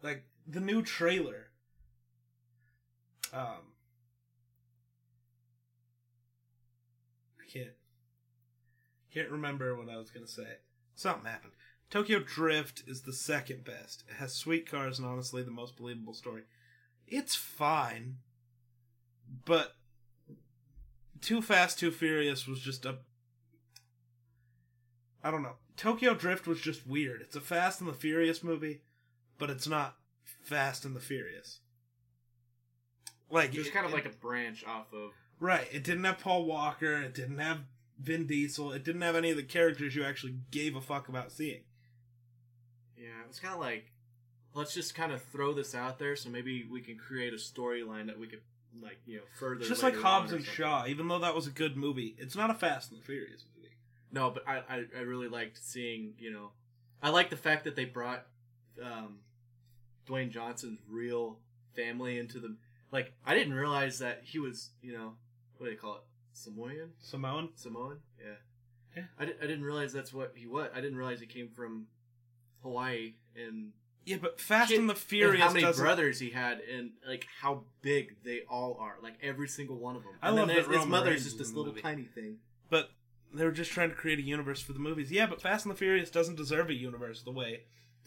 Like 0.03 0.25
the 0.47 0.61
new 0.61 0.83
trailer. 0.83 1.49
Um 3.33 3.75
I 7.41 7.51
can't 7.51 7.71
can't 9.13 9.31
remember 9.31 9.77
what 9.77 9.89
I 9.89 9.97
was 9.97 10.11
gonna 10.11 10.27
say. 10.27 10.59
Something 10.95 11.31
happened. 11.31 11.53
Tokyo 11.91 12.19
Drift 12.19 12.83
is 12.87 13.03
the 13.03 13.13
second 13.13 13.65
best. 13.65 14.05
It 14.09 14.15
has 14.15 14.35
sweet 14.35 14.69
cars 14.69 14.99
and 14.99 15.07
honestly 15.07 15.43
the 15.43 15.51
most 15.51 15.77
believable 15.77 16.15
story. 16.15 16.43
It's 17.07 17.35
fine, 17.37 18.17
but 19.45 19.75
Too 21.21 21.41
Fast, 21.43 21.79
Too 21.79 21.91
Furious 21.91 22.47
was 22.47 22.61
just 22.61 22.85
a. 22.85 22.97
I 25.23 25.31
don't 25.31 25.43
know. 25.43 25.57
Tokyo 25.77 26.15
Drift 26.15 26.47
was 26.47 26.61
just 26.61 26.87
weird. 26.87 27.23
It's 27.23 27.37
a 27.37 27.41
Fast 27.41 27.81
and 27.81 27.89
the 27.89 27.95
Furious 27.95 28.45
movie, 28.45 28.83
but 29.39 29.51
it's 29.51 29.67
not 29.67 29.97
Fast 30.43 30.85
and 30.85 30.95
the 30.95 31.01
Furious. 31.01 31.61
Like 33.31 33.55
It 33.55 33.59
was 33.59 33.67
it- 33.69 33.73
kind 33.73 33.87
of 33.87 33.93
it- 33.93 33.97
like 33.97 34.07
a 34.07 34.11
branch 34.11 34.65
off 34.65 34.93
of. 34.93 35.13
Right. 35.41 35.67
It 35.73 35.83
didn't 35.83 36.05
have 36.05 36.21
Paul 36.21 36.45
Walker. 36.45 37.03
It 37.03 37.15
didn't 37.15 37.39
have 37.39 37.61
Vin 37.99 38.27
Diesel. 38.27 38.73
It 38.73 38.85
didn't 38.85 39.01
have 39.03 39.17
any 39.17 39.31
of 39.31 39.37
the 39.37 39.43
characters 39.43 39.97
you 39.97 40.05
actually 40.05 40.37
gave 40.51 40.77
a 40.77 40.81
fuck 40.81 41.09
about 41.09 41.33
seeing. 41.33 41.63
Yeah, 42.97 43.21
it 43.23 43.29
was 43.29 43.41
kind 43.41 43.53
of 43.55 43.61
like, 43.61 43.91
let's 44.55 44.73
just 44.75 44.95
kind 44.95 45.13
of 45.13 45.23
throw 45.23 45.53
this 45.53 45.75
out 45.75 45.99
there, 45.99 46.15
so 46.17 46.29
maybe 46.31 46.65
we 46.71 46.81
can 46.81 46.97
create 46.97 47.33
a 47.33 47.37
storyline 47.37 48.07
that 48.07 48.19
we 48.19 48.27
could 48.29 48.43
like 48.83 48.99
you 49.07 49.17
know 49.17 49.23
further. 49.39 49.65
Just 49.65 49.83
like 49.83 49.97
Hobbs 49.97 50.33
and. 50.33 50.45
Shaw. 50.45 50.85
Even 50.87 51.09
though 51.09 51.19
that 51.21 51.35
was 51.35 51.47
a 51.47 51.51
good 51.51 51.77
movie, 51.77 52.15
it's 52.19 52.37
not 52.37 52.51
a 52.51 52.55
Fast 52.55 52.91
and 52.91 53.01
the 53.01 53.05
Furious 53.05 53.45
movie. 53.57 53.75
No, 54.13 54.31
but 54.31 54.47
I, 54.47 54.59
I 54.69 54.85
I 54.97 55.01
really 55.03 55.29
liked 55.29 55.59
seeing 55.63 56.15
you 56.19 56.33
know, 56.33 56.51
I 57.03 57.11
like 57.11 57.31
the 57.31 57.37
fact 57.37 57.65
that 57.65 57.77
they 57.77 57.85
brought 57.85 58.27
um, 58.83 59.19
Dwayne 60.09 60.31
Johnson's 60.31 60.81
real 60.89 61.39
family 61.75 62.19
into 62.19 62.39
the 62.39 62.57
like. 62.91 63.13
I 63.25 63.35
didn't 63.35 63.55
realize 63.55 63.99
that 63.99 64.23
he 64.25 64.39
was 64.39 64.71
you 64.83 64.93
know 64.93 65.15
what 65.59 65.67
do 65.67 65.71
they 65.73 65.77
call 65.77 65.97
it 65.97 66.03
Samoan 66.33 66.91
Samoan. 67.01 67.51
Samoan 67.55 67.99
yeah. 68.19 68.35
Yeah. 68.97 69.03
I, 69.19 69.25
di- 69.25 69.37
I 69.43 69.47
didn't 69.47 69.65
realize 69.65 69.93
that's 69.93 70.13
what 70.13 70.33
he 70.37 70.47
was. 70.47 70.69
I 70.75 70.81
didn't 70.81 70.97
realize 70.97 71.21
he 71.21 71.27
came 71.27 71.49
from 71.49 71.87
Hawaii 72.63 73.15
and 73.37 73.73
Yeah, 74.07 74.17
but 74.21 74.41
Fast 74.41 74.71
Kid- 74.71 74.81
and 74.81 74.89
the 74.89 74.95
and 74.95 75.01
Furious 75.03 75.43
how 75.43 75.49
many 75.53 75.63
doesn't. 75.63 75.83
brothers 75.83 76.21
he 76.21 76.31
had 76.31 76.61
and 76.61 76.91
like 77.07 77.27
how 77.41 77.63
big 77.83 78.17
they 78.23 78.43
all 78.51 78.77
are 78.81 78.97
like 79.03 79.15
every 79.23 79.49
single 79.49 79.77
one 79.77 79.97
of 79.97 80.03
them 80.03 80.13
I 80.23 80.29
and 80.29 80.37
love 80.37 80.49
then 80.49 80.57
that 80.57 80.67
his, 80.67 80.77
Roman 80.77 80.89
mother's 80.91 81.25
just 81.25 81.39
this 81.39 81.49
little 81.53 81.73
movie. 81.73 81.81
tiny 81.83 82.05
thing 82.05 82.37
But 82.69 82.91
they 83.33 83.45
were 83.45 83.51
just 83.53 83.71
trying 83.73 83.89
to 83.91 83.97
create 83.97 84.19
a 84.19 84.23
universe 84.23 84.61
for 84.61 84.73
the 84.75 84.79
movies. 84.79 85.11
Yeah, 85.11 85.27
but 85.27 85.41
Fast 85.43 85.65
and 85.65 85.75
the 85.75 85.79
Furious 85.79 86.11
doesn't 86.11 86.37
deserve 86.37 86.69
a 86.71 86.75
universe 86.75 87.23
the 87.23 87.33
way 87.33 87.63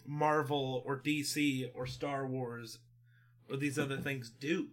Marvel 0.06 0.82
or 0.86 0.96
DC 0.98 1.70
or 1.74 1.86
Star 1.86 2.26
Wars 2.26 2.78
or 3.50 3.56
these 3.56 3.78
other 3.78 3.96
things 4.00 4.30
do. 4.30 4.68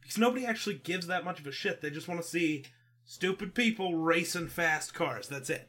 Because 0.00 0.18
nobody 0.18 0.44
actually 0.46 0.76
gives 0.76 1.06
that 1.06 1.24
much 1.24 1.38
of 1.40 1.46
a 1.46 1.52
shit. 1.52 1.80
They 1.80 1.90
just 1.90 2.08
want 2.08 2.20
to 2.22 2.26
see 2.26 2.64
stupid 3.04 3.54
people 3.54 3.96
racing 3.96 4.48
fast 4.48 4.94
cars. 4.94 5.28
That's 5.28 5.50
it. 5.50 5.68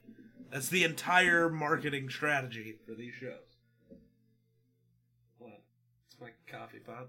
That's 0.51 0.69
the 0.69 0.83
entire 0.83 1.49
marketing 1.49 2.09
strategy 2.09 2.75
for 2.85 2.93
these 2.95 3.13
shows. 3.13 3.50
What? 6.21 6.29
It's 6.29 6.51
my 6.51 6.59
coffee 6.59 6.79
pot. 6.79 7.07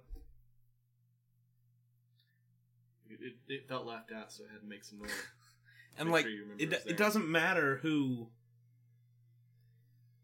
it, 3.11 3.19
it, 3.21 3.53
it 3.53 3.69
felt 3.69 3.87
left 3.87 4.11
out 4.11 4.33
so 4.33 4.45
I 4.49 4.53
had 4.53 4.63
to 4.63 4.67
make 4.67 4.85
some 4.85 4.99
noise 4.99 5.11
And 5.99 6.09
Make 6.09 6.13
like, 6.15 6.25
sure 6.25 6.33
you 6.33 6.43
remember 6.43 6.63
it, 6.63 6.83
it 6.87 6.97
doesn't 6.97 7.29
matter 7.29 7.79
who, 7.83 8.29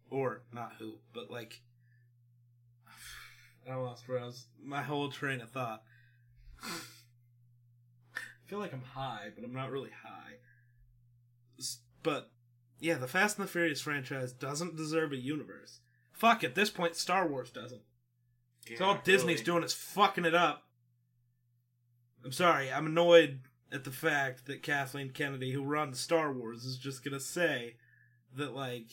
or 0.08 0.40
not 0.50 0.72
who, 0.78 0.94
but 1.12 1.30
like, 1.30 1.60
I 3.70 3.74
lost 3.74 4.08
where 4.08 4.18
I 4.18 4.24
was. 4.24 4.46
My 4.62 4.80
whole 4.80 5.10
train 5.10 5.42
of 5.42 5.50
thought. 5.50 5.82
I 6.62 6.70
feel 8.46 8.58
like 8.58 8.72
I'm 8.72 8.80
high, 8.80 9.28
but 9.34 9.44
I'm 9.44 9.52
not 9.52 9.70
really 9.70 9.90
high. 9.90 10.36
But 12.02 12.30
yeah, 12.80 12.94
the 12.94 13.06
Fast 13.06 13.36
and 13.36 13.46
the 13.46 13.50
Furious 13.50 13.82
franchise 13.82 14.32
doesn't 14.32 14.76
deserve 14.76 15.12
a 15.12 15.16
universe. 15.16 15.80
Fuck, 16.12 16.42
at 16.42 16.54
this 16.54 16.70
point, 16.70 16.96
Star 16.96 17.28
Wars 17.28 17.50
doesn't. 17.50 17.82
So 18.76 18.84
all 18.84 18.98
Disney's 19.02 19.38
really. 19.38 19.44
doing 19.44 19.62
It's 19.62 19.74
fucking 19.74 20.24
it 20.24 20.34
up. 20.34 20.64
I'm 22.24 22.32
sorry, 22.32 22.70
I'm 22.70 22.86
annoyed 22.86 23.40
at 23.72 23.84
the 23.84 23.90
fact 23.90 24.46
that 24.46 24.62
Kathleen 24.62 25.10
Kennedy, 25.10 25.52
who 25.52 25.62
runs 25.62 26.00
Star 26.00 26.32
Wars, 26.32 26.64
is 26.64 26.78
just 26.78 27.04
gonna 27.04 27.20
say 27.20 27.76
that, 28.34 28.54
like, 28.54 28.88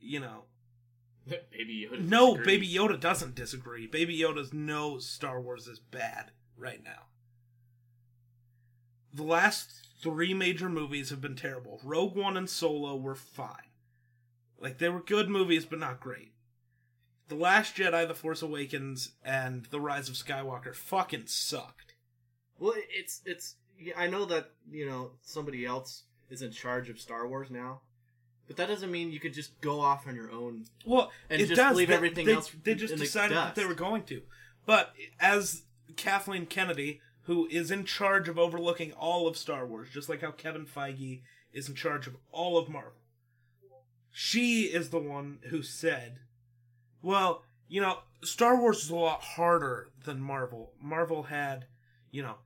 you 0.00 0.20
know, 0.20 0.44
baby 1.26 1.88
Yoda 1.90 2.00
no, 2.04 2.36
disagrees. 2.36 2.46
Baby 2.46 2.68
Yoda 2.68 3.00
doesn't 3.00 3.34
disagree. 3.34 3.86
Baby 3.86 4.18
Yoda 4.18 4.52
knows 4.52 5.08
Star 5.08 5.40
Wars 5.40 5.66
is 5.66 5.78
bad 5.78 6.32
right 6.56 6.82
now. 6.84 7.06
The 9.12 9.22
last 9.22 9.70
three 10.02 10.34
major 10.34 10.68
movies 10.68 11.10
have 11.10 11.20
been 11.20 11.36
terrible. 11.36 11.80
Rogue 11.82 12.16
One 12.16 12.36
and 12.36 12.50
Solo 12.50 12.96
were 12.96 13.14
fine. 13.14 13.70
Like, 14.58 14.78
they 14.78 14.88
were 14.88 15.00
good 15.02 15.28
movies, 15.28 15.64
but 15.64 15.78
not 15.78 16.00
great. 16.00 16.33
The 17.28 17.34
Last 17.34 17.76
Jedi, 17.76 18.06
The 18.06 18.14
Force 18.14 18.42
Awakens, 18.42 19.12
and 19.24 19.64
The 19.66 19.80
Rise 19.80 20.08
of 20.08 20.14
Skywalker 20.14 20.74
fucking 20.74 21.26
sucked. 21.26 21.94
well 22.58 22.74
it's 22.90 23.20
it's 23.24 23.56
yeah, 23.78 23.94
I 23.96 24.06
know 24.06 24.24
that 24.26 24.50
you 24.70 24.86
know 24.86 25.12
somebody 25.22 25.64
else 25.66 26.04
is 26.30 26.42
in 26.42 26.50
charge 26.52 26.88
of 26.90 27.00
Star 27.00 27.26
Wars 27.26 27.50
now, 27.50 27.80
but 28.46 28.56
that 28.56 28.68
doesn't 28.68 28.90
mean 28.90 29.10
you 29.10 29.20
could 29.20 29.34
just 29.34 29.60
go 29.60 29.80
off 29.80 30.06
on 30.06 30.14
your 30.14 30.30
own. 30.30 30.64
Well, 30.86 31.10
And 31.30 31.40
it 31.40 31.46
just 31.46 31.58
does. 31.60 31.76
leave 31.76 31.88
They- 31.88 31.94
everything 31.94 32.26
they, 32.26 32.34
else 32.34 32.50
They 32.62 32.74
just 32.74 32.92
in 32.92 32.98
the 32.98 33.04
decided 33.04 33.36
that 33.36 33.54
they 33.54 33.64
were 33.66 33.74
going 33.74 34.04
to. 34.04 34.22
But 34.66 34.92
as 35.20 35.64
Kathleen 35.96 36.46
Kennedy, 36.46 37.00
who 37.22 37.46
is 37.50 37.70
in 37.70 37.84
charge 37.84 38.28
of 38.28 38.38
overlooking 38.38 38.92
all 38.92 39.26
of 39.26 39.36
Star 39.36 39.66
Wars, 39.66 39.88
just 39.92 40.08
like 40.08 40.20
how 40.22 40.30
Kevin 40.30 40.66
Feige 40.66 41.22
is 41.52 41.68
in 41.68 41.74
charge 41.74 42.06
of 42.06 42.16
all 42.32 42.56
of 42.58 42.68
Marvel, 42.68 42.92
she 44.10 44.62
is 44.64 44.90
the 44.90 44.98
one 44.98 45.38
who 45.50 45.62
said, 45.62 46.20
"Well, 47.04 47.42
you 47.68 47.82
know, 47.82 47.98
Star 48.22 48.58
Wars 48.58 48.84
is 48.84 48.90
a 48.90 48.96
lot 48.96 49.20
harder 49.20 49.90
than 50.04 50.20
Marvel. 50.20 50.72
Marvel 50.80 51.24
had, 51.24 51.66
you 52.10 52.22
know, 52.22 52.36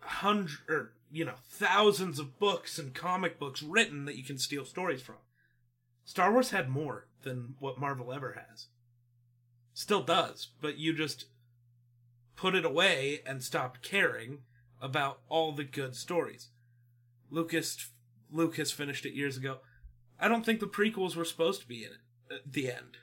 hundred 0.00 0.58
or 0.68 0.92
you 1.12 1.24
know 1.24 1.36
thousands 1.48 2.18
of 2.18 2.38
books 2.40 2.76
and 2.76 2.92
comic 2.92 3.38
books 3.38 3.62
written 3.62 4.06
that 4.06 4.16
you 4.16 4.24
can 4.24 4.36
steal 4.36 4.64
stories 4.64 5.00
from. 5.00 5.16
Star 6.04 6.32
Wars 6.32 6.50
had 6.50 6.68
more 6.68 7.06
than 7.22 7.54
what 7.60 7.78
Marvel 7.78 8.12
ever 8.12 8.44
has. 8.48 8.66
Still 9.74 10.02
does, 10.02 10.48
but 10.60 10.76
you 10.76 10.92
just 10.92 11.26
put 12.34 12.56
it 12.56 12.64
away 12.64 13.20
and 13.24 13.44
stopped 13.44 13.80
caring 13.80 14.38
about 14.82 15.20
all 15.28 15.52
the 15.52 15.62
good 15.62 15.94
stories. 15.94 16.48
Lucas 17.30 17.90
Lucas 18.32 18.72
finished 18.72 19.06
it 19.06 19.14
years 19.14 19.36
ago. 19.36 19.58
I 20.18 20.26
don't 20.26 20.44
think 20.44 20.58
the 20.58 20.66
prequels 20.66 21.14
were 21.14 21.24
supposed 21.24 21.60
to 21.60 21.68
be 21.68 21.84
in 21.84 21.92
it 21.92 22.34
at 22.34 22.52
the 22.52 22.72
end, 22.72 22.98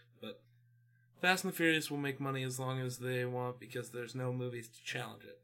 Fast 1.22 1.44
and 1.44 1.52
the 1.52 1.58
Furious 1.58 1.90
will 1.90 1.98
make 1.98 2.20
money 2.20 2.44
as 2.44 2.60
long 2.60 2.80
as 2.80 3.00
they 3.00 3.26
want 3.26 3.60
because 3.60 3.90
there's 3.90 4.14
no 4.16 4.32
movies 4.32 4.68
to 4.70 4.84
challenge 4.84 5.24
it. 5.24 5.40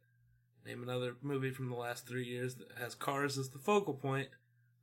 Name 0.66 0.84
another 0.84 1.16
movie 1.22 1.52
from 1.52 1.70
the 1.70 1.76
last 1.76 2.08
three 2.08 2.26
years 2.26 2.56
that 2.56 2.68
has 2.80 2.96
cars 2.96 3.38
as 3.38 3.50
the 3.50 3.60
focal 3.60 3.94
point. 3.94 4.30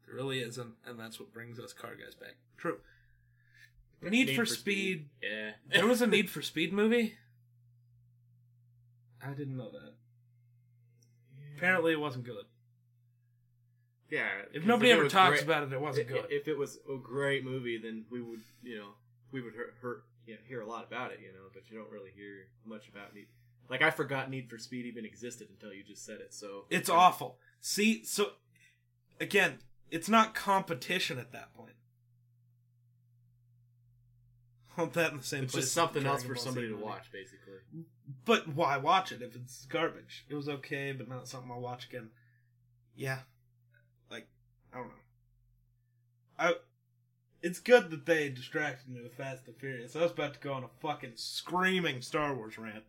There 0.06 0.14
really 0.16 0.40
isn't, 0.40 0.74
and 0.84 0.98
that's 0.98 1.18
what 1.20 1.32
brings 1.32 1.58
us 1.60 1.72
car 1.72 1.92
guys 1.94 2.14
back. 2.14 2.36
True. 2.56 2.78
Need, 4.02 4.34
for, 4.34 4.44
Speed. 4.46 5.08
Yeah. 5.22 5.52
There 5.72 5.86
was 5.86 6.02
a 6.02 6.06
Need 6.08 6.28
for 6.30 6.42
Speed 6.42 6.72
movie. 6.72 7.14
I 9.24 9.30
didn't 9.30 9.56
know 9.56 9.70
that. 9.70 9.92
Apparently, 11.56 11.92
it 11.92 12.00
wasn't 12.00 12.24
good. 12.24 12.44
Yeah. 14.10 14.26
If 14.52 14.64
nobody 14.64 14.90
it 14.90 14.94
ever 14.98 15.08
talks 15.08 15.36
great- 15.36 15.42
about 15.44 15.62
it, 15.64 15.72
it 15.72 15.80
wasn't 15.80 16.08
i- 16.08 16.12
good. 16.12 16.26
If 16.30 16.48
it 16.48 16.56
was 16.58 16.78
a 16.92 16.96
great 16.96 17.44
movie, 17.44 17.78
then 17.78 18.06
we 18.10 18.20
would, 18.22 18.40
you 18.62 18.76
know, 18.78 18.88
we 19.30 19.40
would 19.42 19.54
hurt, 19.54 19.74
hear, 19.82 20.02
yeah, 20.26 20.36
hear 20.46 20.60
a 20.60 20.66
lot 20.66 20.84
about 20.86 21.12
it, 21.12 21.20
you 21.20 21.28
know. 21.28 21.48
But 21.52 21.70
you 21.70 21.78
don't 21.78 21.90
really 21.90 22.10
hear 22.14 22.48
much 22.64 22.88
about 22.88 23.14
Need. 23.14 23.26
Like 23.68 23.82
I 23.82 23.90
forgot 23.90 24.30
Need 24.30 24.48
for 24.50 24.58
Speed 24.58 24.86
even 24.86 25.04
existed 25.04 25.48
until 25.50 25.72
you 25.72 25.82
just 25.84 26.04
said 26.04 26.20
it. 26.20 26.34
So 26.34 26.64
It's 26.70 26.88
awful. 26.90 27.38
See, 27.60 28.04
so 28.04 28.32
again, 29.20 29.58
it's 29.90 30.08
not 30.08 30.34
competition 30.34 31.18
at 31.18 31.32
that 31.32 31.54
point. 31.54 31.74
Hold 34.76 34.94
that 34.94 35.10
in 35.12 35.18
the 35.18 35.24
same 35.24 35.44
It's 35.44 35.52
place. 35.52 35.64
just 35.64 35.74
something 35.74 36.06
else 36.06 36.22
for 36.22 36.36
somebody 36.36 36.68
to 36.68 36.76
watch, 36.76 37.10
basically. 37.12 37.84
But 38.24 38.48
why 38.48 38.76
watch 38.76 39.12
it 39.12 39.20
if 39.20 39.34
it's 39.36 39.66
garbage? 39.66 40.24
It 40.28 40.34
was 40.34 40.48
okay, 40.48 40.92
but 40.92 41.08
not 41.08 41.28
something 41.28 41.50
I'll 41.50 41.60
watch 41.60 41.86
again. 41.86 42.10
Yeah, 42.94 43.18
like 44.10 44.26
I 44.72 44.78
don't 44.78 44.88
know. 44.88 44.94
I. 46.38 46.54
It's 47.42 47.58
good 47.58 47.90
that 47.90 48.04
they 48.04 48.28
distracted 48.28 48.90
me 48.90 49.00
with 49.02 49.14
Fast 49.14 49.46
and 49.46 49.56
Furious. 49.56 49.96
I 49.96 50.02
was 50.02 50.12
about 50.12 50.34
to 50.34 50.40
go 50.40 50.52
on 50.52 50.64
a 50.64 50.68
fucking 50.80 51.12
screaming 51.14 52.02
Star 52.02 52.34
Wars 52.34 52.58
rant. 52.58 52.84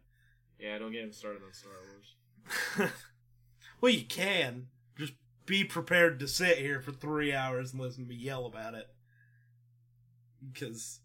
Yeah, 0.59 0.77
don't 0.77 0.91
get 0.91 1.03
him 1.03 1.13
started 1.13 1.41
on 1.43 1.53
Star 1.53 1.71
Wars. 2.77 2.91
well, 3.81 3.91
you 3.91 4.03
can. 4.05 4.67
Just 4.97 5.13
be 5.45 5.63
prepared 5.63 6.19
to 6.19 6.27
sit 6.27 6.57
here 6.57 6.81
for 6.81 6.91
three 6.91 7.33
hours 7.33 7.71
and 7.71 7.81
listen 7.81 8.03
to 8.03 8.09
me 8.09 8.15
yell 8.15 8.45
about 8.45 8.73
it. 8.73 8.89
Because 10.51 10.99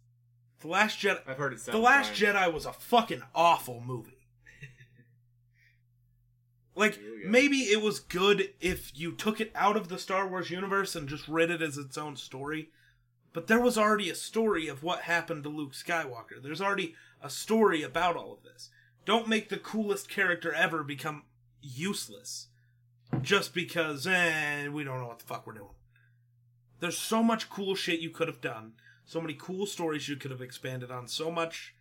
The 0.60 0.68
Last 0.68 0.98
Jedi. 0.98 1.20
I've 1.26 1.38
heard 1.38 1.52
it. 1.52 1.60
Said. 1.60 1.72
The 1.72 1.78
Last. 1.78 2.14
Jedi 2.14 2.52
was 2.52 2.66
a 2.66 2.72
fucking 2.72 3.22
awful 3.34 3.80
movie. 3.80 4.26
like, 6.74 6.96
Here 6.96 7.14
we 7.14 7.22
go. 7.22 7.30
maybe 7.30 7.58
it 7.58 7.80
was 7.80 8.00
good 8.00 8.50
if 8.60 8.90
you 8.98 9.12
took 9.12 9.40
it 9.40 9.52
out 9.54 9.76
of 9.76 9.88
the 9.88 9.98
Star 9.98 10.26
Wars 10.26 10.50
universe 10.50 10.96
and 10.96 11.08
just 11.08 11.28
read 11.28 11.50
it 11.50 11.62
as 11.62 11.78
its 11.78 11.96
own 11.96 12.16
story. 12.16 12.70
But 13.36 13.48
there 13.48 13.60
was 13.60 13.76
already 13.76 14.08
a 14.08 14.14
story 14.14 14.66
of 14.66 14.82
what 14.82 15.02
happened 15.02 15.42
to 15.42 15.50
Luke 15.50 15.74
Skywalker. 15.74 16.42
There's 16.42 16.62
already 16.62 16.94
a 17.20 17.28
story 17.28 17.82
about 17.82 18.16
all 18.16 18.32
of 18.32 18.42
this. 18.42 18.70
Don't 19.04 19.28
make 19.28 19.50
the 19.50 19.58
coolest 19.58 20.08
character 20.08 20.54
ever 20.54 20.82
become 20.82 21.24
useless 21.60 22.46
just 23.20 23.52
because, 23.52 24.06
eh, 24.06 24.68
we 24.68 24.84
don't 24.84 25.00
know 25.00 25.08
what 25.08 25.18
the 25.18 25.26
fuck 25.26 25.46
we're 25.46 25.52
doing. 25.52 25.74
There's 26.80 26.96
so 26.96 27.22
much 27.22 27.50
cool 27.50 27.74
shit 27.74 28.00
you 28.00 28.08
could 28.08 28.26
have 28.26 28.40
done, 28.40 28.72
so 29.04 29.20
many 29.20 29.34
cool 29.34 29.66
stories 29.66 30.08
you 30.08 30.16
could 30.16 30.30
have 30.30 30.40
expanded 30.40 30.90
on, 30.90 31.06
so 31.06 31.30
much 31.30 31.74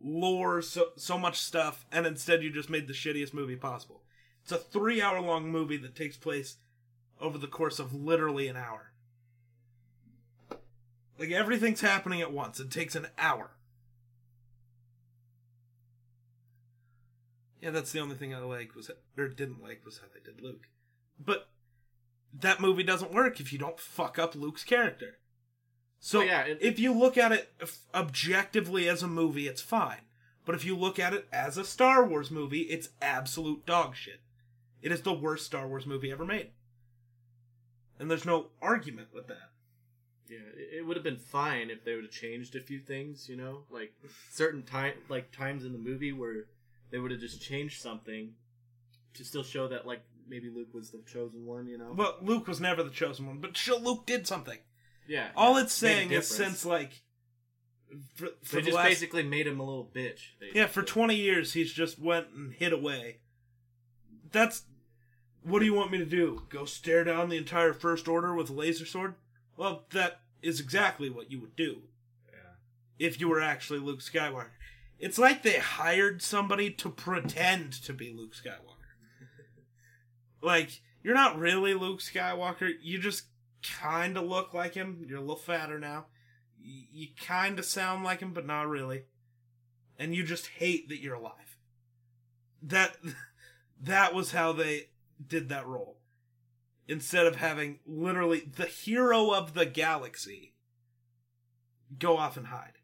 lore, 0.00 0.62
so 0.62 0.92
so 0.94 1.18
much 1.18 1.40
stuff, 1.40 1.84
and 1.90 2.06
instead 2.06 2.44
you 2.44 2.52
just 2.52 2.70
made 2.70 2.86
the 2.86 2.94
shittiest 2.94 3.34
movie 3.34 3.56
possible. 3.56 4.04
It's 4.44 4.52
a 4.52 4.58
three 4.58 5.02
hour 5.02 5.20
long 5.20 5.50
movie 5.50 5.78
that 5.78 5.96
takes 5.96 6.16
place 6.16 6.58
over 7.20 7.38
the 7.38 7.48
course 7.48 7.80
of 7.80 7.92
literally 7.92 8.46
an 8.46 8.56
hour. 8.56 8.92
Like 11.18 11.30
everything's 11.30 11.80
happening 11.80 12.20
at 12.20 12.32
once. 12.32 12.60
It 12.60 12.70
takes 12.70 12.94
an 12.94 13.08
hour. 13.18 13.50
Yeah, 17.60 17.70
that's 17.70 17.92
the 17.92 18.00
only 18.00 18.16
thing 18.16 18.34
I 18.34 18.38
like 18.40 18.74
was 18.74 18.90
or 19.16 19.28
didn't 19.28 19.62
like 19.62 19.82
was 19.84 19.98
how 19.98 20.06
they 20.12 20.20
did 20.20 20.42
Luke. 20.42 20.68
But 21.18 21.48
that 22.38 22.60
movie 22.60 22.82
doesn't 22.82 23.12
work 23.14 23.40
if 23.40 23.52
you 23.52 23.58
don't 23.58 23.80
fuck 23.80 24.18
up 24.18 24.34
Luke's 24.34 24.62
character. 24.64 25.18
So 25.98 26.20
Oh, 26.20 26.24
yeah, 26.24 26.42
it- 26.42 26.58
if 26.60 26.78
you 26.78 26.92
look 26.92 27.16
at 27.16 27.32
it 27.32 27.52
objectively 27.94 28.88
as 28.88 29.02
a 29.02 29.08
movie, 29.08 29.48
it's 29.48 29.62
fine. 29.62 30.02
But 30.44 30.54
if 30.54 30.64
you 30.64 30.76
look 30.76 30.98
at 30.98 31.14
it 31.14 31.26
as 31.32 31.56
a 31.58 31.64
Star 31.64 32.06
Wars 32.06 32.30
movie, 32.30 32.62
it's 32.62 32.90
absolute 33.02 33.66
dog 33.66 33.96
shit. 33.96 34.20
It 34.82 34.92
is 34.92 35.02
the 35.02 35.12
worst 35.14 35.46
Star 35.46 35.66
Wars 35.66 35.86
movie 35.86 36.12
ever 36.12 36.24
made. 36.24 36.50
And 37.98 38.10
there's 38.10 38.26
no 38.26 38.50
argument 38.60 39.08
with 39.12 39.26
that. 39.28 39.50
Yeah, 40.28 40.38
it, 40.78 40.86
would 40.86 40.96
have 40.96 41.04
been 41.04 41.18
fine 41.18 41.70
if 41.70 41.84
they 41.84 41.94
would 41.94 42.04
have 42.04 42.12
changed 42.12 42.56
a 42.56 42.60
few 42.60 42.80
things, 42.80 43.28
you 43.28 43.36
know, 43.36 43.62
like 43.70 43.92
certain 44.30 44.62
time, 44.62 44.94
like 45.08 45.30
times 45.30 45.64
in 45.64 45.72
the 45.72 45.78
movie 45.78 46.12
where 46.12 46.46
they 46.90 46.98
would 46.98 47.10
have 47.10 47.20
just 47.20 47.40
changed 47.40 47.80
something 47.80 48.32
to 49.14 49.24
still 49.24 49.44
show 49.44 49.68
that, 49.68 49.86
like 49.86 50.02
maybe 50.28 50.50
Luke 50.50 50.74
was 50.74 50.90
the 50.90 51.00
chosen 51.10 51.46
one, 51.46 51.66
you 51.66 51.78
know. 51.78 51.92
But 51.94 52.24
Luke 52.24 52.48
was 52.48 52.60
never 52.60 52.82
the 52.82 52.90
chosen 52.90 53.26
one. 53.26 53.38
But 53.38 53.56
Luke 53.82 54.06
did 54.06 54.26
something. 54.26 54.58
yeah, 55.06 55.28
All 55.36 55.56
it's 55.56 55.72
saying 55.72 56.10
is 56.10 56.26
since 56.28 56.64
like 56.64 57.02
for, 58.14 58.28
for 58.42 58.56
they 58.56 58.62
the 58.62 58.66
just 58.66 58.76
last 58.76 58.88
basically 58.88 59.22
made 59.22 59.46
him 59.46 59.60
a 59.60 59.64
little 59.64 59.90
bitch. 59.94 60.20
yeah 60.54 60.66
for 60.66 60.82
20 60.82 61.14
years 61.14 61.52
he's 61.52 61.72
just 61.72 61.98
went 61.98 62.28
and 62.34 62.52
hid 62.52 62.72
away. 62.72 63.18
That's 64.32 64.64
what 65.42 65.60
do 65.60 65.64
you 65.64 65.74
want 65.74 65.92
me 65.92 65.98
to 65.98 66.04
do? 66.04 66.42
Go 66.48 66.64
stare 66.64 67.04
down 67.04 67.28
the 67.28 67.36
entire 67.36 67.72
first 67.72 68.08
order 68.08 68.34
with 68.34 68.50
a 68.50 68.52
laser 68.52 68.84
sword? 68.84 69.14
Well, 69.56 69.84
that 69.92 70.20
is 70.42 70.60
exactly 70.60 71.08
what 71.10 71.30
you 71.30 71.40
would 71.40 71.56
do 71.56 71.82
Yeah. 72.30 72.38
if 72.98 73.20
you 73.20 73.28
were 73.28 73.40
actually 73.40 73.78
Luke 73.80 74.00
Skywalker. 74.00 74.50
It's 74.98 75.18
like 75.18 75.42
they 75.42 75.58
hired 75.58 76.22
somebody 76.22 76.70
to 76.70 76.88
pretend 76.90 77.72
to 77.84 77.92
be 77.92 78.12
Luke 78.12 78.34
Skywalker. 78.34 78.86
like, 80.42 80.80
you're 81.02 81.14
not 81.14 81.38
really 81.38 81.74
Luke 81.74 82.00
Skywalker. 82.00 82.70
You 82.80 82.98
just 82.98 83.24
kind 83.80 84.16
of 84.16 84.24
look 84.24 84.54
like 84.54 84.74
him. 84.74 85.04
You're 85.08 85.18
a 85.18 85.22
little 85.22 85.36
fatter 85.36 85.78
now. 85.78 86.06
Y- 86.58 86.86
You 86.92 87.08
kind 87.20 87.58
of 87.58 87.64
sound 87.64 88.04
like 88.04 88.20
him, 88.20 88.32
but 88.32 88.46
not 88.46 88.68
really. 88.68 89.04
And 89.98 90.14
you 90.14 90.24
just 90.24 90.46
hate 90.46 90.88
that 90.88 91.00
you're 91.00 91.14
alive. 91.14 91.58
That 92.62 92.96
that 93.82 94.14
was 94.14 94.32
how 94.32 94.52
they 94.52 94.88
did 95.26 95.48
that 95.48 95.66
role. 95.66 95.96
Instead 96.88 97.26
of 97.26 97.36
having 97.36 97.80
literally 97.84 98.40
the 98.40 98.66
hero 98.66 99.32
of 99.32 99.54
the 99.54 99.66
galaxy 99.66 100.54
go 101.98 102.16
off 102.16 102.36
and 102.36 102.46
hide. 102.46 102.78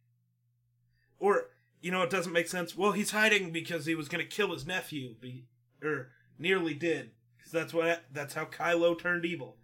Or, 1.21 1.51
you 1.81 1.93
know, 1.93 2.03
it 2.03 2.11
doesn't 2.11 2.33
make 2.33 2.49
sense. 2.49 2.77
Well, 2.77 2.93
he's 2.93 3.13
hiding 3.13 3.53
because 3.53 3.87
he 3.87 3.95
was 3.95 4.09
going 4.09 4.25
to 4.25 4.29
kill 4.29 4.53
his 4.53 4.67
nephew, 4.67 5.15
be, 5.21 5.47
or 5.83 6.11
nearly 6.37 6.75
did. 6.75 7.13
Because 7.37 7.53
that's 7.53 7.73
what 7.73 8.05
that's 8.13 8.35
how 8.35 8.45
Kylo 8.45 8.99
turned 8.99 9.25
evil. 9.25 9.57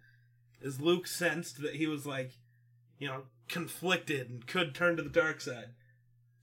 Is 0.61 0.79
Luke 0.79 1.07
sensed 1.07 1.61
that 1.61 1.75
he 1.75 1.87
was 1.87 2.05
like, 2.05 2.31
you 2.97 3.07
know, 3.07 3.23
conflicted 3.49 4.29
and 4.29 4.47
could 4.47 4.73
turn 4.73 4.95
to 4.95 5.03
the 5.03 5.09
dark 5.09 5.41
side. 5.41 5.71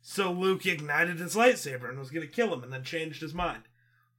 So 0.03 0.31
Luke 0.31 0.67
ignited 0.67 1.19
his 1.19 1.35
lightsaber 1.35 1.89
and 1.89 1.99
was 1.99 2.11
going 2.11 2.27
to 2.27 2.33
kill 2.33 2.53
him, 2.53 2.63
and 2.63 2.73
then 2.73 2.85
changed 2.85 3.23
his 3.23 3.35
mind. 3.35 3.63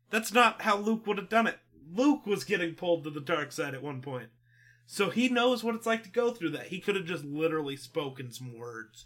That's 0.09 0.33
not 0.33 0.63
how 0.63 0.77
Luke 0.77 1.05
would 1.05 1.17
have 1.17 1.29
done 1.29 1.47
it. 1.47 1.59
Luke 1.93 2.25
was 2.25 2.43
getting 2.43 2.73
pulled 2.75 3.03
to 3.03 3.09
the 3.09 3.21
dark 3.21 3.51
side 3.51 3.73
at 3.73 3.83
one 3.83 4.01
point. 4.01 4.29
So 4.85 5.09
he 5.09 5.27
knows 5.29 5.63
what 5.63 5.75
it's 5.75 5.85
like 5.85 6.03
to 6.03 6.09
go 6.09 6.31
through 6.31 6.51
that. 6.51 6.67
He 6.67 6.79
could 6.79 6.95
have 6.95 7.05
just 7.05 7.25
literally 7.25 7.75
spoken 7.75 8.31
some 8.31 8.57
words. 8.57 9.05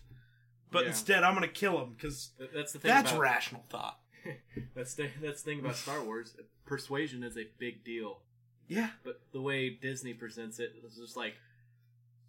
But 0.71 0.84
Yeah. 0.84 0.89
instead, 0.89 1.23
I'm 1.23 1.34
going 1.36 1.47
to 1.47 1.53
kill 1.53 1.82
him 1.84 1.93
because 1.93 2.29
Th- 2.38 2.49
That's 2.53 2.71
the 2.73 2.79
thing. 2.79 2.89
that's 2.89 3.11
about, 3.11 3.21
rational 3.21 3.65
thought. 3.69 3.99
That's 4.75 4.93
the 4.93 5.09
that's 5.19 5.41
the 5.41 5.49
thing 5.51 5.59
about 5.61 5.75
Star 5.75 6.03
Wars. 6.03 6.36
Persuasion 6.65 7.23
is 7.23 7.36
a 7.38 7.47
big 7.57 7.84
deal. 7.84 8.21
Yeah. 8.67 8.91
But 9.03 9.19
the 9.34 9.41
way 9.41 9.69
Disney 9.71 10.13
presents 10.13 10.59
it, 10.59 10.73
it's 10.84 10.95
just 10.97 11.17
like 11.17 11.34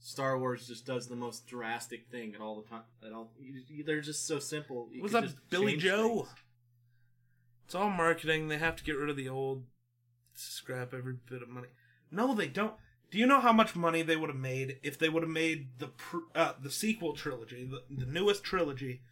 Star 0.01 0.39
Wars 0.39 0.67
just 0.67 0.87
does 0.87 1.07
the 1.09 1.15
most 1.17 1.47
drastic 1.47 2.09
thing 2.11 2.35
at 2.35 2.41
all 2.41 2.61
the 2.63 2.69
time. 2.69 2.83
At 3.07 3.13
all, 3.13 3.31
they're 3.85 4.01
just 4.01 4.27
so 4.27 4.39
simple. 4.39 4.89
You 4.91 5.07
that 5.09 5.25
just 5.25 5.37
Billy 5.51 5.77
Joe? 5.77 6.23
things. 6.23 6.29
It's 7.67 7.75
all 7.75 7.91
marketing. 7.91 8.49
They 8.49 8.59
have 8.59 8.77
to 8.77 8.85
get 8.85 8.93
rid 8.97 9.11
of 9.11 9.17
the 9.17 9.29
old, 9.29 9.65
scrap 10.35 10.95
every 10.95 11.15
bit 11.29 11.43
of 11.43 11.49
money. 11.49 11.69
No, 12.11 12.35
they 12.35 12.49
don't. 12.49 12.75
Do 13.11 13.19
you 13.19 13.27
know 13.27 13.41
how 13.41 13.53
much 13.53 13.77
money 13.77 14.03
they 14.03 14.17
would 14.17 14.31
have 14.31 14.39
made 14.39 14.79
if 14.83 14.99
they 14.99 15.09
would 15.09 15.23
have 15.23 15.31
made 15.31 15.79
the 15.79 15.89
pr- 15.89 16.19
uh, 16.35 16.53
the 16.61 16.71
sequel 16.71 17.13
trilogy, 17.13 17.65
the, 17.65 17.83
the 17.95 18.11
newest 18.11 18.43
trilogy, 18.43 19.03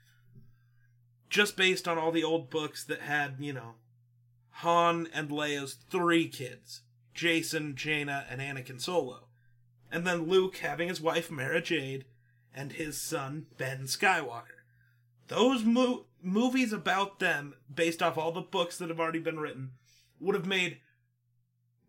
just 1.29 1.57
based 1.57 1.87
on 1.87 1.99
all 1.99 2.11
the 2.11 2.25
old 2.25 2.51
books 2.51 2.83
that 2.85 3.01
had 3.01 3.37
you 3.39 3.53
know, 3.53 3.75
Han 4.51 5.09
and 5.13 5.29
Leia's 5.29 5.77
three 5.91 6.29
kids, 6.29 6.83
Jacen, 7.15 7.75
Jaina, 7.75 8.27
and 8.31 8.41
Anakin 8.41 8.81
Solo, 8.81 9.29
and 9.93 10.07
then 10.07 10.29
Luke 10.29 10.57
having 10.59 10.89
his 10.89 11.01
wife 11.01 11.31
Mara 11.31 11.61
Jade 11.61 12.07
and 12.55 12.73
his 12.73 13.01
son 13.01 13.47
Ben 13.59 13.83
Skywalker 13.83 14.61
those 15.31 15.65
mo- 15.65 16.07
movies 16.21 16.73
about 16.73 17.21
them, 17.21 17.55
based 17.73 18.03
off 18.03 18.19
all 18.19 18.33
the 18.33 18.41
books 18.41 18.77
that 18.77 18.89
have 18.89 18.99
already 18.99 19.21
been 19.21 19.39
written, 19.39 19.71
would 20.19 20.35
have 20.35 20.45
made 20.45 20.79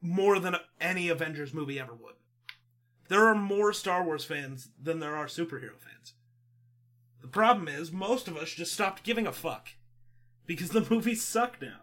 more 0.01 0.39
than 0.39 0.55
any 0.79 1.09
Avengers 1.09 1.53
movie 1.53 1.79
ever 1.79 1.93
would. 1.93 2.15
There 3.07 3.27
are 3.27 3.35
more 3.35 3.73
Star 3.73 4.03
Wars 4.03 4.25
fans 4.25 4.69
than 4.81 4.99
there 4.99 5.15
are 5.15 5.27
superhero 5.27 5.77
fans. 5.77 6.13
The 7.21 7.27
problem 7.27 7.67
is, 7.67 7.91
most 7.91 8.27
of 8.27 8.35
us 8.35 8.51
just 8.51 8.73
stopped 8.73 9.03
giving 9.03 9.27
a 9.27 9.31
fuck. 9.31 9.69
Because 10.45 10.69
the 10.69 10.87
movies 10.89 11.23
suck 11.23 11.61
now. 11.61 11.81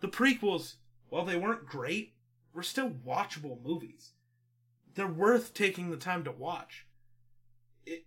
The 0.00 0.08
prequels, 0.08 0.74
while 1.08 1.24
they 1.24 1.36
weren't 1.36 1.66
great, 1.66 2.14
were 2.52 2.62
still 2.62 2.90
watchable 2.90 3.62
movies. 3.62 4.12
They're 4.94 5.06
worth 5.06 5.54
taking 5.54 5.90
the 5.90 5.96
time 5.96 6.24
to 6.24 6.32
watch. 6.32 6.86
It, 7.86 8.06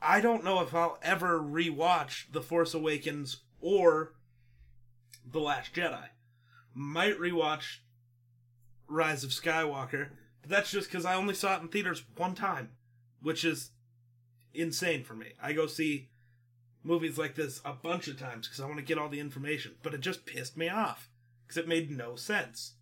I 0.00 0.20
don't 0.20 0.44
know 0.44 0.60
if 0.60 0.74
I'll 0.74 0.98
ever 1.02 1.40
rewatch 1.40 2.30
The 2.30 2.42
Force 2.42 2.74
Awakens 2.74 3.38
or 3.60 4.14
The 5.28 5.40
Last 5.40 5.74
Jedi. 5.74 6.08
Might 6.74 7.18
rewatch 7.18 7.78
Rise 8.92 9.24
of 9.24 9.30
Skywalker, 9.30 10.08
but 10.42 10.50
that's 10.50 10.70
just 10.70 10.88
because 10.90 11.04
I 11.04 11.14
only 11.14 11.34
saw 11.34 11.56
it 11.56 11.62
in 11.62 11.68
theaters 11.68 12.04
one 12.16 12.34
time, 12.34 12.70
which 13.22 13.44
is 13.44 13.70
insane 14.54 15.02
for 15.04 15.14
me. 15.14 15.32
I 15.42 15.52
go 15.52 15.66
see 15.66 16.08
movies 16.84 17.16
like 17.16 17.34
this 17.34 17.60
a 17.64 17.72
bunch 17.72 18.08
of 18.08 18.18
times 18.18 18.46
because 18.46 18.60
I 18.60 18.66
want 18.66 18.76
to 18.78 18.84
get 18.84 18.98
all 18.98 19.08
the 19.08 19.20
information, 19.20 19.72
but 19.82 19.94
it 19.94 20.00
just 20.00 20.26
pissed 20.26 20.56
me 20.56 20.68
off 20.68 21.08
because 21.46 21.56
it 21.56 21.68
made 21.68 21.90
no 21.90 22.16
sense. 22.16 22.74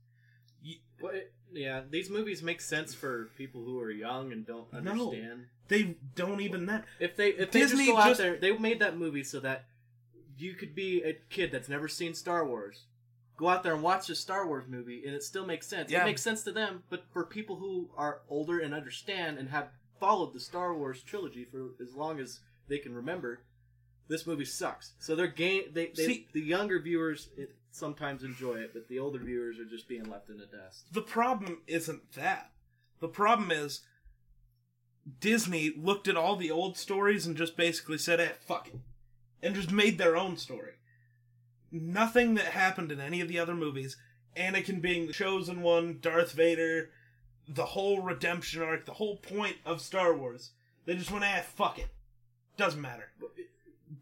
Well, 1.01 1.13
it- 1.15 1.33
yeah, 1.53 1.83
these 1.91 2.09
movies 2.11 2.43
make 2.45 2.61
sense 2.61 2.95
for 2.95 3.29
people 3.37 3.65
who 3.65 3.81
are 3.81 3.91
young 3.91 4.31
and 4.33 4.47
don't 4.47 4.73
No. 4.73 4.79
understand. 5.11 5.47
They 5.67 5.97
don't 6.15 6.41
even 6.41 6.67
that. 6.67 6.85
If 7.01 7.17
they 7.17 7.31
if 7.31 7.51
they 7.51 7.61
Disney 7.61 7.87
just 7.87 7.91
go 7.91 7.97
out 7.99 8.09
just- 8.09 8.19
there, 8.21 8.37
they 8.37 8.57
made 8.57 8.79
that 8.81 8.97
movie 8.97 9.25
so 9.25 9.41
that 9.41 9.65
you 10.39 10.55
could 10.55 10.75
be 10.77 11.03
a 11.03 11.15
kid 11.29 11.51
that's 11.51 11.69
never 11.69 11.89
seen 11.89 12.15
Star 12.15 12.47
Wars. 12.47 12.85
Go 13.41 13.49
out 13.49 13.63
there 13.63 13.73
and 13.73 13.83
watch 13.83 14.11
a 14.11 14.15
Star 14.15 14.47
Wars 14.47 14.67
movie, 14.69 15.03
and 15.07 15.15
it 15.15 15.23
still 15.23 15.47
makes 15.47 15.67
sense. 15.67 15.91
Yeah. 15.91 16.03
It 16.03 16.05
makes 16.05 16.21
sense 16.21 16.43
to 16.43 16.53
them, 16.53 16.83
but 16.91 17.05
for 17.11 17.25
people 17.25 17.57
who 17.57 17.89
are 17.97 18.21
older 18.29 18.59
and 18.59 18.75
understand 18.75 19.39
and 19.39 19.49
have 19.49 19.71
followed 19.99 20.35
the 20.35 20.41
Star 20.41 20.75
Wars 20.75 21.03
trilogy 21.03 21.47
for 21.47 21.71
as 21.83 21.95
long 21.95 22.21
as 22.21 22.41
they 22.69 22.77
can 22.77 22.95
remember, 22.95 23.41
this 24.09 24.27
movie 24.27 24.45
sucks. 24.45 24.93
So 24.99 25.17
they're 25.17 25.27
gain 25.27 25.73
they, 25.73 25.87
they 25.87 26.05
See- 26.05 26.29
the 26.35 26.43
younger 26.43 26.83
viewers 26.83 27.31
it, 27.35 27.55
sometimes 27.71 28.25
enjoy 28.25 28.57
it, 28.57 28.75
but 28.75 28.89
the 28.89 28.99
older 28.99 29.19
viewers 29.19 29.59
are 29.59 29.65
just 29.65 29.89
being 29.89 30.05
left 30.05 30.29
in 30.29 30.37
the 30.37 30.45
dust. 30.45 30.93
The 30.93 31.01
problem 31.01 31.63
isn't 31.67 32.13
that. 32.13 32.51
The 33.01 33.09
problem 33.09 33.51
is 33.51 33.81
Disney 35.19 35.73
looked 35.75 36.09
at 36.09 36.17
all 36.17 36.37
the 36.37 36.51
old 36.51 36.77
stories 36.77 37.27
and 37.27 37.39
just 37.39 37.57
basically 37.57 37.97
said, 37.97 38.21
"Eh, 38.21 38.33
fuck 38.47 38.69
it," 38.69 38.81
and 39.43 39.55
just 39.55 39.73
made 39.73 39.97
their 39.97 40.19
own 40.19 40.37
story. 40.37 40.75
Nothing 41.73 42.35
that 42.35 42.47
happened 42.47 42.91
in 42.91 43.01
any 43.01 43.21
of 43.21 43.29
the 43.29 43.39
other 43.39 43.55
movies, 43.55 43.97
Anakin 44.37 44.81
being 44.81 45.07
the 45.07 45.13
chosen 45.13 45.63
one, 45.63 45.99
Darth 46.01 46.33
Vader, 46.33 46.91
the 47.49 47.67
whole 47.67 48.01
redemption 48.01 48.63
arc, 48.63 48.87
the 48.87 48.95
whole 48.95 49.17
point 49.17 49.57
of 49.65 49.81
Star 49.81 50.15
Wars, 50.15 50.51
they 50.85 50.95
just 50.95 51.11
went, 51.11 51.25
"Ah, 51.25 51.43
fuck 51.43 51.79
it, 51.79 51.89
doesn't 52.57 52.81
matter." 52.81 53.13
But 53.21 53.33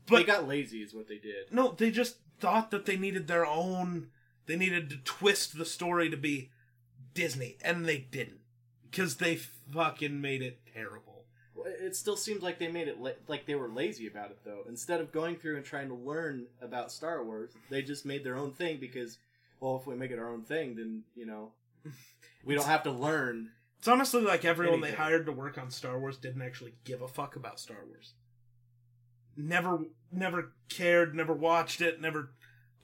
they 0.07 0.25
got 0.25 0.47
lazy, 0.49 0.83
is 0.83 0.95
what 0.95 1.09
they 1.09 1.19
did. 1.19 1.53
no, 1.53 1.73
they 1.73 1.91
just 1.91 2.19
thought 2.41 2.71
that 2.71 2.87
they 2.87 2.97
needed 2.97 3.27
their 3.27 3.47
own. 3.47 4.11
They 4.47 4.57
needed 4.57 4.91
to 4.91 4.97
twist 4.99 5.57
the 5.57 5.65
story 5.65 6.09
to 6.11 6.17
be 6.17 6.51
Disney, 7.15 7.57
and 7.63 7.87
they 7.87 7.99
didn't 7.99 8.41
because 8.91 9.17
they 9.17 9.37
fucking 9.37 10.21
made 10.21 10.43
it 10.43 10.61
terrible. 10.73 11.08
It 11.67 11.97
still 11.97 12.17
seems 12.17 12.43
like 12.43 12.59
they 12.59 12.69
made 12.69 12.89
it 12.89 13.01
la- 13.01 13.11
like 13.27 13.47
they 13.47 13.55
were 13.55 13.69
lazy 13.69 14.07
about 14.07 14.31
it, 14.31 14.39
though. 14.45 14.63
Instead 14.69 15.01
of 15.01 15.13
going 15.13 15.37
through 15.37 15.57
and 15.57 15.65
trying 15.65 15.89
to 15.89 15.95
learn 15.95 16.47
about 16.61 16.93
Star 16.93 17.25
Wars, 17.25 17.51
they 17.71 17.83
just 17.83 18.07
made 18.07 18.25
their 18.25 18.37
own 18.37 18.53
thing 18.53 18.79
because, 18.79 19.19
well, 19.61 19.77
if 19.77 19.87
we 19.87 19.95
make 19.95 20.11
it 20.11 20.19
our 20.19 20.31
own 20.31 20.43
thing, 20.43 20.77
then 20.77 21.03
you 21.15 21.27
know, 21.27 21.53
we 22.45 22.55
don't 22.55 22.67
have 22.67 22.83
to 22.85 22.91
learn. 22.91 23.51
It's 23.79 23.89
honestly 23.89 24.23
like 24.23 24.45
everyone 24.45 24.81
they 24.81 24.93
hired 24.93 25.27
to 25.27 25.33
work 25.33 25.57
on 25.57 25.71
Star 25.71 25.99
Wars 25.99 26.17
didn't 26.17 26.43
actually 26.43 26.75
give 26.85 27.01
a 27.01 27.09
fuck 27.09 27.37
about 27.37 27.61
Star 27.61 27.79
Wars. 27.87 28.15
Never, 29.37 29.79
never 30.11 30.53
cared, 30.69 31.15
never 31.15 31.33
watched 31.33 31.81
it, 31.81 32.01
never 32.01 32.33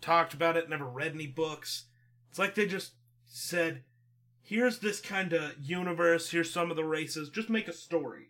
talked 0.00 0.34
about 0.34 0.56
it, 0.56 0.68
never 0.70 0.84
read 0.84 1.12
any 1.12 1.26
books. 1.26 1.86
It's 2.30 2.38
like 2.38 2.54
they 2.54 2.66
just 2.66 2.92
said, 3.26 3.82
"Here's 4.40 4.78
this 4.78 5.00
kind 5.00 5.32
of 5.32 5.58
universe. 5.60 6.30
Here's 6.30 6.52
some 6.52 6.70
of 6.70 6.76
the 6.76 6.84
races. 6.84 7.28
Just 7.28 7.50
make 7.50 7.66
a 7.66 7.72
story. 7.72 8.28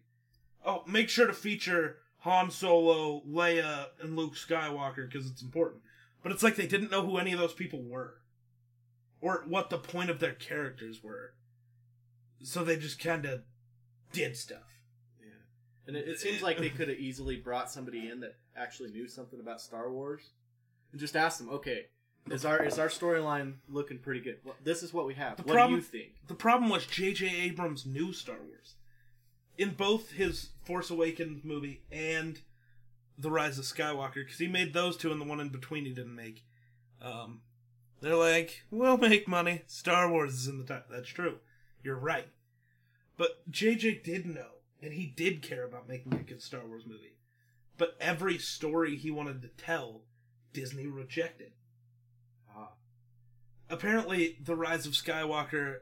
Oh, 0.65 0.83
make 0.87 1.09
sure 1.09 1.27
to 1.27 1.33
feature 1.33 1.99
Han 2.21 2.51
Solo, 2.51 3.23
Leia, 3.29 3.89
and 4.01 4.17
Luke 4.17 4.35
Skywalker 4.35 5.09
because 5.11 5.31
it's 5.31 5.43
important." 5.43 5.83
But 6.23 6.33
it's 6.33 6.43
like 6.43 6.57
they 6.57 6.67
didn't 6.67 6.91
know 6.91 7.05
who 7.05 7.19
any 7.19 7.33
of 7.33 7.39
those 7.39 7.53
people 7.53 7.83
were, 7.83 8.15
or 9.21 9.45
what 9.47 9.69
the 9.69 9.79
point 9.79 10.09
of 10.09 10.21
their 10.21 10.33
characters 10.33 11.03
were 11.03 11.35
so 12.45 12.63
they 12.63 12.77
just 12.77 12.99
kind 12.99 13.25
of 13.25 13.43
did 14.13 14.37
stuff. 14.37 14.81
Yeah. 15.21 15.89
And 15.89 15.97
it, 15.97 16.09
it 16.09 16.21
seems 16.21 16.43
like 16.43 16.59
they 16.59 16.69
could 16.69 16.89
have 16.89 16.99
easily 16.99 17.37
brought 17.37 17.71
somebody 17.71 18.09
in 18.09 18.21
that 18.21 18.37
actually 18.57 18.91
knew 18.91 19.09
something 19.09 19.41
about 19.41 19.61
Star 19.61 19.91
Wars, 19.91 20.31
and 20.93 21.01
just 21.01 21.17
asked 21.17 21.39
them, 21.39 21.49
"Okay, 21.49 21.87
is 22.31 22.45
our 22.45 22.63
is 22.63 22.79
our 22.79 22.89
storyline 22.89 23.55
looking 23.69 23.99
pretty 23.99 24.21
good? 24.21 24.39
Well, 24.45 24.57
this 24.63 24.83
is 24.83 24.93
what 24.93 25.07
we 25.07 25.15
have. 25.15 25.37
The 25.37 25.43
what 25.45 25.55
problem- 25.55 25.81
do 25.81 25.85
you 25.85 26.03
think?" 26.05 26.13
The 26.29 26.35
problem 26.35 26.71
was 26.71 26.87
J.J. 26.87 27.27
Abrams 27.27 27.87
knew 27.87 28.13
Star 28.13 28.37
Wars. 28.37 28.75
In 29.57 29.75
both 29.75 30.13
his 30.13 30.51
Force 30.65 30.91
Awakens 30.91 31.45
movie 31.45 31.83
and 31.93 32.41
The 33.19 33.31
Rise 33.31 33.59
of 33.59 33.65
Skywalker, 33.65 34.25
because 34.25 34.39
he 34.39 34.49
made 34.49 34.73
those 34.73 34.97
two 34.97 35.13
and 35.13 35.21
the 35.21 35.25
one 35.25 35.41
in 35.41 35.49
between 35.49 35.85
he 35.85 35.93
didn't 35.93 36.17
make. 36.17 36.45
Um, 37.01 37.43
they're 38.01 38.17
like, 38.17 38.65
we'll 38.71 38.97
make 38.97 39.29
money. 39.29 39.63
Star 39.67 40.11
Wars 40.11 40.35
is 40.35 40.49
in 40.49 40.59
the 40.59 40.65
top. 40.65 40.89
That's 40.91 41.09
true. 41.09 41.39
You're 41.83 41.97
right. 41.97 42.29
But 43.17 43.49
J.J. 43.51 44.01
did 44.05 44.27
know, 44.27 44.59
and 44.83 44.93
he 44.93 45.07
did 45.07 45.43
care 45.43 45.65
about 45.65 45.89
making 45.89 46.15
a 46.15 46.19
good 46.19 46.43
Star 46.43 46.67
Wars 46.67 46.85
movie. 46.87 47.17
But 47.79 47.97
every 48.01 48.39
story 48.39 48.97
he 48.97 49.11
wanted 49.11 49.43
to 49.43 49.49
tell, 49.49 50.03
Disney 50.53 50.87
rejected. 50.87 51.53
Ah. 52.57 52.73
apparently 53.69 54.39
the 54.41 54.55
rise 54.55 54.87
of 54.87 54.93
skywalker 54.93 55.79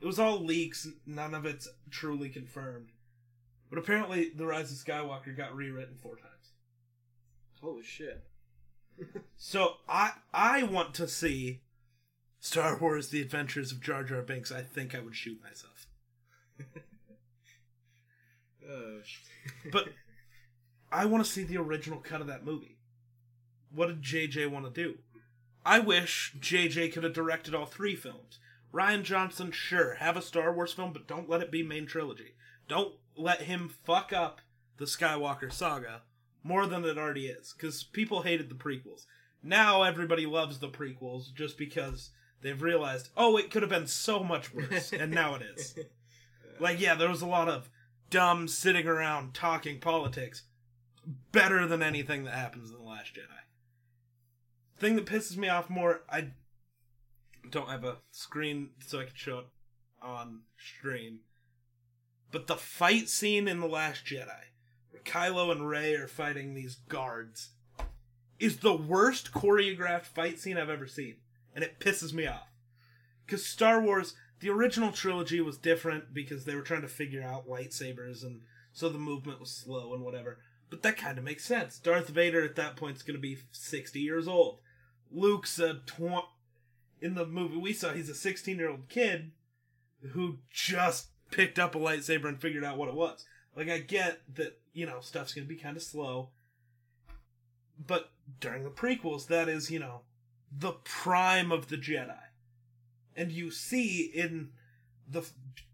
it 0.00 0.06
was 0.06 0.18
all 0.18 0.42
leaks 0.42 0.88
none 1.06 1.34
of 1.34 1.44
it's 1.44 1.68
truly 1.90 2.28
confirmed. 2.28 2.88
But 3.68 3.78
apparently 3.78 4.30
the 4.34 4.46
rise 4.46 4.72
of 4.72 4.78
skywalker 4.78 5.36
got 5.36 5.54
rewritten 5.54 5.96
four 5.96 6.16
times. 6.16 6.52
Holy 7.60 7.84
shit! 7.84 8.24
so 9.36 9.76
i 9.88 10.12
i 10.34 10.62
want 10.62 10.92
to 10.92 11.08
see 11.08 11.60
star 12.38 12.76
wars 12.76 13.08
the 13.08 13.22
adventures 13.22 13.72
of 13.72 13.80
jar 13.80 14.02
jar 14.04 14.22
binks. 14.22 14.50
I 14.50 14.62
think 14.62 14.94
i 14.94 15.00
would 15.00 15.16
shoot 15.16 15.40
myself. 15.42 15.86
Oh, 18.72 19.00
but 19.72 19.88
i 20.92 21.04
want 21.04 21.24
to 21.24 21.30
see 21.30 21.42
the 21.42 21.56
original 21.56 21.98
cut 21.98 22.20
of 22.20 22.28
that 22.28 22.44
movie. 22.44 22.76
What 23.74 23.88
did 23.88 24.02
jj 24.02 24.48
want 24.48 24.72
to 24.72 24.82
do? 24.82 24.98
I 25.64 25.80
wish 25.80 26.36
jj 26.38 26.92
could 26.92 27.02
have 27.02 27.12
directed 27.12 27.52
all 27.52 27.66
three 27.66 27.96
films 27.96 28.38
rian 28.72 29.02
johnson 29.02 29.50
sure 29.50 29.94
have 29.94 30.16
a 30.16 30.22
star 30.22 30.52
wars 30.52 30.72
film 30.72 30.92
but 30.92 31.06
don't 31.06 31.28
let 31.28 31.42
it 31.42 31.50
be 31.50 31.62
main 31.62 31.86
trilogy. 31.86 32.34
Don't 32.68 32.94
let 33.16 33.42
him 33.42 33.68
fuck 33.68 34.12
up 34.12 34.40
the 34.76 34.84
skywalker 34.84 35.52
saga 35.52 36.02
more 36.42 36.66
than 36.66 36.84
it 36.84 36.96
already 36.96 37.26
is 37.26 37.52
because 37.52 37.82
people 37.82 38.22
hated 38.22 38.48
the 38.48 38.54
prequels. 38.54 39.06
Now 39.42 39.82
everybody 39.82 40.26
loves 40.26 40.58
the 40.58 40.68
prequels 40.68 41.32
just 41.34 41.58
because 41.58 42.10
they've 42.42 42.62
realized 42.62 43.10
oh 43.16 43.36
it 43.36 43.50
could 43.50 43.62
have 43.62 43.70
been 43.70 43.86
so 43.86 44.22
much 44.22 44.54
worse 44.54 44.92
and 44.92 45.12
now 45.12 45.34
it 45.34 45.42
is. 45.42 45.78
Like 46.58 46.80
yeah 46.80 46.94
there 46.94 47.08
was 47.08 47.22
a 47.22 47.26
lot 47.26 47.48
of 47.48 47.68
dumb 48.08 48.48
sitting 48.48 48.86
around 48.86 49.34
talking 49.34 49.80
politics 49.80 50.42
better 51.32 51.66
than 51.66 51.82
anything 51.82 52.24
that 52.24 52.34
happens 52.34 52.70
in 52.70 52.76
the 52.76 52.82
last 52.82 53.14
jedi. 53.14 53.24
Thing 54.78 54.96
that 54.96 55.06
pisses 55.06 55.36
me 55.36 55.48
off 55.48 55.68
more 55.68 56.02
i 56.08 56.28
don't 57.48 57.68
have 57.68 57.84
a 57.84 57.98
screen 58.10 58.70
so 58.86 59.00
I 59.00 59.04
can 59.04 59.14
show 59.14 59.38
it 59.40 59.46
on 60.02 60.40
stream. 60.58 61.20
But 62.30 62.46
the 62.46 62.56
fight 62.56 63.08
scene 63.08 63.48
in 63.48 63.60
The 63.60 63.66
Last 63.66 64.04
Jedi, 64.04 64.44
where 64.90 65.02
Kylo 65.04 65.50
and 65.50 65.68
Rey 65.68 65.94
are 65.94 66.06
fighting 66.06 66.54
these 66.54 66.76
guards, 66.88 67.50
is 68.38 68.58
the 68.58 68.76
worst 68.76 69.32
choreographed 69.32 70.06
fight 70.06 70.38
scene 70.38 70.56
I've 70.56 70.70
ever 70.70 70.86
seen. 70.86 71.16
And 71.54 71.64
it 71.64 71.80
pisses 71.80 72.12
me 72.12 72.26
off. 72.26 72.48
Because 73.26 73.44
Star 73.44 73.80
Wars, 73.80 74.14
the 74.40 74.50
original 74.50 74.92
trilogy 74.92 75.40
was 75.40 75.58
different 75.58 76.14
because 76.14 76.44
they 76.44 76.54
were 76.54 76.62
trying 76.62 76.82
to 76.82 76.88
figure 76.88 77.22
out 77.22 77.48
lightsabers 77.48 78.22
and 78.22 78.42
so 78.72 78.88
the 78.88 78.98
movement 78.98 79.40
was 79.40 79.50
slow 79.50 79.94
and 79.94 80.02
whatever. 80.02 80.38
But 80.70 80.82
that 80.82 80.96
kind 80.96 81.18
of 81.18 81.24
makes 81.24 81.44
sense. 81.44 81.78
Darth 81.78 82.08
Vader 82.08 82.44
at 82.44 82.56
that 82.56 82.76
point 82.76 82.96
is 82.96 83.02
going 83.02 83.16
to 83.16 83.20
be 83.20 83.38
60 83.50 83.98
years 83.98 84.28
old. 84.28 84.60
Luke's 85.10 85.58
a 85.58 85.74
tw- 85.86 86.28
in 87.00 87.14
the 87.14 87.26
movie 87.26 87.56
we 87.56 87.72
saw, 87.72 87.92
he's 87.92 88.08
a 88.08 88.14
16 88.14 88.56
year 88.56 88.70
old 88.70 88.88
kid 88.88 89.32
who 90.12 90.38
just 90.50 91.08
picked 91.30 91.58
up 91.58 91.74
a 91.74 91.78
lightsaber 91.78 92.26
and 92.26 92.40
figured 92.40 92.64
out 92.64 92.78
what 92.78 92.88
it 92.88 92.94
was. 92.94 93.24
Like, 93.54 93.68
I 93.68 93.78
get 93.78 94.20
that, 94.34 94.58
you 94.72 94.86
know, 94.86 95.00
stuff's 95.00 95.34
going 95.34 95.46
to 95.46 95.52
be 95.54 95.60
kind 95.60 95.76
of 95.76 95.82
slow. 95.82 96.30
But 97.84 98.10
during 98.40 98.64
the 98.64 98.70
prequels, 98.70 99.26
that 99.28 99.48
is, 99.48 99.70
you 99.70 99.78
know, 99.78 100.02
the 100.52 100.72
prime 100.84 101.50
of 101.50 101.68
the 101.68 101.76
Jedi. 101.76 102.16
And 103.16 103.32
you 103.32 103.50
see 103.50 104.02
in 104.02 104.50
the 105.08 105.26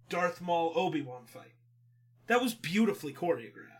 Darth 0.08 0.40
Maul 0.40 0.72
Obi 0.74 1.02
Wan 1.02 1.26
fight, 1.26 1.54
that 2.26 2.42
was 2.42 2.54
beautifully 2.54 3.12
choreographed. 3.12 3.72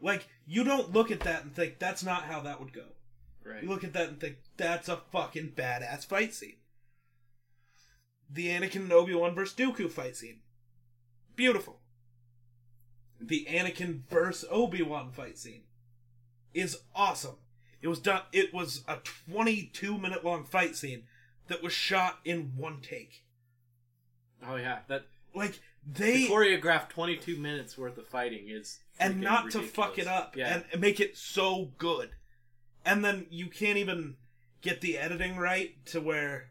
Like, 0.00 0.28
you 0.46 0.64
don't 0.64 0.92
look 0.92 1.10
at 1.10 1.20
that 1.20 1.42
and 1.42 1.54
think 1.54 1.78
that's 1.78 2.04
not 2.04 2.24
how 2.24 2.40
that 2.42 2.60
would 2.60 2.72
go. 2.72 2.84
Right. 3.44 3.62
You 3.62 3.68
look 3.68 3.84
at 3.84 3.92
that 3.94 4.08
and 4.08 4.20
think 4.20 4.36
that's 4.56 4.88
a 4.88 5.00
fucking 5.10 5.52
badass 5.56 6.04
fight 6.04 6.34
scene. 6.34 6.56
The 8.30 8.48
Anakin 8.48 8.82
and 8.82 8.92
Obi 8.92 9.14
Wan 9.14 9.34
versus 9.34 9.56
Dooku 9.56 9.90
fight 9.90 10.16
scene, 10.16 10.40
beautiful. 11.34 11.80
The 13.20 13.46
Anakin 13.50 14.02
versus 14.08 14.48
Obi 14.50 14.82
Wan 14.82 15.10
fight 15.10 15.38
scene 15.38 15.62
is 16.54 16.78
awesome. 16.94 17.36
It 17.80 17.88
was 17.88 18.00
done. 18.00 18.22
It 18.32 18.52
was 18.52 18.84
a 18.88 18.98
22 19.30 19.98
minute 19.98 20.24
long 20.24 20.44
fight 20.44 20.76
scene 20.76 21.04
that 21.46 21.62
was 21.62 21.72
shot 21.72 22.18
in 22.24 22.52
one 22.56 22.80
take. 22.80 23.24
Oh 24.46 24.56
yeah, 24.56 24.80
that 24.88 25.06
Like 25.34 25.60
they 25.86 26.26
the 26.26 26.28
choreographed 26.28 26.90
22 26.90 27.36
minutes 27.36 27.78
worth 27.78 27.98
of 27.98 28.06
fighting 28.06 28.48
is 28.48 28.80
and 29.00 29.20
not 29.20 29.50
to 29.52 29.62
fuck 29.62 29.98
it 29.98 30.06
up 30.06 30.36
Yeah, 30.36 30.62
and 30.72 30.80
make 30.80 31.00
it 31.00 31.16
so 31.16 31.70
good. 31.78 32.10
And 32.84 33.04
then 33.04 33.26
you 33.30 33.46
can't 33.46 33.78
even 33.78 34.16
get 34.60 34.80
the 34.80 34.98
editing 34.98 35.36
right 35.36 35.74
to 35.86 36.00
where 36.00 36.50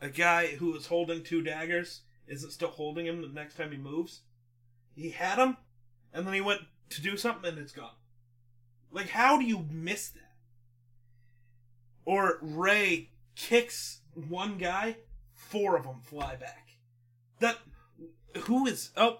a 0.00 0.08
guy 0.08 0.46
who 0.46 0.74
is 0.76 0.86
holding 0.86 1.22
two 1.22 1.42
daggers 1.42 2.02
isn't 2.26 2.52
still 2.52 2.68
holding 2.68 3.06
him 3.06 3.22
the 3.22 3.28
next 3.28 3.56
time 3.56 3.72
he 3.72 3.78
moves. 3.78 4.20
He 4.94 5.10
had 5.10 5.38
him, 5.38 5.56
and 6.12 6.26
then 6.26 6.34
he 6.34 6.40
went 6.40 6.62
to 6.90 7.02
do 7.02 7.16
something 7.16 7.50
and 7.50 7.58
it's 7.58 7.72
gone. 7.72 7.96
Like, 8.90 9.08
how 9.08 9.38
do 9.38 9.44
you 9.44 9.66
miss 9.70 10.08
that? 10.10 10.20
Or 12.04 12.38
Rey 12.40 13.10
kicks 13.34 14.00
one 14.14 14.58
guy, 14.58 14.98
four 15.34 15.76
of 15.76 15.84
them 15.84 16.00
fly 16.02 16.36
back. 16.36 16.68
That 17.40 17.58
who 18.42 18.66
is 18.66 18.90
oh 18.96 19.18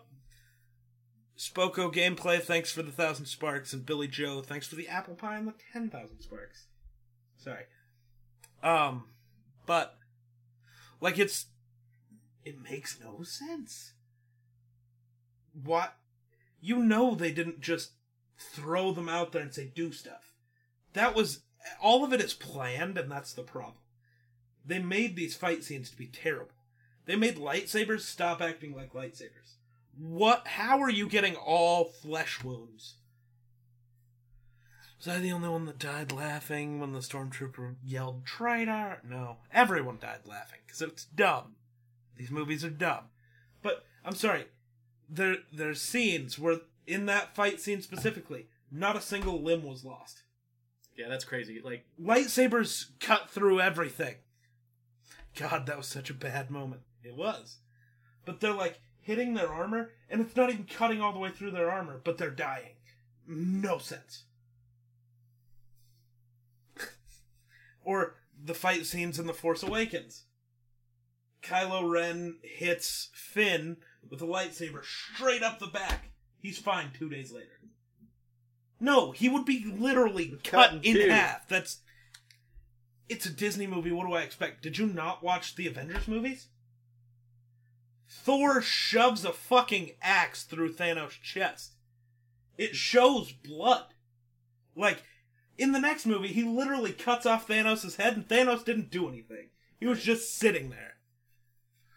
Spoko 1.36 1.92
gameplay, 1.92 2.40
thanks 2.40 2.70
for 2.70 2.82
the 2.82 2.92
thousand 2.92 3.26
sparks, 3.26 3.72
and 3.72 3.84
Billy 3.84 4.06
Joe, 4.06 4.40
thanks 4.40 4.66
for 4.66 4.76
the 4.76 4.88
apple 4.88 5.14
pie 5.14 5.36
and 5.36 5.48
the 5.48 5.54
ten 5.72 5.90
thousand 5.90 6.20
sparks. 6.20 6.66
Sorry. 7.36 7.64
Um, 8.62 9.04
but 9.66 9.96
like 11.04 11.18
it's 11.18 11.48
it 12.46 12.62
makes 12.62 12.98
no 12.98 13.22
sense. 13.22 13.92
What 15.52 15.96
you 16.62 16.78
know 16.78 17.14
they 17.14 17.30
didn't 17.30 17.60
just 17.60 17.92
throw 18.38 18.90
them 18.90 19.10
out 19.10 19.32
there 19.32 19.42
and 19.42 19.52
say 19.52 19.70
do 19.74 19.92
stuff. 19.92 20.32
That 20.94 21.14
was 21.14 21.42
all 21.82 22.04
of 22.04 22.14
it 22.14 22.22
is 22.22 22.32
planned, 22.32 22.96
and 22.96 23.10
that's 23.10 23.34
the 23.34 23.42
problem. 23.42 23.82
They 24.64 24.78
made 24.78 25.14
these 25.14 25.36
fight 25.36 25.62
scenes 25.62 25.90
to 25.90 25.96
be 25.96 26.06
terrible. 26.06 26.54
They 27.04 27.16
made 27.16 27.36
lightsabers 27.36 28.00
stop 28.00 28.40
acting 28.40 28.74
like 28.74 28.94
lightsabers. 28.94 29.56
What? 29.98 30.48
How 30.48 30.80
are 30.80 30.90
you 30.90 31.06
getting 31.06 31.36
all 31.36 31.84
flesh 31.84 32.42
wounds? 32.42 32.94
Was 35.04 35.16
I 35.16 35.20
the 35.20 35.32
only 35.32 35.50
one 35.50 35.66
that 35.66 35.78
died 35.78 36.12
laughing 36.12 36.80
when 36.80 36.92
the 36.92 37.00
stormtrooper 37.00 37.74
yelled 37.84 38.24
"traitor"? 38.24 39.02
No, 39.06 39.36
everyone 39.52 39.98
died 40.00 40.20
laughing 40.24 40.60
because 40.66 40.80
it's 40.80 41.04
dumb. 41.04 41.56
These 42.16 42.30
movies 42.30 42.64
are 42.64 42.70
dumb. 42.70 43.10
But 43.60 43.84
I'm 44.02 44.14
sorry, 44.14 44.46
there 45.06 45.36
there's 45.52 45.82
scenes 45.82 46.38
where 46.38 46.60
in 46.86 47.04
that 47.04 47.34
fight 47.34 47.60
scene 47.60 47.82
specifically, 47.82 48.46
not 48.70 48.96
a 48.96 49.00
single 49.02 49.42
limb 49.42 49.62
was 49.62 49.84
lost. 49.84 50.22
yeah, 50.96 51.08
that's 51.08 51.24
crazy. 51.24 51.60
Like 51.62 51.84
Lightsabers 52.00 52.98
cut 52.98 53.28
through 53.28 53.60
everything. 53.60 54.14
God, 55.36 55.66
that 55.66 55.76
was 55.76 55.86
such 55.86 56.08
a 56.08 56.14
bad 56.14 56.50
moment. 56.50 56.80
It 57.02 57.14
was. 57.14 57.58
But 58.24 58.40
they're 58.40 58.54
like 58.54 58.80
hitting 59.02 59.34
their 59.34 59.52
armor, 59.52 59.90
and 60.08 60.22
it's 60.22 60.34
not 60.34 60.48
even 60.48 60.64
cutting 60.64 61.02
all 61.02 61.12
the 61.12 61.18
way 61.18 61.28
through 61.28 61.50
their 61.50 61.70
armor, 61.70 62.00
but 62.02 62.16
they're 62.16 62.30
dying. 62.30 62.76
No 63.26 63.76
sense. 63.76 64.24
Or 67.84 68.16
the 68.42 68.54
fight 68.54 68.86
scenes 68.86 69.18
in 69.18 69.26
The 69.26 69.32
Force 69.32 69.62
Awakens. 69.62 70.24
Kylo 71.42 71.88
Ren 71.88 72.38
hits 72.42 73.10
Finn 73.14 73.76
with 74.08 74.22
a 74.22 74.26
lightsaber 74.26 74.84
straight 74.84 75.42
up 75.42 75.58
the 75.58 75.66
back. 75.66 76.10
He's 76.40 76.58
fine 76.58 76.90
two 76.92 77.08
days 77.08 77.32
later. 77.32 77.60
No, 78.80 79.12
he 79.12 79.28
would 79.28 79.44
be 79.44 79.64
literally 79.64 80.38
cut, 80.42 80.42
Cut 80.70 80.84
in 80.84 80.96
in 80.96 81.10
half. 81.10 81.48
That's. 81.48 81.78
It's 83.08 83.26
a 83.26 83.30
Disney 83.30 83.66
movie. 83.66 83.92
What 83.92 84.06
do 84.06 84.14
I 84.14 84.22
expect? 84.22 84.62
Did 84.62 84.78
you 84.78 84.86
not 84.86 85.22
watch 85.22 85.56
the 85.56 85.66
Avengers 85.66 86.08
movies? 86.08 86.48
Thor 88.08 88.62
shoves 88.62 89.24
a 89.24 89.32
fucking 89.32 89.92
axe 90.00 90.44
through 90.44 90.74
Thanos' 90.74 91.20
chest. 91.20 91.74
It 92.56 92.74
shows 92.76 93.32
blood. 93.32 93.86
Like, 94.76 95.02
in 95.58 95.72
the 95.72 95.80
next 95.80 96.06
movie, 96.06 96.28
he 96.28 96.42
literally 96.42 96.92
cuts 96.92 97.26
off 97.26 97.46
Thanos' 97.48 97.96
head, 97.96 98.14
and 98.16 98.26
Thanos 98.28 98.64
didn't 98.64 98.90
do 98.90 99.08
anything. 99.08 99.48
He 99.78 99.86
was 99.86 100.02
just 100.02 100.34
sitting 100.36 100.70
there. 100.70 100.94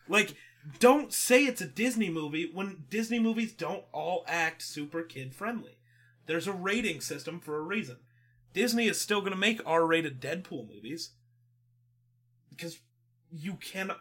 Like, 0.08 0.36
don't 0.80 1.14
say 1.14 1.46
it's 1.46 1.62
a 1.62 1.68
Disney 1.68 2.10
movie 2.10 2.50
when 2.54 2.84
Disney 2.90 3.20
movies 3.20 3.54
don't 3.54 3.84
all 3.92 4.24
act 4.28 4.62
super 4.62 5.02
kid 5.04 5.34
friendly. 5.34 5.78
There's 6.26 6.48
a 6.48 6.54
rating 6.54 7.02
system 7.02 7.40
for 7.40 7.58
a 7.58 7.62
reason. 7.62 7.98
Disney 8.54 8.88
is 8.88 9.00
still 9.00 9.22
going 9.22 9.32
to 9.32 9.38
make 9.38 9.62
R 9.66 9.86
rated 9.86 10.20
Deadpool 10.22 10.68
movies. 10.74 11.12
Because 12.50 12.80
you 13.32 13.54
cannot. 13.56 14.00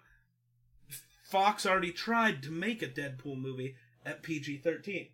Fox 1.25 1.67
already 1.67 1.93
tried 1.93 2.43
to 2.45 2.51
make 2.51 2.83
a 2.83 2.87
Deadpool 2.89 3.39
movie 3.39 3.77
at 4.05 4.23
PG 4.23 4.59
13. 4.59 5.09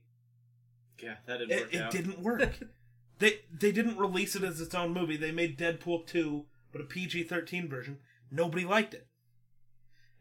yeah, 1.03 1.14
that 1.26 1.38
didn't 1.38 1.51
It, 1.51 1.61
work 1.62 1.74
it 1.74 1.80
out. 1.82 1.90
didn't 1.90 2.18
work. 2.20 2.59
they 3.23 3.39
they 3.57 3.70
didn't 3.70 3.99
release 3.99 4.35
it 4.35 4.43
as 4.43 4.61
its 4.61 4.75
own 4.75 4.93
movie. 4.93 5.16
They 5.16 5.31
made 5.31 5.57
Deadpool 5.57 6.07
2, 6.09 6.45
but 6.73 6.81
a 6.81 6.85
PG 6.85 7.23
13 7.25 7.68
version. 7.68 7.99
Nobody 8.33 8.64
liked 8.64 8.95
it. 8.95 9.07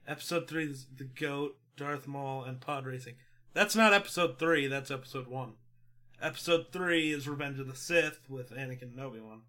Episode 0.07 0.47
3 0.47 0.65
is 0.65 0.85
The 0.95 1.05
Goat, 1.05 1.57
Darth 1.75 2.07
Maul, 2.07 2.43
and 2.43 2.61
Pod 2.61 2.85
Racing. 2.85 3.15
That's 3.53 3.75
not 3.75 3.93
episode 3.93 4.37
3, 4.37 4.67
that's 4.67 4.91
episode 4.91 5.27
1. 5.27 5.53
Episode 6.21 6.67
3 6.71 7.11
is 7.11 7.27
Revenge 7.27 7.59
of 7.59 7.67
the 7.67 7.75
Sith 7.75 8.19
with 8.29 8.51
Anakin 8.51 8.93
and 8.93 8.99
Obi-Wan. 8.99 9.41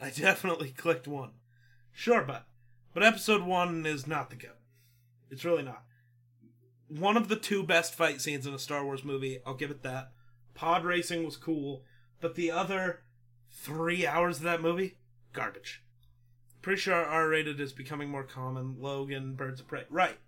I 0.00 0.10
definitely 0.16 0.70
clicked 0.70 1.08
1. 1.08 1.30
Sure, 1.90 2.22
but. 2.22 2.46
But 2.94 3.02
episode 3.02 3.42
1 3.42 3.86
is 3.86 4.06
not 4.06 4.30
the 4.30 4.36
goat. 4.36 4.58
It's 5.30 5.44
really 5.44 5.64
not. 5.64 5.82
One 6.88 7.16
of 7.16 7.28
the 7.28 7.36
two 7.36 7.64
best 7.64 7.94
fight 7.94 8.20
scenes 8.20 8.46
in 8.46 8.54
a 8.54 8.58
Star 8.58 8.84
Wars 8.84 9.02
movie, 9.02 9.40
I'll 9.44 9.54
give 9.54 9.70
it 9.70 9.82
that. 9.82 10.12
Pod 10.54 10.84
racing 10.84 11.24
was 11.24 11.36
cool, 11.36 11.84
but 12.22 12.34
the 12.34 12.50
other 12.50 13.02
three 13.50 14.06
hours 14.06 14.38
of 14.38 14.44
that 14.44 14.62
movie, 14.62 14.96
garbage. 15.34 15.84
Pretty 16.62 16.80
sure 16.80 16.94
R 16.94 17.28
rated 17.28 17.60
is 17.60 17.74
becoming 17.74 18.08
more 18.08 18.22
common. 18.22 18.76
Logan, 18.78 19.34
Birds 19.34 19.60
of 19.60 19.68
Prey. 19.68 19.84
Right. 19.90 20.18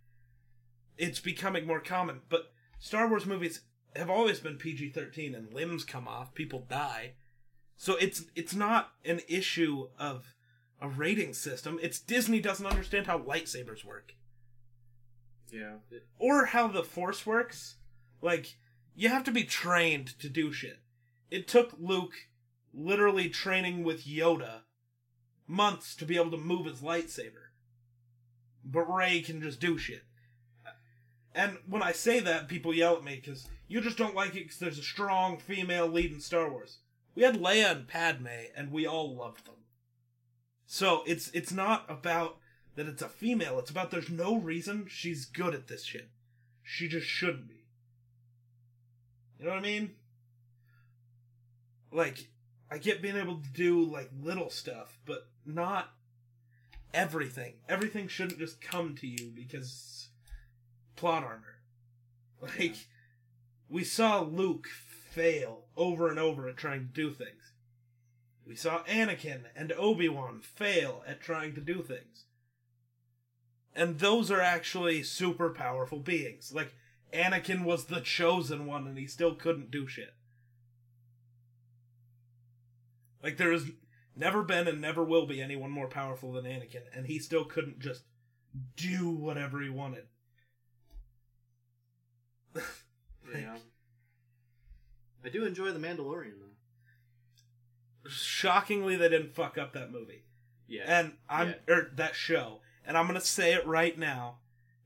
It's 0.98 1.20
becoming 1.20 1.66
more 1.66 1.80
common, 1.80 2.20
but 2.28 2.52
Star 2.78 3.08
Wars 3.08 3.24
movies 3.24 3.62
have 3.96 4.10
always 4.10 4.40
been 4.40 4.58
PG 4.58 4.90
13 4.90 5.34
and 5.34 5.54
limbs 5.54 5.84
come 5.84 6.06
off, 6.06 6.34
people 6.34 6.66
die. 6.68 7.12
So 7.78 7.96
it's 7.96 8.24
it's 8.36 8.54
not 8.54 8.90
an 9.04 9.20
issue 9.28 9.88
of 9.98 10.34
a 10.82 10.88
rating 10.88 11.32
system. 11.32 11.78
It's 11.80 11.98
Disney 11.98 12.40
doesn't 12.40 12.66
understand 12.66 13.06
how 13.06 13.18
lightsabers 13.18 13.84
work 13.84 14.14
yeah, 15.54 15.74
or 16.18 16.46
how 16.46 16.66
the 16.68 16.82
force 16.82 17.24
works. 17.24 17.76
Like, 18.20 18.56
you 18.94 19.08
have 19.08 19.24
to 19.24 19.30
be 19.30 19.44
trained 19.44 20.18
to 20.18 20.28
do 20.28 20.52
shit. 20.52 20.80
It 21.30 21.48
took 21.48 21.74
Luke 21.78 22.14
literally 22.72 23.28
training 23.28 23.84
with 23.84 24.06
Yoda 24.06 24.62
months 25.46 25.94
to 25.96 26.04
be 26.04 26.16
able 26.16 26.30
to 26.32 26.36
move 26.36 26.66
his 26.66 26.80
lightsaber. 26.80 27.50
but 28.64 28.92
Rey 28.92 29.20
can 29.20 29.42
just 29.42 29.60
do 29.60 29.76
shit. 29.76 30.04
And 31.34 31.58
when 31.68 31.82
I 31.82 31.92
say 31.92 32.20
that, 32.20 32.48
people 32.48 32.72
yell 32.72 32.96
at 32.96 33.04
me 33.04 33.16
because 33.16 33.48
you 33.68 33.80
just 33.80 33.98
don't 33.98 34.14
like 34.14 34.30
it 34.36 34.44
because 34.44 34.58
there's 34.58 34.78
a 34.78 34.82
strong 34.82 35.36
female 35.38 35.86
lead 35.88 36.12
in 36.12 36.20
Star 36.20 36.48
Wars. 36.48 36.78
We 37.14 37.22
had 37.24 37.36
Leia 37.36 37.72
and 37.72 37.88
Padme, 37.88 38.26
and 38.56 38.70
we 38.70 38.86
all 38.86 39.14
loved 39.14 39.46
them. 39.46 39.54
So 40.66 41.02
it's 41.06 41.28
it's 41.30 41.52
not 41.52 41.84
about 41.88 42.38
that 42.76 42.86
it's 42.86 43.02
a 43.02 43.08
female. 43.08 43.58
It's 43.58 43.70
about 43.70 43.90
there's 43.90 44.10
no 44.10 44.36
reason 44.36 44.86
she's 44.88 45.24
good 45.24 45.54
at 45.54 45.66
this 45.66 45.84
shit. 45.84 46.08
She 46.62 46.88
just 46.88 47.06
shouldn't 47.06 47.48
be. 47.48 47.66
You 49.38 49.44
know 49.44 49.50
what 49.50 49.58
I 49.58 49.62
mean? 49.62 49.90
Like, 51.94 52.28
I 52.70 52.78
get 52.78 53.00
being 53.00 53.16
able 53.16 53.36
to 53.36 53.48
do 53.50 53.84
like 53.84 54.10
little 54.20 54.50
stuff, 54.50 54.98
but 55.06 55.28
not 55.46 55.92
everything. 56.92 57.54
Everything 57.68 58.08
shouldn't 58.08 58.40
just 58.40 58.60
come 58.60 58.96
to 58.96 59.06
you 59.06 59.30
because 59.34 60.08
plot 60.96 61.22
armor. 61.22 61.60
Like, 62.42 62.74
we 63.68 63.84
saw 63.84 64.20
Luke 64.20 64.66
fail 65.10 65.66
over 65.76 66.08
and 66.08 66.18
over 66.18 66.48
at 66.48 66.56
trying 66.56 66.88
to 66.88 66.92
do 66.92 67.12
things. 67.12 67.52
We 68.44 68.56
saw 68.56 68.82
Anakin 68.82 69.44
and 69.54 69.72
Obi 69.72 70.08
Wan 70.08 70.40
fail 70.40 71.04
at 71.06 71.20
trying 71.20 71.54
to 71.54 71.60
do 71.60 71.80
things. 71.80 72.24
And 73.74 74.00
those 74.00 74.30
are 74.30 74.40
actually 74.40 75.04
super 75.04 75.50
powerful 75.50 76.00
beings. 76.00 76.52
Like, 76.52 76.74
Anakin 77.12 77.64
was 77.64 77.84
the 77.84 78.00
chosen 78.00 78.66
one 78.66 78.88
and 78.88 78.98
he 78.98 79.06
still 79.06 79.34
couldn't 79.34 79.70
do 79.70 79.86
shit. 79.86 80.14
Like, 83.24 83.38
there 83.38 83.50
has 83.52 83.64
never 84.14 84.42
been 84.42 84.68
and 84.68 84.80
never 84.80 85.02
will 85.02 85.26
be 85.26 85.40
anyone 85.42 85.70
more 85.70 85.88
powerful 85.88 86.30
than 86.32 86.44
Anakin, 86.44 86.82
and 86.94 87.06
he 87.06 87.18
still 87.18 87.44
couldn't 87.46 87.80
just 87.80 88.04
do 88.76 89.10
whatever 89.10 89.60
he 89.62 89.70
wanted. 89.70 90.04
Yeah. 93.34 93.56
I 95.24 95.28
do 95.30 95.44
enjoy 95.44 95.72
The 95.72 95.80
Mandalorian 95.80 96.34
though. 96.38 98.08
Shockingly, 98.10 98.96
they 98.96 99.08
didn't 99.08 99.34
fuck 99.34 99.56
up 99.58 99.72
that 99.72 99.90
movie. 99.90 100.24
Yeah. 100.68 100.82
And 100.86 101.16
I'm 101.28 101.48
Yeah. 101.48 101.74
er, 101.74 101.90
that 101.94 102.14
show, 102.14 102.60
and 102.84 102.96
I'm 102.96 103.06
gonna 103.06 103.20
say 103.22 103.54
it 103.54 103.66
right 103.66 103.98
now. 103.98 104.38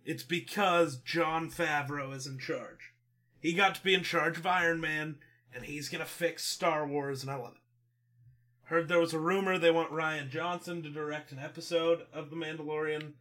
It's 0.05 0.23
because 0.23 0.97
Jon 0.99 1.51
Favreau 1.51 2.15
is 2.15 2.27
in 2.27 2.39
charge. 2.39 2.93
He 3.41 3.53
got 3.53 3.75
to 3.75 3.83
be 3.83 3.93
in 3.93 4.03
charge 4.05 4.39
of 4.39 4.47
Iron 4.47 4.81
Man, 4.81 5.19
and 5.53 5.65
he's 5.65 5.89
gonna 5.89 6.07
fix 6.07 6.45
Star 6.45 6.87
Wars, 6.87 7.23
and 7.23 7.31
I 7.31 7.35
love 7.35 7.57
it. 7.57 7.61
Heard 8.69 8.89
there 8.89 9.01
was 9.01 9.15
a 9.15 9.19
rumor 9.19 9.57
they 9.57 9.71
want 9.71 9.93
Rian 9.93 10.29
Johnson 10.29 10.83
to 10.83 10.91
direct 10.91 11.33
an 11.33 11.39
episode 11.39 12.03
of 12.13 12.29
The 12.29 12.37
Mandalorian, 12.37 13.13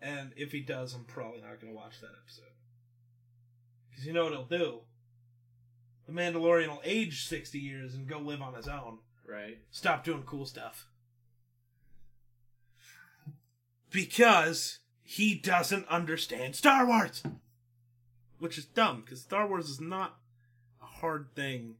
and 0.00 0.32
if 0.34 0.52
he 0.52 0.60
does, 0.60 0.94
I'm 0.94 1.04
probably 1.04 1.42
not 1.42 1.60
gonna 1.60 1.74
watch 1.74 2.00
that 2.00 2.12
episode. 2.22 2.54
Because 3.90 4.06
you 4.06 4.14
know 4.14 4.24
what 4.24 4.32
he'll 4.32 4.44
do? 4.44 4.80
The 6.06 6.12
Mandalorian 6.12 6.68
will 6.68 6.80
age 6.84 7.26
60 7.26 7.58
years 7.58 7.94
and 7.94 8.08
go 8.08 8.18
live 8.18 8.40
on 8.40 8.54
his 8.54 8.66
own. 8.66 9.00
right. 9.28 9.58
Stop 9.70 10.04
doing 10.04 10.22
cool 10.22 10.46
stuff. 10.46 10.86
Because 13.90 14.78
he 15.02 15.34
doesn't 15.34 15.86
understand 15.88 16.56
Star 16.56 16.86
Wars! 16.86 17.22
Which 18.38 18.56
is 18.56 18.64
dumb, 18.64 19.02
because 19.02 19.20
Star 19.20 19.46
Wars 19.46 19.68
is 19.68 19.82
not 19.82 20.16
a 20.80 20.86
hard 20.86 21.34
thing 21.34 21.74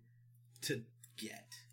to 0.61 0.83
get. 1.17 1.66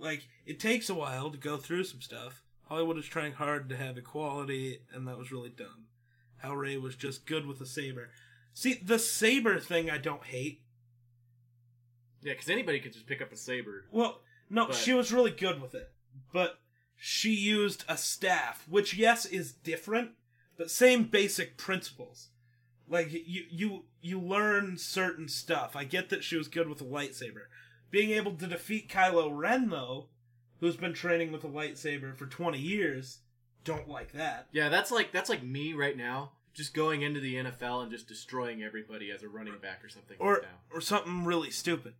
Like, 0.00 0.26
it 0.46 0.58
takes 0.60 0.88
a 0.88 0.94
while 0.94 1.30
to 1.30 1.38
go 1.38 1.56
through 1.56 1.84
some 1.84 2.00
stuff. 2.00 2.42
Hollywood 2.68 2.98
is 2.98 3.06
trying 3.06 3.32
hard 3.32 3.68
to 3.68 3.76
have 3.76 3.98
equality, 3.98 4.80
and 4.92 5.06
that 5.08 5.18
was 5.18 5.32
really 5.32 5.50
dumb. 5.50 5.86
How 6.38 6.54
Rey 6.54 6.76
was 6.76 6.96
just 6.96 7.26
good 7.26 7.46
with 7.46 7.60
a 7.60 7.66
saber. 7.66 8.10
See, 8.54 8.74
the 8.74 8.98
saber 8.98 9.58
thing 9.58 9.90
I 9.90 9.98
don't 9.98 10.24
hate. 10.24 10.62
Yeah, 12.22 12.32
because 12.34 12.48
anybody 12.50 12.80
could 12.80 12.92
just 12.92 13.06
pick 13.06 13.22
up 13.22 13.32
a 13.32 13.36
saber. 13.36 13.86
Well, 13.90 14.22
no, 14.48 14.66
But- 14.68 14.76
she 14.76 14.92
was 14.92 15.12
really 15.12 15.30
good 15.30 15.60
with 15.60 15.74
it. 15.74 15.92
But 16.32 16.60
she 16.96 17.32
used 17.32 17.84
a 17.88 17.96
staff, 17.96 18.66
which 18.68 18.94
yes 18.94 19.24
is 19.26 19.52
different, 19.52 20.12
but 20.56 20.70
same 20.70 21.04
basic 21.04 21.56
principles. 21.56 22.28
Like 22.88 23.10
you 23.12 23.46
you 23.48 23.84
you 24.02 24.20
learn 24.20 24.76
certain 24.76 25.28
stuff. 25.28 25.76
I 25.76 25.84
get 25.84 26.08
that 26.10 26.24
she 26.24 26.36
was 26.36 26.48
good 26.48 26.68
with 26.68 26.80
a 26.80 26.84
lightsaber. 26.84 27.44
Being 27.90 28.10
able 28.10 28.34
to 28.34 28.46
defeat 28.46 28.88
Kylo 28.88 29.30
Ren 29.32 29.68
though, 29.68 30.08
who's 30.60 30.76
been 30.76 30.92
training 30.94 31.32
with 31.32 31.44
a 31.44 31.48
lightsaber 31.48 32.16
for 32.16 32.26
20 32.26 32.58
years, 32.58 33.18
don't 33.64 33.88
like 33.88 34.12
that. 34.12 34.48
Yeah, 34.52 34.68
that's 34.68 34.90
like 34.90 35.12
that's 35.12 35.28
like 35.28 35.42
me 35.42 35.72
right 35.72 35.96
now, 35.96 36.32
just 36.54 36.74
going 36.74 37.02
into 37.02 37.20
the 37.20 37.34
NFL 37.36 37.82
and 37.82 37.90
just 37.90 38.06
destroying 38.06 38.62
everybody 38.62 39.10
as 39.10 39.22
a 39.22 39.28
running 39.28 39.58
back 39.60 39.84
or 39.84 39.88
something 39.88 40.16
or 40.20 40.40
that. 40.42 40.60
or 40.72 40.80
something 40.80 41.24
really 41.24 41.50
stupid. 41.50 41.94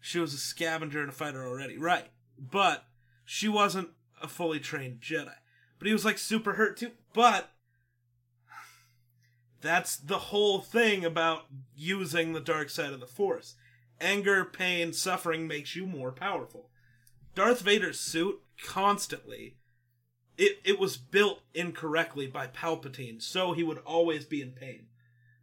She 0.00 0.18
was 0.18 0.34
a 0.34 0.38
scavenger 0.38 1.00
and 1.00 1.08
a 1.08 1.12
fighter 1.12 1.46
already, 1.46 1.78
right? 1.78 2.08
But 2.38 2.84
she 3.24 3.48
wasn't 3.48 3.88
a 4.22 4.28
fully 4.28 4.60
trained 4.60 5.00
Jedi. 5.00 5.32
But 5.78 5.86
he 5.86 5.92
was 5.92 6.04
like 6.04 6.18
super 6.18 6.54
hurt 6.54 6.76
too. 6.76 6.92
But 7.14 7.50
that's 9.60 9.96
the 9.96 10.18
whole 10.18 10.60
thing 10.60 11.04
about 11.04 11.46
using 11.74 12.32
the 12.32 12.40
dark 12.40 12.68
side 12.70 12.92
of 12.92 13.00
the 13.00 13.06
Force. 13.06 13.54
Anger, 14.00 14.44
pain, 14.44 14.92
suffering 14.92 15.46
makes 15.46 15.76
you 15.76 15.86
more 15.86 16.12
powerful. 16.12 16.70
Darth 17.34 17.62
Vader's 17.62 17.98
suit 17.98 18.40
constantly 18.62 19.56
it 20.36 20.60
it 20.64 20.78
was 20.78 20.96
built 20.96 21.42
incorrectly 21.54 22.26
by 22.26 22.46
Palpatine, 22.46 23.22
so 23.22 23.52
he 23.52 23.62
would 23.62 23.78
always 23.78 24.24
be 24.24 24.42
in 24.42 24.52
pain 24.52 24.86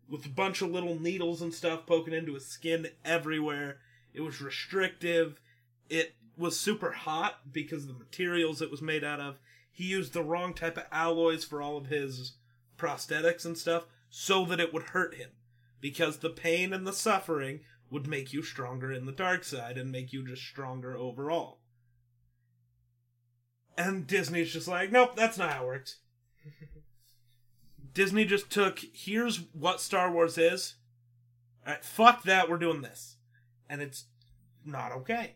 with 0.09 0.25
a 0.25 0.29
bunch 0.29 0.61
of 0.61 0.69
little 0.69 0.99
needles 0.99 1.41
and 1.41 1.53
stuff 1.53 1.85
poking 1.85 2.13
into 2.13 2.33
his 2.33 2.45
skin 2.45 2.87
everywhere. 3.05 3.79
It 4.13 4.21
was 4.21 4.41
restrictive. 4.41 5.39
It 5.89 6.15
was 6.37 6.59
super 6.59 6.91
hot 6.91 7.53
because 7.53 7.83
of 7.83 7.87
the 7.87 7.93
materials 7.93 8.61
it 8.61 8.71
was 8.71 8.81
made 8.81 9.05
out 9.05 9.21
of. 9.21 9.39
He 9.71 9.85
used 9.85 10.11
the 10.11 10.23
wrong 10.23 10.53
type 10.53 10.77
of 10.77 10.83
alloys 10.91 11.45
for 11.45 11.61
all 11.61 11.77
of 11.77 11.85
his 11.85 12.33
prosthetics 12.77 13.45
and 13.45 13.57
stuff 13.57 13.85
so 14.09 14.43
that 14.45 14.59
it 14.59 14.73
would 14.73 14.83
hurt 14.83 15.15
him. 15.15 15.29
Because 15.79 16.17
the 16.17 16.29
pain 16.29 16.73
and 16.73 16.85
the 16.85 16.93
suffering 16.93 17.61
would 17.91 18.07
make 18.07 18.33
you 18.33 18.41
stronger 18.41 18.91
in 18.91 19.05
the 19.05 19.11
dark 19.11 19.43
side 19.43 19.77
and 19.77 19.91
make 19.91 20.11
you 20.13 20.25
just 20.25 20.41
stronger 20.41 20.97
overall. 20.97 21.59
And 23.77 24.07
Disney's 24.07 24.53
just 24.53 24.67
like, 24.67 24.91
nope, 24.91 25.15
that's 25.15 25.37
not 25.37 25.51
how 25.51 25.63
it 25.63 25.67
works. 25.67 25.97
Disney 27.93 28.25
just 28.25 28.49
took 28.49 28.79
here's 28.93 29.41
what 29.53 29.81
Star 29.81 30.09
Wars 30.09 30.37
is. 30.37 30.75
Alright, 31.65 31.83
fuck 31.83 32.23
that, 32.23 32.49
we're 32.49 32.57
doing 32.57 32.81
this. 32.81 33.17
And 33.69 33.81
it's 33.81 34.05
not 34.65 34.91
okay. 34.93 35.35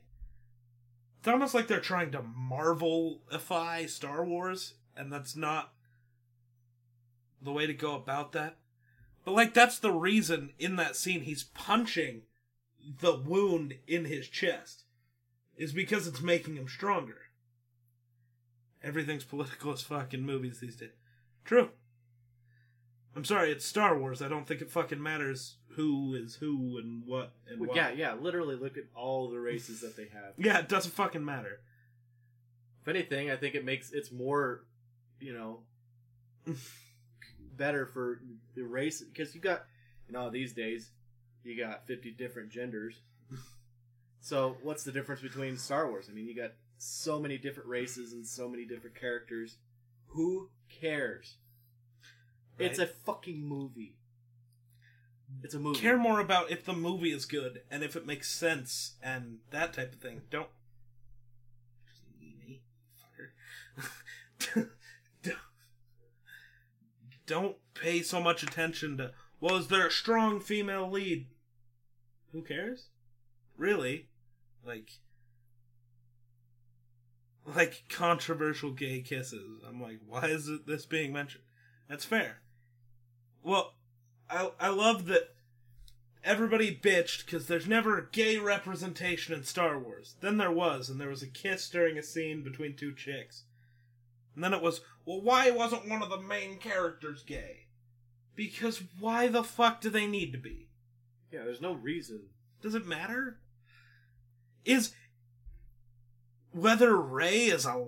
It's 1.20 1.28
almost 1.28 1.54
like 1.54 1.68
they're 1.68 1.80
trying 1.80 2.12
to 2.12 2.22
Marvelify 2.22 3.90
Star 3.90 4.24
Wars, 4.24 4.76
and 4.96 5.12
that's 5.12 5.36
not 5.36 5.74
the 7.42 7.52
way 7.52 7.68
to 7.68 7.74
go 7.74 7.96
about 7.96 8.32
that. 8.34 8.58
But 9.26 9.34
like 9.34 9.54
that's 9.54 9.80
the 9.80 9.92
reason 9.92 10.52
in 10.60 10.76
that 10.76 10.96
scene 10.96 11.22
he's 11.22 11.44
punching 11.44 12.22
the 13.00 13.16
wound 13.18 13.76
in 13.88 14.06
his 14.06 14.28
chest. 14.28 14.84
Is 15.58 15.72
because 15.72 16.06
it's 16.06 16.22
making 16.22 16.56
him 16.58 16.68
stronger. 16.68 17.18
Everything's 18.84 19.24
political 19.24 19.72
as 19.72 19.82
fucking 19.82 20.22
movies 20.22 20.60
these 20.60 20.76
days. 20.76 20.90
True. 21.46 21.70
I'm 23.16 23.24
sorry, 23.24 23.52
it's 23.52 23.66
Star 23.66 23.98
Wars. 23.98 24.22
I 24.22 24.28
don't 24.28 24.46
think 24.46 24.62
it 24.62 24.70
fucking 24.70 25.02
matters 25.02 25.56
who 25.70 26.14
is 26.16 26.36
who 26.36 26.78
and 26.78 27.04
what 27.06 27.32
and 27.50 27.62
Well, 27.62 27.70
what. 27.70 27.78
yeah, 27.78 27.92
yeah. 27.92 28.14
Literally, 28.16 28.58
look 28.58 28.78
at 28.78 28.84
all 28.94 29.30
the 29.30 29.40
races 29.40 29.80
that 29.80 29.96
they 29.96 30.10
have. 30.14 30.34
Yeah, 30.38 30.60
it 30.60 30.68
doesn't 30.68 30.92
fucking 30.92 31.24
matter. 31.24 31.62
If 32.82 32.90
anything, 32.90 33.32
I 33.32 33.38
think 33.38 33.56
it 33.56 33.64
makes 33.64 33.92
it's 33.94 34.12
more, 34.12 34.66
you 35.22 35.34
know, 35.34 35.62
better 37.56 37.86
for 37.86 38.20
the 38.56 38.64
race 38.64 39.02
because 39.02 39.34
you 39.34 39.40
got, 39.40 39.64
you 40.08 40.14
know, 40.14 40.30
these 40.30 40.52
days 40.54 40.90
you 41.46 41.58
got 41.58 41.86
fifty 41.88 42.12
different 42.12 42.50
genders. 42.52 42.96
So 44.22 44.58
what's 44.64 44.84
the 44.84 44.92
difference 44.92 45.22
between 45.22 45.58
Star 45.58 45.88
Wars? 45.88 46.08
I 46.10 46.14
mean, 46.14 46.28
you 46.28 46.36
got 46.36 46.54
so 46.78 47.20
many 47.20 47.38
different 47.38 47.70
races 47.70 48.12
and 48.12 48.26
so 48.26 48.50
many 48.50 48.66
different 48.66 48.96
characters. 49.00 49.58
Who 50.08 50.50
cares? 50.82 51.36
It's 52.58 52.80
a 52.80 52.88
fucking 52.88 53.42
movie. 53.48 53.98
It's 55.44 55.54
a 55.54 55.60
movie. 55.60 55.80
Care 55.80 55.98
more 55.98 56.20
about 56.20 56.50
if 56.52 56.66
the 56.66 56.74
movie 56.74 57.12
is 57.12 57.26
good 57.26 57.62
and 57.70 57.84
if 57.84 57.96
it 57.96 58.06
makes 58.08 58.30
sense 58.30 58.94
and 59.04 59.40
that 59.52 59.74
type 59.74 59.94
of 59.94 60.00
thing. 60.00 60.22
Don't. 60.32 60.48
Just 61.88 62.02
me, 62.20 62.62
fucker. 62.98 64.70
Don't- 65.24 65.38
Don't 67.26 67.58
pay 67.74 68.02
so 68.02 68.22
much 68.22 68.44
attention 68.44 68.98
to. 68.98 69.12
Well, 69.42 69.58
is 69.58 69.68
there 69.68 69.88
a 69.88 69.92
strong 69.92 70.40
female 70.40 70.90
lead? 70.90 71.28
Who 72.36 72.42
cares? 72.42 72.90
Really? 73.58 74.10
Like. 74.68 74.90
like 77.46 77.84
controversial 77.88 78.72
gay 78.72 79.00
kisses. 79.00 79.64
I'm 79.66 79.82
like, 79.82 80.00
why 80.06 80.26
is 80.26 80.50
it 80.50 80.68
this 80.68 80.86
being 80.86 81.14
mentioned? 81.14 81.46
That's 81.88 82.04
fair. 82.04 82.42
Well, 83.42 83.76
I 84.30 84.52
I 84.60 84.68
love 84.68 85.06
that 85.06 85.34
everybody 86.26 86.76
bitched 86.76 87.26
because 87.26 87.48
there's 87.48 87.68
never 87.68 87.98
a 87.98 88.10
gay 88.12 88.38
representation 88.38 89.34
in 89.34 89.46
Star 89.46 89.80
Wars. 89.80 90.16
Then 90.20 90.36
there 90.36 90.52
was, 90.52 90.90
and 90.90 91.00
there 91.00 91.08
was 91.08 91.24
a 91.24 91.28
kiss 91.28 91.70
during 91.70 91.98
a 91.98 92.04
scene 92.04 92.44
between 92.44 92.76
two 92.76 92.94
chicks. 92.94 93.44
And 94.34 94.44
then 94.44 94.54
it 94.54 94.62
was, 94.62 94.82
well, 95.06 95.22
why 95.22 95.52
wasn't 95.52 95.88
one 95.88 96.02
of 96.02 96.10
the 96.10 96.20
main 96.20 96.58
characters 96.58 97.24
gay? 97.24 97.68
Because 98.36 98.84
why 99.00 99.30
the 99.30 99.44
fuck 99.44 99.80
do 99.80 99.90
they 99.90 100.06
need 100.06 100.34
to 100.34 100.38
be? 100.38 100.68
Yeah, 101.32 101.44
there's 101.44 101.62
no 101.62 101.74
reason. 101.74 102.22
Does 102.62 102.76
it 102.76 102.86
matter? 102.86 103.40
Is 104.64 104.94
whether 106.52 106.96
Rey 106.96 107.46
is 107.46 107.66
a 107.66 107.86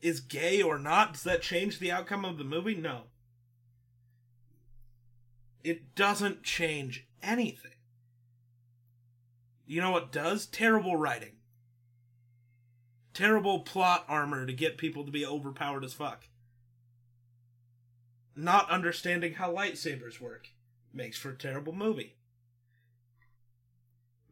is 0.00 0.20
gay 0.20 0.62
or 0.62 0.78
not, 0.78 1.12
does 1.12 1.22
that 1.24 1.42
change 1.42 1.78
the 1.78 1.92
outcome 1.92 2.24
of 2.24 2.38
the 2.38 2.44
movie? 2.44 2.74
No. 2.74 3.02
It 5.62 5.94
doesn't 5.94 6.42
change 6.42 7.06
anything. 7.22 7.72
You 9.66 9.80
know 9.80 9.90
what 9.90 10.10
does? 10.10 10.46
Terrible 10.46 10.96
writing. 10.96 11.32
Terrible 13.12 13.60
plot 13.60 14.04
armor 14.08 14.46
to 14.46 14.52
get 14.52 14.78
people 14.78 15.04
to 15.04 15.10
be 15.10 15.26
overpowered 15.26 15.84
as 15.84 15.92
fuck. 15.92 16.28
Not 18.34 18.70
understanding 18.70 19.34
how 19.34 19.52
lightsabers 19.52 20.20
work 20.20 20.48
makes 20.94 21.18
for 21.18 21.30
a 21.30 21.36
terrible 21.36 21.74
movie 21.74 22.16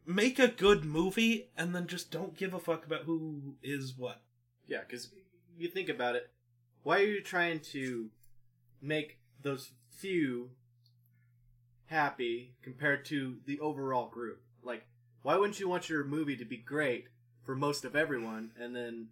make 0.09 0.39
a 0.39 0.47
good 0.47 0.83
movie 0.83 1.49
and 1.55 1.75
then 1.75 1.85
just 1.85 2.09
don't 2.09 2.35
give 2.35 2.53
a 2.53 2.59
fuck 2.59 2.83
about 2.83 3.03
who 3.03 3.55
is 3.61 3.93
what. 3.95 4.21
Yeah, 4.67 4.79
because 4.79 5.09
you 5.55 5.69
think 5.69 5.87
about 5.87 6.15
it, 6.15 6.29
why 6.81 6.99
are 6.99 7.05
you 7.05 7.21
trying 7.21 7.59
to 7.71 8.09
make 8.81 9.19
those 9.41 9.71
few 9.91 10.49
happy 11.85 12.55
compared 12.63 13.05
to 13.05 13.37
the 13.45 13.59
overall 13.59 14.09
group? 14.09 14.41
Like, 14.63 14.83
why 15.21 15.35
wouldn't 15.37 15.59
you 15.59 15.69
want 15.69 15.89
your 15.89 16.03
movie 16.03 16.37
to 16.37 16.45
be 16.45 16.57
great 16.57 17.05
for 17.45 17.55
most 17.55 17.85
of 17.85 17.95
everyone 17.95 18.51
and 18.59 18.75
then 18.75 19.09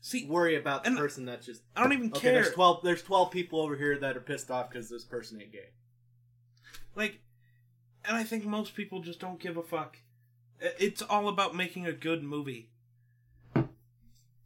See, 0.00 0.24
worry 0.26 0.54
about 0.54 0.84
the 0.84 0.92
person 0.92 1.24
that's 1.24 1.46
just 1.46 1.62
I 1.74 1.82
don't 1.82 1.92
even 1.92 2.12
okay? 2.12 2.20
care. 2.20 2.32
There's 2.34 2.54
twelve. 2.54 2.84
There's 2.84 3.02
twelve 3.02 3.32
people 3.32 3.60
over 3.60 3.74
here 3.74 3.98
that 3.98 4.16
are 4.16 4.20
pissed 4.20 4.52
off 4.52 4.70
because 4.70 4.88
this 4.88 5.02
person 5.02 5.40
ain't 5.40 5.50
gay. 5.50 5.70
Like, 6.94 7.18
and 8.04 8.16
I 8.16 8.22
think 8.22 8.44
most 8.44 8.76
people 8.76 9.00
just 9.00 9.18
don't 9.18 9.40
give 9.40 9.56
a 9.56 9.64
fuck. 9.64 9.96
It's 10.60 11.02
all 11.02 11.28
about 11.28 11.54
making 11.54 11.86
a 11.86 11.92
good 11.92 12.22
movie. 12.22 12.70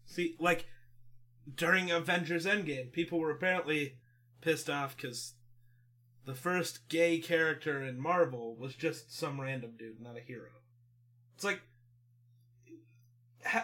See, 0.05 0.37
like, 0.41 0.67
during 1.55 1.91
Avengers 1.91 2.47
Endgame, 2.47 2.91
people 2.91 3.19
were 3.21 3.31
apparently 3.31 3.97
pissed 4.41 4.69
off 4.69 4.97
because 4.97 5.35
the 6.25 6.35
first 6.35 6.89
gay 6.89 7.19
character 7.19 7.83
in 7.83 8.01
Marvel 8.01 8.57
was 8.57 8.75
just 8.75 9.17
some 9.17 9.41
random 9.41 9.75
dude, 9.79 10.01
not 10.01 10.17
a 10.17 10.21
hero. 10.21 10.51
It's 11.35 11.45
like, 11.45 11.61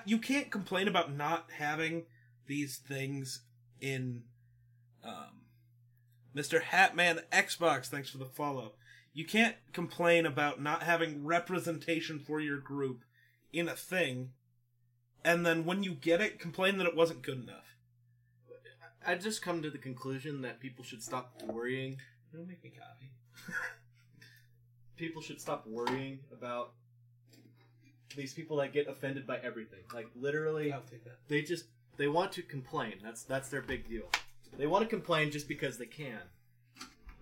you 0.05 0.19
can't 0.19 0.51
complain 0.51 0.89
about 0.89 1.15
not 1.15 1.51
having 1.59 2.05
these 2.47 2.77
things 2.77 3.43
in 3.81 4.23
um, 5.05 5.43
Mr. 6.35 6.63
Hatman 6.63 7.23
Xbox, 7.33 7.87
thanks 7.87 8.11
for 8.11 8.19
the 8.19 8.27
follow. 8.27 8.73
You 9.17 9.25
can't 9.25 9.57
complain 9.73 10.27
about 10.27 10.61
not 10.61 10.83
having 10.83 11.25
representation 11.25 12.19
for 12.19 12.39
your 12.39 12.59
group 12.59 13.03
in 13.51 13.67
a 13.67 13.75
thing, 13.75 14.33
and 15.25 15.47
then 15.47 15.65
when 15.65 15.83
you 15.83 15.93
get 15.93 16.21
it, 16.21 16.39
complain 16.39 16.77
that 16.77 16.87
it 16.87 16.95
wasn't 16.95 17.23
good 17.23 17.43
enough. 17.43 17.79
I 19.07 19.15
just 19.15 19.41
come 19.41 19.63
to 19.63 19.71
the 19.71 19.79
conclusion 19.79 20.43
that 20.43 20.61
people 20.61 20.85
should 20.85 21.03
stop 21.03 21.33
worrying. 21.47 21.97
Don't 22.31 22.47
make 22.47 22.63
me 22.63 22.71
copy. 22.79 23.11
People 24.99 25.23
should 25.23 25.41
stop 25.41 25.67
worrying 25.67 26.19
about 26.31 26.73
these 28.17 28.35
people 28.35 28.59
that 28.59 28.75
get 28.75 28.87
offended 28.87 29.27
by 29.27 29.39
everything. 29.39 29.81
Like 29.95 30.09
literally, 30.15 30.73
I'll 30.73 30.83
take 30.83 31.05
that. 31.05 31.17
they 31.29 31.41
just 31.41 31.65
they 31.97 32.09
want 32.09 32.33
to 32.33 32.43
complain. 32.43 32.95
That's 33.03 33.23
that's 33.23 33.49
their 33.49 33.63
big 33.63 33.89
deal. 33.89 34.11
They 34.59 34.67
want 34.67 34.85
to 34.85 34.89
complain 34.91 35.31
just 35.31 35.49
because 35.49 35.79
they 35.79 35.87
can, 35.87 36.21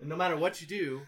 and 0.01 0.09
no 0.09 0.15
matter 0.15 0.35
what 0.35 0.61
you 0.61 0.67
do, 0.67 1.01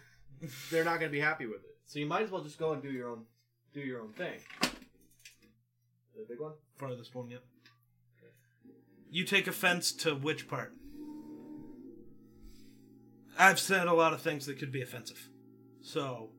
they're 0.70 0.84
not 0.84 1.00
going 1.00 1.10
to 1.10 1.16
be 1.16 1.20
happy 1.20 1.46
with 1.46 1.64
it. 1.64 1.76
So 1.86 1.98
you 1.98 2.06
might 2.06 2.22
as 2.22 2.30
well 2.30 2.42
just 2.42 2.58
go 2.58 2.72
and 2.72 2.82
do 2.82 2.90
your 2.90 3.10
own 3.10 3.24
do 3.72 3.80
your 3.80 4.00
own 4.00 4.12
thing. 4.12 4.38
The 4.60 6.26
big 6.28 6.40
one. 6.40 6.52
Farthest 6.76 7.14
one 7.14 7.30
yet. 7.30 7.42
You 9.10 9.24
take 9.24 9.46
offense 9.46 9.92
to 9.92 10.14
which 10.14 10.48
part? 10.48 10.72
I've 13.38 13.60
said 13.60 13.86
a 13.86 13.94
lot 13.94 14.12
of 14.12 14.20
things 14.20 14.46
that 14.46 14.58
could 14.58 14.72
be 14.72 14.82
offensive. 14.82 15.28
So, 15.80 16.30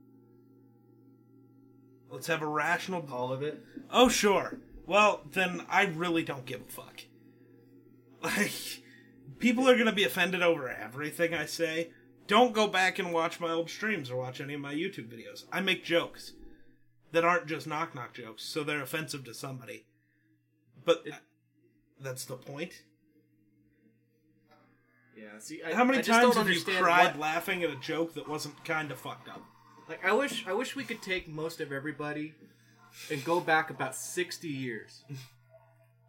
let's 2.10 2.28
have 2.28 2.42
a 2.42 2.48
rational 2.48 3.08
All 3.12 3.32
of 3.32 3.42
it. 3.42 3.64
Oh, 3.90 4.10
sure. 4.10 4.60
Well, 4.86 5.22
then 5.32 5.66
I 5.70 5.86
really 5.86 6.24
don't 6.24 6.46
give 6.46 6.62
a 6.62 6.72
fuck. 6.72 7.02
Like, 8.22 8.52
people 9.38 9.70
are 9.70 9.78
gonna 9.78 9.94
be 9.94 10.04
offended 10.04 10.42
over 10.42 10.68
everything 10.68 11.34
I 11.34 11.46
say. 11.46 11.92
Don't 12.30 12.54
go 12.54 12.68
back 12.68 13.00
and 13.00 13.12
watch 13.12 13.40
my 13.40 13.50
old 13.50 13.72
streams 13.72 14.12
or 14.12 14.16
watch 14.18 14.40
any 14.40 14.54
of 14.54 14.62
my 14.62 14.72
YouTube 14.74 15.10
videos. 15.12 15.46
I 15.52 15.62
make 15.62 15.84
jokes 15.84 16.34
that 17.12 17.26
aren't 17.26 17.48
just 17.48 17.66
knock 17.66 17.96
knock 17.96 18.14
jokes, 18.14 18.44
so 18.44 18.64
they're 18.64 18.84
offensive 18.84 19.24
to 19.26 19.34
somebody. 19.34 19.88
But 20.86 21.02
It- 21.08 21.16
that's 22.00 22.26
the 22.26 22.36
point. 22.38 22.84
Yeah. 25.18 25.40
See, 25.40 25.64
I, 25.64 25.74
How 25.74 25.84
many 25.84 25.98
I 25.98 26.02
times 26.04 26.36
have 26.36 26.48
you 26.48 26.62
cried 26.62 27.14
what- 27.16 27.20
laughing 27.20 27.64
at 27.64 27.72
a 27.72 27.76
joke 27.78 28.14
that 28.14 28.28
wasn't 28.30 28.64
kind 28.64 28.92
of 28.92 29.00
fucked 29.00 29.28
up? 29.28 29.42
Like 29.90 30.06
I 30.06 30.12
wish 30.14 30.46
I 30.48 30.54
wish 30.54 30.76
we 30.76 30.84
could 30.84 31.02
take 31.02 31.28
most 31.28 31.60
of 31.60 31.72
everybody 31.72 32.36
and 33.12 33.26
go 33.26 33.40
back 33.40 33.72
about 33.72 33.96
60 33.96 34.48
years. 34.48 35.04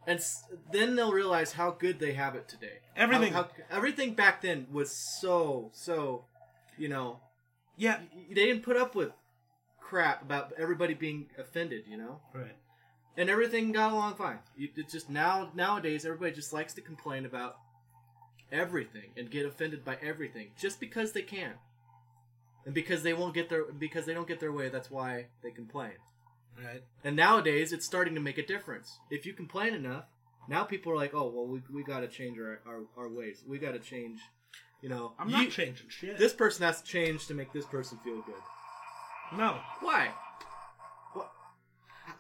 And 0.07 0.19
s- 0.19 0.45
then 0.73 0.97
they'll 0.97 1.13
realize 1.13 1.53
how 1.53 1.71
good 1.73 1.99
they 1.99 2.13
have 2.15 2.35
it 2.35 2.49
today. 2.49 2.79
Everything- 2.97 3.33
How, 3.33 3.45
how- 3.45 3.51
everything 3.71 4.15
back 4.15 4.41
then 4.41 4.67
was 4.73 4.91
so 4.95 5.71
so, 5.75 6.25
you 6.79 6.89
know, 6.89 7.21
Yeah. 7.77 8.01
y- 8.15 8.27
they 8.29 8.47
didn't 8.47 8.63
put 8.63 8.77
up 8.77 8.95
with 8.95 9.13
crap 9.81 10.23
about 10.23 10.53
everybody 10.57 10.95
being 10.95 11.29
offended, 11.37 11.85
you 11.87 11.97
know? 11.97 12.21
Right. 12.33 12.57
And 13.17 13.29
everything 13.29 13.73
got 13.73 13.93
along 13.93 14.15
fine. 14.15 14.39
You, 14.57 14.71
it's 14.77 14.93
just 14.93 15.11
now 15.11 15.51
nowadays 15.55 16.05
everybody 16.07 16.33
just 16.33 16.53
likes 16.53 16.73
to 16.75 16.81
complain 16.81 17.27
about 17.27 17.59
everything 18.53 19.11
and 19.17 19.31
get 19.31 19.45
offended 19.47 19.85
by 19.85 19.97
everything 20.03 20.53
just 20.57 20.81
because 20.81 21.13
they 21.13 21.23
can. 21.23 21.55
And 22.65 22.75
because 22.75 23.03
they 23.03 23.15
won't 23.15 23.35
get 23.35 23.49
their 23.49 23.65
because 23.65 24.07
they 24.07 24.15
don't 24.15 24.29
get 24.29 24.41
their 24.41 24.53
way, 24.53 24.69
that's 24.69 24.91
why 24.91 25.27
they 25.43 25.51
complain. 25.51 25.93
Right. 26.65 26.83
And 27.05 27.17
nowadays, 27.17 27.73
it's 27.73 27.87
starting 27.87 28.15
to 28.15 28.21
make 28.21 28.39
a 28.39 28.47
difference. 28.47 28.99
If 29.11 29.25
you 29.27 29.33
complain 29.33 29.75
enough, 29.75 30.05
now 30.49 30.65
people 30.65 30.93
are 30.93 30.97
like, 30.97 31.15
"Oh, 31.15 31.31
well, 31.35 31.47
we, 31.47 31.63
we 31.73 31.83
got 31.85 32.01
to 32.01 32.09
change 32.09 32.39
our, 32.39 32.61
our, 32.67 32.81
our 32.97 33.09
ways. 33.09 33.43
We 33.47 33.59
got 33.59 33.73
to 33.73 33.79
change." 33.79 34.21
You 34.83 34.89
know, 34.89 35.13
I'm 35.19 35.29
you- 35.29 35.37
not 35.37 35.51
changing 35.51 35.89
shit. 35.89 36.19
This 36.19 36.33
person 36.33 36.65
has 36.65 36.81
to 36.83 36.87
change 36.87 37.27
to 37.27 37.35
make 37.35 37.53
this 37.53 37.67
person 37.67 37.99
feel 38.05 38.23
good. 38.23 38.35
no. 39.37 39.59
Why? 39.81 40.09
What? 41.13 41.31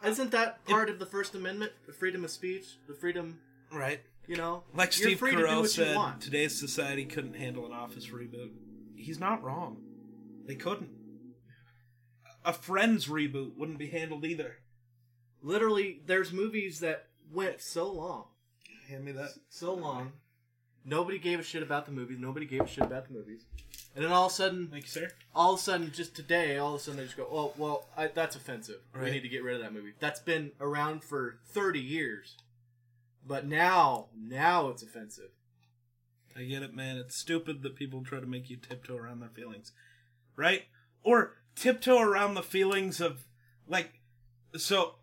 Isn't 0.04 0.30
that 0.32 0.64
part 0.66 0.88
of 0.90 0.98
the 0.98 1.06
First 1.06 1.34
Amendment, 1.34 1.72
the 1.86 1.92
freedom 1.92 2.24
of 2.24 2.30
speech, 2.30 2.64
the 2.86 2.94
freedom? 2.94 3.38
Right. 3.72 4.00
You 4.26 4.36
know, 4.36 4.62
Like 4.74 4.92
Steve 4.92 5.18
free 5.18 5.32
to 5.32 5.38
do 5.38 5.44
Carell 5.44 5.66
said, 5.66 6.20
today's 6.20 6.56
society 6.58 7.04
couldn't 7.04 7.34
handle 7.34 7.66
an 7.66 7.72
office 7.72 8.06
reboot. 8.08 8.50
He's 8.94 9.18
not 9.18 9.42
wrong. 9.42 9.78
They 10.46 10.54
couldn't. 10.54 10.90
A 12.44 12.52
Friends 12.52 13.06
reboot 13.06 13.56
wouldn't 13.56 13.78
be 13.78 13.88
handled 13.88 14.24
either. 14.24 14.56
Literally, 15.42 16.00
there's 16.06 16.32
movies 16.32 16.80
that 16.80 17.06
went 17.32 17.60
so 17.60 17.90
long, 17.90 18.24
Hand 18.88 19.04
me 19.04 19.12
that. 19.12 19.30
so 19.48 19.74
long. 19.74 20.12
Nobody 20.84 21.18
gave 21.18 21.38
a 21.38 21.42
shit 21.42 21.62
about 21.62 21.86
the 21.86 21.92
movies. 21.92 22.18
Nobody 22.18 22.46
gave 22.46 22.62
a 22.62 22.66
shit 22.66 22.84
about 22.84 23.06
the 23.08 23.14
movies. 23.14 23.44
And 23.94 24.04
then 24.04 24.12
all 24.12 24.26
of 24.26 24.32
a 24.32 24.34
sudden, 24.34 24.68
Thank 24.68 24.84
you, 24.84 24.90
sir. 24.90 25.10
all 25.34 25.54
of 25.54 25.60
a 25.60 25.62
sudden, 25.62 25.92
just 25.92 26.14
today, 26.16 26.56
all 26.58 26.74
of 26.74 26.80
a 26.80 26.82
sudden 26.84 26.98
they 26.98 27.04
just 27.04 27.16
go, 27.16 27.28
"Oh, 27.30 27.52
well, 27.58 27.88
I, 27.96 28.06
that's 28.08 28.36
offensive. 28.36 28.80
We 28.94 29.00
Right. 29.00 29.12
need 29.12 29.20
to 29.22 29.28
get 29.28 29.42
rid 29.42 29.56
of 29.56 29.62
that 29.62 29.72
movie." 29.72 29.94
That's 29.98 30.20
been 30.20 30.52
around 30.60 31.04
for 31.04 31.40
thirty 31.44 31.80
years, 31.80 32.36
but 33.26 33.46
now, 33.46 34.08
now 34.16 34.68
it's 34.68 34.82
offensive. 34.82 35.30
I 36.36 36.44
get 36.44 36.62
it, 36.62 36.74
man. 36.74 36.96
It's 36.96 37.16
stupid 37.16 37.62
that 37.62 37.74
people 37.76 38.02
try 38.04 38.20
to 38.20 38.26
make 38.26 38.48
you 38.48 38.56
tiptoe 38.56 38.96
around 38.96 39.20
their 39.20 39.28
feelings. 39.28 39.72
Right? 40.36 40.66
Or 41.02 41.39
tiptoe 41.54 42.00
around 42.00 42.34
the 42.34 42.42
feelings 42.42 43.00
of, 43.00 43.26
like, 43.66 44.00
so 44.56 44.96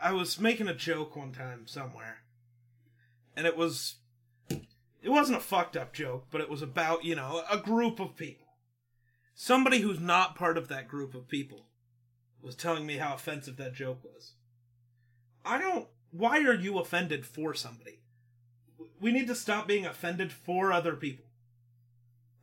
I 0.00 0.12
was 0.12 0.40
making 0.40 0.68
a 0.68 0.74
joke 0.74 1.16
one 1.16 1.32
time 1.32 1.66
somewhere, 1.66 2.18
and 3.36 3.46
it 3.46 3.56
was. 3.56 3.96
It 5.02 5.10
wasn't 5.10 5.36
a 5.36 5.42
fucked 5.42 5.76
up 5.76 5.92
joke, 5.92 6.28
but 6.30 6.40
it 6.40 6.48
was 6.48 6.62
about, 6.62 7.04
you 7.04 7.14
know, 7.14 7.42
a 7.50 7.58
group 7.58 8.00
of 8.00 8.16
people. 8.16 8.46
Somebody 9.34 9.80
who's 9.80 10.00
not 10.00 10.34
part 10.34 10.56
of 10.56 10.68
that 10.68 10.88
group 10.88 11.14
of 11.14 11.28
people 11.28 11.66
was 12.40 12.54
telling 12.54 12.86
me 12.86 12.96
how 12.96 13.12
offensive 13.12 13.58
that 13.58 13.74
joke 13.74 14.02
was. 14.02 14.32
I 15.44 15.58
don't. 15.58 15.88
Why 16.10 16.38
are 16.40 16.54
you 16.54 16.78
offended 16.78 17.26
for 17.26 17.52
somebody? 17.52 18.00
we 19.00 19.12
need 19.12 19.26
to 19.26 19.34
stop 19.34 19.68
being 19.68 19.86
offended 19.86 20.32
for 20.32 20.72
other 20.72 20.94
people. 20.94 21.26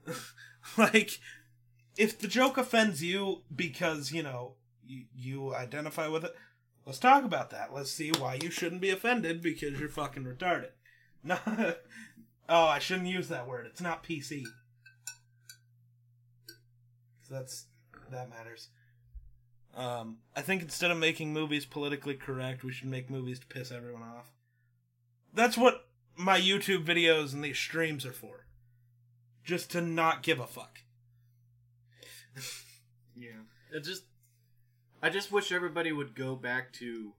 like, 0.78 1.20
if 1.98 2.18
the 2.18 2.28
joke 2.28 2.58
offends 2.58 3.04
you 3.04 3.42
because, 3.54 4.12
you 4.12 4.24
know, 4.24 4.54
you, 4.86 5.06
you 5.16 5.56
identify 5.56 6.08
with 6.08 6.24
it, 6.24 6.36
let's 6.86 7.00
talk 7.00 7.24
about 7.24 7.50
that. 7.52 7.74
Let's 7.74 7.92
see 7.92 8.12
why 8.12 8.40
you 8.42 8.52
shouldn't 8.52 8.82
be 8.82 8.90
offended 8.90 9.42
because 9.42 9.80
you're 9.80 9.90
fucking 9.90 10.26
retarded. 10.26 10.70
No, 11.24 11.38
oh, 12.50 12.66
I 12.66 12.80
shouldn't 12.80 13.08
use 13.08 13.28
that 13.28 13.48
word. 13.48 13.68
It's 13.68 13.80
not 13.80 14.04
PC. 14.04 14.44
That's 17.30 17.66
that 18.10 18.30
matters. 18.30 18.70
Um, 19.76 20.18
I 20.36 20.42
think 20.42 20.62
instead 20.62 20.92
of 20.92 20.98
making 20.98 21.32
movies 21.32 21.66
politically 21.66 22.16
correct, 22.16 22.64
we 22.64 22.74
should 22.74 22.90
make 22.90 23.10
movies 23.10 23.40
to 23.40 23.46
piss 23.46 23.72
everyone 23.72 24.02
off. 24.02 24.32
That's 25.34 25.58
what 25.58 25.88
my 26.18 26.40
YouTube 26.40 26.86
videos 26.86 27.34
and 27.34 27.44
these 27.44 27.58
streams 27.58 28.06
are 28.06 28.12
for. 28.12 28.46
Just 29.44 29.72
to 29.72 29.82
not 29.82 30.24
give 30.24 30.40
a 30.40 30.48
fuck. 30.48 30.82
Yeah. 33.16 33.30
It 33.74 33.84
just, 33.84 34.04
I 35.02 35.10
just 35.10 35.32
wish 35.32 35.52
everybody 35.52 35.92
would 35.92 36.16
go 36.16 36.36
back 36.36 36.72
to 36.74 37.14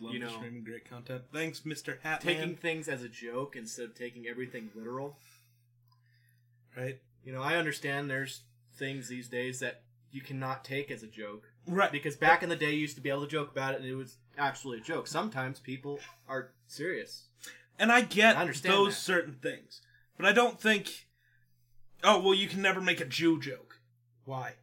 Love 0.00 0.12
You 0.14 0.20
know. 0.20 0.28
streaming 0.28 0.64
great 0.64 0.88
content. 0.88 1.22
Thanks, 1.32 1.60
Mr. 1.60 1.96
Hatman. 2.04 2.20
taking 2.20 2.56
things 2.56 2.88
as 2.88 3.02
a 3.02 3.08
joke 3.08 3.56
instead 3.56 3.86
of 3.86 3.94
taking 3.94 4.26
everything 4.26 4.70
literal. 4.74 5.16
right, 6.76 6.98
You 7.24 7.32
know, 7.32 7.42
I 7.42 7.56
understand 7.56 8.10
there's 8.10 8.42
things 8.76 9.08
these 9.08 9.28
days 9.28 9.60
that 9.60 9.82
you 10.10 10.20
cannot 10.20 10.64
take 10.64 10.90
as 10.90 11.02
a 11.02 11.06
joke 11.06 11.50
right. 11.66 11.90
because 11.92 12.16
back 12.16 12.42
in 12.42 12.48
the 12.48 12.56
day 12.56 12.70
you 12.72 12.78
used 12.78 12.94
to 12.96 13.02
be 13.02 13.10
able 13.10 13.22
to 13.22 13.26
joke 13.28 13.50
about 13.50 13.74
it 13.74 13.80
and 13.80 13.86
it 13.88 13.94
was 13.94 14.16
actually 14.38 14.78
a 14.78 14.80
joke. 14.80 15.06
Sometimes 15.06 15.58
people 15.58 15.98
are 16.28 16.52
serious. 16.66 17.24
And 17.78 17.90
I 17.92 18.00
get 18.02 18.36
I 18.36 18.40
understand 18.42 18.74
those 18.74 18.94
that. 18.94 19.00
certain 19.00 19.34
things, 19.42 19.80
but 20.16 20.26
I 20.26 20.32
don't 20.32 20.60
think. 20.60 21.06
Oh 22.02 22.20
well, 22.20 22.34
you 22.34 22.48
can 22.48 22.60
never 22.62 22.80
make 22.80 23.00
a 23.00 23.04
Jew 23.04 23.40
joke. 23.40 23.67
Why? 24.28 24.56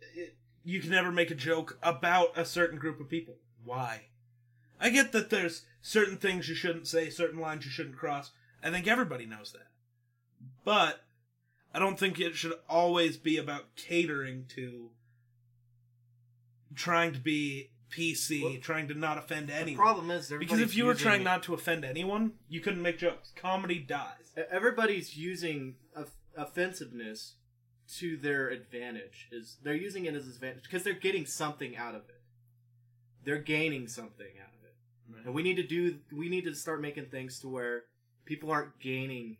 It- 0.00 0.36
You 0.64 0.80
can 0.80 0.88
never 0.90 1.12
make 1.12 1.30
a 1.30 1.34
joke 1.34 1.78
about 1.82 2.36
a 2.38 2.46
certain 2.46 2.78
group 2.78 2.98
of 2.98 3.10
people. 3.10 3.36
Why? 3.62 4.06
I 4.80 4.88
get 4.88 5.12
that 5.12 5.28
there's 5.28 5.66
certain 5.82 6.16
things 6.16 6.48
you 6.48 6.54
shouldn't 6.54 6.88
say, 6.88 7.10
certain 7.10 7.38
lines 7.40 7.66
you 7.66 7.70
shouldn't 7.70 7.96
cross. 7.98 8.30
I 8.62 8.70
think 8.70 8.86
everybody 8.88 9.26
knows 9.26 9.52
that. 9.52 9.66
But 10.64 11.04
I 11.74 11.78
don't 11.78 11.98
think 11.98 12.18
it 12.18 12.36
should 12.36 12.54
always 12.70 13.18
be 13.18 13.36
about 13.36 13.76
catering 13.76 14.46
to 14.54 14.90
trying 16.74 17.12
to 17.12 17.20
be 17.20 17.70
PC, 17.90 18.42
Well, 18.42 18.56
trying 18.62 18.88
to 18.88 18.94
not 18.94 19.18
offend 19.18 19.48
The 19.48 19.54
anyone. 19.56 19.76
problem 19.76 20.10
is 20.10 20.30
Because 20.30 20.60
if 20.60 20.74
you 20.74 20.86
were 20.86 20.94
trying 20.94 21.22
not 21.22 21.42
to 21.42 21.52
offend 21.54 21.84
anyone, 21.84 22.38
you 22.48 22.60
couldn't 22.62 22.80
make 22.80 22.96
jokes. 22.98 23.30
Comedy 23.36 23.78
dies. 23.78 24.16
everybody's 24.50 25.14
using 25.18 25.76
off- 25.94 26.16
offensiveness 26.34 27.34
to 27.98 28.16
their 28.16 28.48
advantage 28.48 29.28
is 29.30 29.56
they're 29.62 29.74
using 29.74 30.06
it 30.06 30.14
as 30.14 30.26
advantage 30.26 30.64
because 30.64 30.82
they're 30.82 30.94
getting 30.94 31.26
something 31.26 31.76
out 31.76 31.94
of 31.94 32.02
it. 32.08 32.20
They're 33.24 33.38
gaining 33.38 33.88
something 33.88 34.26
out 34.40 34.52
of 34.58 34.64
it. 34.64 35.26
And 35.26 35.34
we 35.34 35.42
need 35.42 35.56
to 35.56 35.62
do 35.62 35.98
we 36.12 36.28
need 36.28 36.44
to 36.44 36.54
start 36.54 36.80
making 36.80 37.06
things 37.06 37.38
to 37.40 37.48
where 37.48 37.84
people 38.24 38.50
aren't 38.50 38.78
gaining 38.80 39.36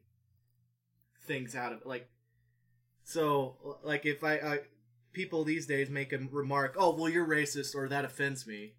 things 1.26 1.54
out 1.54 1.72
of 1.72 1.80
it. 1.82 1.86
Like 1.86 2.08
so 3.04 3.78
like 3.82 4.06
if 4.06 4.22
i 4.22 4.38
uh, 4.38 4.56
people 5.12 5.44
these 5.44 5.66
days 5.66 5.90
make 5.90 6.12
a 6.12 6.18
remark 6.30 6.76
oh 6.78 6.94
well 6.94 7.08
you're 7.08 7.26
racist 7.26 7.74
or 7.74 7.88
that 7.88 8.04
offends 8.04 8.46
me 8.46 8.74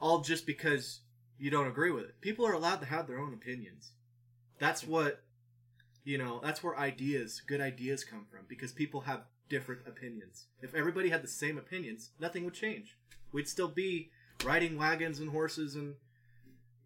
all 0.00 0.20
just 0.20 0.46
because 0.46 1.00
you 1.38 1.50
don't 1.50 1.68
agree 1.68 1.90
with 1.90 2.04
it. 2.04 2.20
People 2.20 2.46
are 2.46 2.52
allowed 2.52 2.80
to 2.80 2.86
have 2.86 3.06
their 3.06 3.18
own 3.18 3.32
opinions. 3.32 3.92
That's 4.58 4.84
what 4.86 5.22
you 6.08 6.16
know 6.16 6.40
that's 6.42 6.62
where 6.62 6.78
ideas 6.78 7.42
good 7.46 7.60
ideas 7.60 8.02
come 8.02 8.24
from 8.30 8.40
because 8.48 8.72
people 8.72 9.02
have 9.02 9.24
different 9.50 9.82
opinions 9.86 10.46
if 10.62 10.74
everybody 10.74 11.10
had 11.10 11.22
the 11.22 11.28
same 11.28 11.58
opinions 11.58 12.10
nothing 12.18 12.44
would 12.44 12.54
change 12.54 12.96
we'd 13.32 13.46
still 13.46 13.68
be 13.68 14.10
riding 14.42 14.78
wagons 14.78 15.20
and 15.20 15.30
horses 15.30 15.74
and 15.74 15.94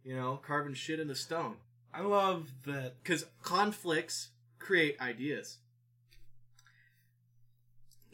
you 0.04 0.16
know 0.16 0.40
carving 0.44 0.74
shit 0.74 0.98
into 0.98 1.14
stone 1.14 1.56
I 1.94 2.00
love 2.00 2.50
that. 2.66 2.94
because 3.02 3.26
conflicts 3.42 4.30
create 4.58 5.00
ideas 5.00 5.58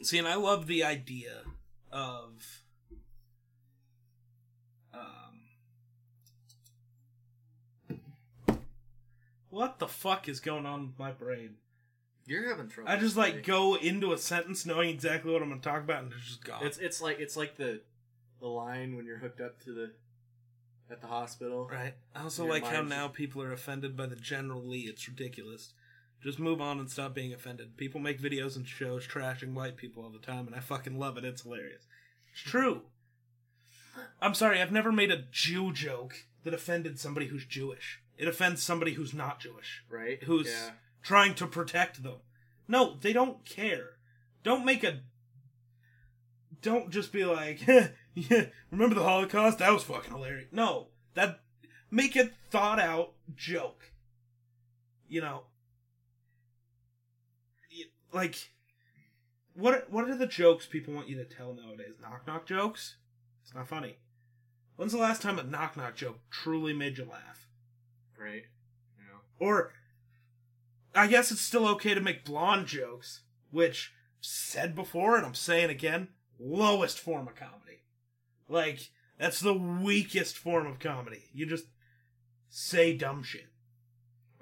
See, 0.01 0.17
and 0.17 0.27
I 0.27 0.35
love 0.35 0.67
the 0.67 0.83
idea 0.83 1.41
of. 1.91 2.61
What 9.49 9.79
the 9.79 9.87
fuck 9.87 10.27
is 10.29 10.39
going 10.39 10.65
on 10.65 10.87
with 10.87 10.99
my 10.99 11.11
brain? 11.11 11.55
You're 12.25 12.47
having 12.47 12.69
trouble. 12.69 12.91
I 12.91 12.97
just 12.97 13.17
like 13.17 13.33
today. 13.33 13.45
go 13.45 13.75
into 13.75 14.13
a 14.13 14.17
sentence 14.17 14.65
knowing 14.65 14.89
exactly 14.89 15.31
what 15.31 15.41
I'm 15.41 15.49
going 15.49 15.61
to 15.61 15.67
talk 15.67 15.83
about 15.83 16.03
and 16.03 16.13
it's 16.13 16.27
just 16.27 16.45
gone. 16.45 16.63
it's 16.63 16.77
it's 16.77 17.01
like 17.01 17.19
it's 17.19 17.35
like 17.35 17.55
the 17.57 17.81
the 18.39 18.47
line 18.47 18.95
when 18.95 19.05
you're 19.05 19.17
hooked 19.17 19.41
up 19.41 19.59
to 19.63 19.73
the 19.73 19.91
at 20.91 21.01
the 21.01 21.07
hospital 21.07 21.67
Right. 21.71 21.93
I 22.15 22.23
also 22.23 22.45
like 22.45 22.65
how 22.65 22.81
now 22.81 23.07
people 23.07 23.41
are 23.41 23.51
offended 23.51 23.97
by 23.97 24.05
the 24.05 24.15
general 24.15 24.63
Lee. 24.63 24.81
It's 24.81 25.07
ridiculous. 25.07 25.73
Just 26.21 26.37
move 26.37 26.59
on 26.59 26.79
and 26.79 26.89
stop 26.89 27.13
being 27.13 27.33
offended. 27.33 27.77
People 27.77 28.01
make 28.01 28.21
videos 28.21 28.55
and 28.55 28.67
shows 28.67 29.07
trashing 29.07 29.53
white 29.53 29.77
people 29.77 30.03
all 30.03 30.09
the 30.09 30.19
time, 30.19 30.47
and 30.47 30.55
I 30.55 30.59
fucking 30.59 30.99
love 30.99 31.17
it. 31.17 31.23
It's 31.23 31.43
hilarious. 31.43 31.83
It's 32.31 32.41
true. 32.41 32.81
I'm 34.21 34.33
sorry, 34.33 34.61
I've 34.61 34.71
never 34.71 34.91
made 34.91 35.11
a 35.11 35.23
Jew 35.31 35.71
joke 35.71 36.25
that 36.43 36.53
offended 36.53 36.99
somebody 36.99 37.27
who's 37.27 37.45
Jewish. 37.45 38.01
It 38.19 38.27
offends 38.27 38.61
somebody 38.61 38.93
who's 38.93 39.13
not 39.13 39.39
Jewish, 39.39 39.83
right 39.89 40.21
who's 40.23 40.47
yeah 40.47 40.71
trying 41.01 41.35
to 41.35 41.47
protect 41.47 42.03
them. 42.03 42.17
No, 42.67 42.97
they 43.01 43.13
don't 43.13 43.45
care. 43.45 43.91
Don't 44.43 44.65
make 44.65 44.83
a. 44.83 44.99
Don't 46.61 46.89
just 46.89 47.11
be 47.11 47.23
like, 47.23 47.65
yeah, 47.65 47.87
remember 48.71 48.95
the 48.95 49.03
Holocaust? 49.03 49.59
That 49.59 49.71
was 49.71 49.83
fucking 49.83 50.11
hilarious. 50.11 50.49
No, 50.51 50.87
that 51.13 51.39
make 51.89 52.15
a 52.15 52.31
thought 52.51 52.79
out 52.79 53.13
joke. 53.35 53.91
You 55.07 55.21
know, 55.21 55.43
like, 58.13 58.35
what 59.53 59.91
what 59.91 60.09
are 60.09 60.17
the 60.17 60.27
jokes 60.27 60.65
people 60.65 60.93
want 60.93 61.09
you 61.09 61.15
to 61.17 61.25
tell 61.25 61.53
nowadays? 61.53 61.95
Knock 62.01 62.27
knock 62.27 62.45
jokes? 62.45 62.97
It's 63.43 63.55
not 63.55 63.67
funny. 63.67 63.97
When's 64.75 64.91
the 64.91 64.99
last 64.99 65.21
time 65.21 65.39
a 65.39 65.43
knock 65.43 65.75
knock 65.75 65.95
joke 65.95 66.19
truly 66.29 66.73
made 66.73 66.97
you 66.97 67.05
laugh? 67.05 67.48
Right 68.19 68.43
you 68.97 69.05
know 69.07 69.19
Or, 69.39 69.73
I 70.95 71.07
guess 71.07 71.31
it's 71.31 71.41
still 71.41 71.67
okay 71.69 71.93
to 71.93 72.01
make 72.01 72.25
blonde 72.25 72.67
jokes, 72.67 73.21
which, 73.51 73.93
said 74.21 74.75
before 74.75 75.15
and 75.17 75.25
I'm 75.25 75.35
saying 75.35 75.69
again, 75.69 76.09
lowest 76.39 76.99
form 76.99 77.27
of 77.27 77.35
comedy. 77.35 77.83
Like, 78.47 78.89
that's 79.19 79.39
the 79.39 79.53
weakest 79.53 80.37
form 80.37 80.65
of 80.67 80.79
comedy. 80.79 81.25
You 81.33 81.45
just 81.45 81.65
say 82.49 82.97
dumb 82.97 83.21
shit. 83.23 83.45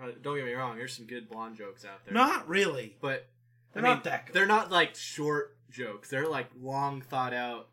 Uh, 0.02 0.12
don't 0.22 0.36
get 0.38 0.46
me 0.46 0.54
wrong 0.54 0.78
there's 0.78 0.96
some 0.96 1.06
good 1.08 1.28
blonde 1.30 1.58
jokes 1.58 1.84
out 1.84 2.06
there 2.06 2.14
Not 2.14 2.48
really. 2.48 2.96
but 3.02 3.28
They're 3.74 3.84
I 3.84 3.88
mean, 3.88 3.96
not 3.96 4.04
that 4.06 4.26
good. 4.28 4.34
they're 4.36 4.46
not 4.46 4.72
like 4.72 4.96
short 4.96 5.58
jokes 5.72 6.10
they're 6.10 6.28
like 6.30 6.48
long 6.62 7.02
thought 7.02 7.34
out 7.34 7.68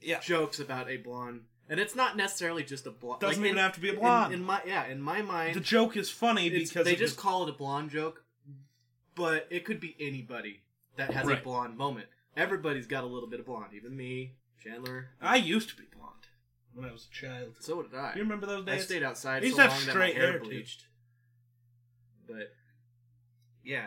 Yeah. 0.00 0.20
jokes 0.20 0.58
about 0.60 0.88
a 0.88 0.96
blonde 0.96 1.42
and 1.68 1.80
it's 1.80 1.94
not 1.96 2.16
necessarily 2.16 2.62
just 2.62 2.86
a 2.86 2.90
blonde 2.90 3.20
Doesn't 3.20 3.42
like, 3.42 3.48
even 3.48 3.58
in- 3.58 3.62
have 3.64 3.74
to 3.74 3.80
be 3.80 3.88
a 3.90 3.94
blonde. 3.94 4.32
in, 4.34 4.42
my 4.44 4.60
yeah 4.66 4.86
in 4.86 5.00
my 5.00 5.22
mind 5.22 5.54
the 5.56 5.60
joke 5.60 5.96
is 5.96 6.10
funny 6.10 6.48
because 6.50 6.84
they 6.84 6.96
just 6.96 7.16
call 7.16 7.42
it 7.44 7.50
a 7.50 7.52
blonde 7.52 7.90
joke, 7.90 8.22
but 9.14 9.46
it 9.50 9.64
could 9.64 9.80
be 9.80 9.96
anybody 10.00 10.62
that 10.96 11.10
has 11.12 11.26
Right. 11.26 11.38
a 11.38 11.42
blonde 11.42 11.76
moment. 11.76 12.06
Everybody's 12.36 12.86
got 12.86 13.02
a 13.04 13.06
little 13.06 13.28
bit 13.28 13.40
of 13.40 13.46
blonde, 13.46 13.72
even 13.74 13.96
me, 13.96 14.34
Chandler. 14.62 15.08
I 15.20 15.36
used 15.36 15.68
to 15.70 15.76
be 15.76 15.84
blonde 15.96 16.26
when 16.74 16.86
I 16.88 16.92
was 16.92 17.06
a 17.10 17.14
child. 17.14 17.54
So 17.60 17.82
did 17.82 17.94
I. 17.94 18.12
You 18.14 18.22
remember 18.22 18.46
those 18.46 18.64
days? 18.66 18.82
I 18.82 18.84
stayed 18.84 19.02
outside 19.02 19.42
I 19.44 19.50
so 19.50 19.56
long 19.56 19.68
have 19.68 19.78
that 19.80 19.86
my 19.86 19.92
straight 19.92 20.14
hair 20.16 20.30
hair, 20.32 20.38
too. 20.38 20.44
bleached. 20.44 20.86
But 22.26 22.52
yeah, 23.64 23.86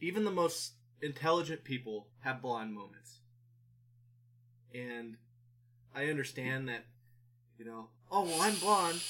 even 0.00 0.24
the 0.24 0.30
most 0.30 0.72
intelligent 1.00 1.64
people 1.64 2.08
have 2.20 2.42
blonde 2.42 2.74
moments, 2.74 3.20
and 4.74 5.16
I 5.96 6.06
understand 6.06 6.68
that. 6.68 6.84
You 7.58 7.64
know, 7.64 7.88
oh 8.10 8.24
well, 8.24 8.42
I'm 8.42 8.54
blonde. 8.56 9.00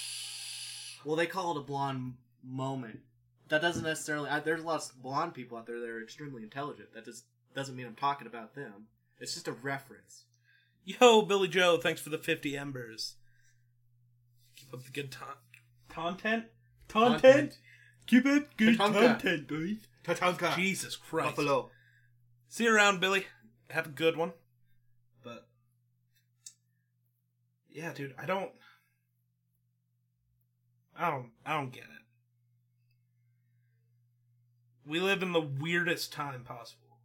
Well, 1.05 1.17
they 1.17 1.27
call 1.27 1.57
it 1.57 1.61
a 1.61 1.65
blonde 1.65 2.15
moment. 2.45 3.01
That 3.49 3.61
doesn't 3.61 3.83
necessarily. 3.83 4.31
I, 4.31 4.41
there's 4.41 4.63
lots 4.65 4.91
of 4.91 5.03
blonde 5.03 5.35
people 5.35 5.59
out 5.59 5.67
there 5.67 5.81
that 5.81 5.89
are 5.89 6.03
extremely 6.03 6.43
intelligent. 6.43 6.95
That 6.95 7.05
just 7.05 7.25
doesn't 7.55 7.75
mean 7.75 7.87
I'm 7.87 7.95
talking 7.97 8.27
about 8.27 8.55
them. 8.55 8.87
It's 9.19 9.35
just 9.35 9.49
a 9.49 9.53
reference. 9.53 10.25
Yo, 10.85 11.23
Billy 11.23 11.49
Joe, 11.49 11.79
thanks 11.79 12.01
for 12.01 12.11
the 12.11 12.19
50 12.19 12.57
embers. 12.57 13.17
Keep 14.55 14.73
up 14.73 14.85
the 14.85 14.91
good 14.91 15.11
ton- 15.11 15.27
content? 15.89 16.45
Content? 16.87 17.23
Content. 17.23 17.59
Keep 18.07 18.27
it 18.27 18.57
good 18.57 18.79
Tatanka. 18.79 19.19
content, 19.19 19.49
guys. 19.49 19.77
Tatanka. 20.05 20.55
Jesus 20.55 20.95
Christ. 20.95 21.35
Buffalo. 21.37 21.71
See 22.49 22.65
you 22.65 22.75
around, 22.75 23.01
Billy. 23.01 23.27
Have 23.71 23.87
a 23.87 23.91
good 23.91 24.17
one. 24.17 24.33
But, 25.25 25.49
yeah, 27.77 27.93
dude, 27.93 28.15
I 28.19 28.25
don't. 28.25 28.51
I 30.99 31.11
don't 31.11 31.27
I 31.45 31.53
don't 31.53 31.71
get 31.73 31.85
it. 31.85 31.91
We 34.87 34.99
live 34.99 35.23
in 35.23 35.33
the 35.33 35.43
weirdest 35.43 36.11
time 36.11 36.43
possible. 36.43 36.99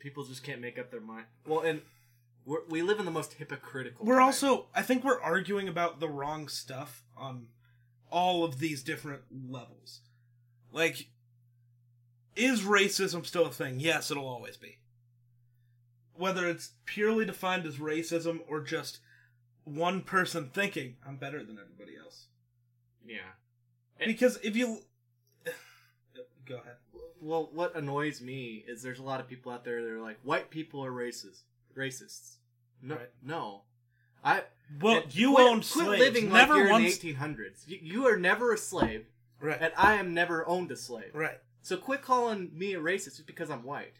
People 0.00 0.24
just 0.24 0.42
can't 0.42 0.60
make 0.60 0.80
up 0.80 0.90
their 0.90 1.00
mind. 1.00 1.26
Well, 1.46 1.60
and 1.60 1.82
we're, 2.44 2.66
we 2.68 2.82
live 2.82 2.98
in 2.98 3.04
the 3.04 3.12
most 3.12 3.34
hypocritical. 3.34 4.04
We're 4.04 4.16
time. 4.16 4.24
also 4.24 4.66
I 4.74 4.82
think 4.82 5.04
we're 5.04 5.20
arguing 5.20 5.68
about 5.68 6.00
the 6.00 6.08
wrong 6.08 6.48
stuff 6.48 7.04
on 7.16 7.46
all 8.10 8.42
of 8.42 8.58
these 8.58 8.82
different 8.82 9.22
levels. 9.48 10.00
Like 10.72 11.06
is 12.34 12.62
racism 12.62 13.24
still 13.24 13.46
a 13.46 13.52
thing? 13.52 13.78
Yes, 13.78 14.10
it'll 14.10 14.26
always 14.26 14.56
be. 14.56 14.78
Whether 16.14 16.48
it's 16.48 16.72
purely 16.84 17.24
defined 17.24 17.64
as 17.64 17.76
racism 17.76 18.40
or 18.48 18.60
just 18.60 18.98
one 19.64 20.02
person 20.02 20.50
thinking 20.52 20.96
I'm 21.06 21.16
better 21.16 21.44
than 21.44 21.58
everybody 21.58 21.96
else. 21.96 22.26
yeah. 23.04 23.18
Because 24.04 24.38
if 24.42 24.56
you 24.56 24.78
go 26.46 26.56
ahead. 26.56 26.76
Well, 27.20 27.50
what 27.52 27.76
annoys 27.76 28.20
me 28.22 28.64
is 28.66 28.82
there's 28.82 28.98
a 28.98 29.02
lot 29.02 29.20
of 29.20 29.28
people 29.28 29.52
out 29.52 29.62
there 29.64 29.82
that 29.82 29.90
are 29.90 30.00
like, 30.00 30.18
white 30.22 30.50
people 30.50 30.82
are 30.84 30.90
racist, 30.90 31.42
racists. 31.76 32.36
No, 32.82 32.94
Right. 32.96 33.10
no. 33.22 33.62
I 34.24 34.44
Well, 34.80 35.02
and 35.02 35.14
you 35.14 35.34
quit, 35.34 35.46
owned 35.46 35.68
quit 35.70 35.86
slaves. 35.86 36.00
living 36.00 36.32
Never 36.32 36.54
like 36.54 36.62
you're 36.62 36.70
once. 36.70 36.96
in 37.04 37.08
the 37.10 37.14
1800s. 37.14 37.68
You, 37.68 37.78
you 37.82 38.06
are 38.06 38.16
never 38.16 38.52
a 38.54 38.58
slave, 38.58 39.06
Right. 39.38 39.58
and 39.60 39.72
I 39.76 39.94
am 39.96 40.14
never 40.14 40.46
owned 40.48 40.70
a 40.72 40.76
slave. 40.76 41.10
Right. 41.14 41.38
So 41.62 41.76
quit 41.76 42.00
calling 42.00 42.50
me 42.56 42.72
a 42.72 42.80
racist 42.80 43.16
just 43.16 43.26
because 43.26 43.50
I'm 43.50 43.64
white. 43.64 43.96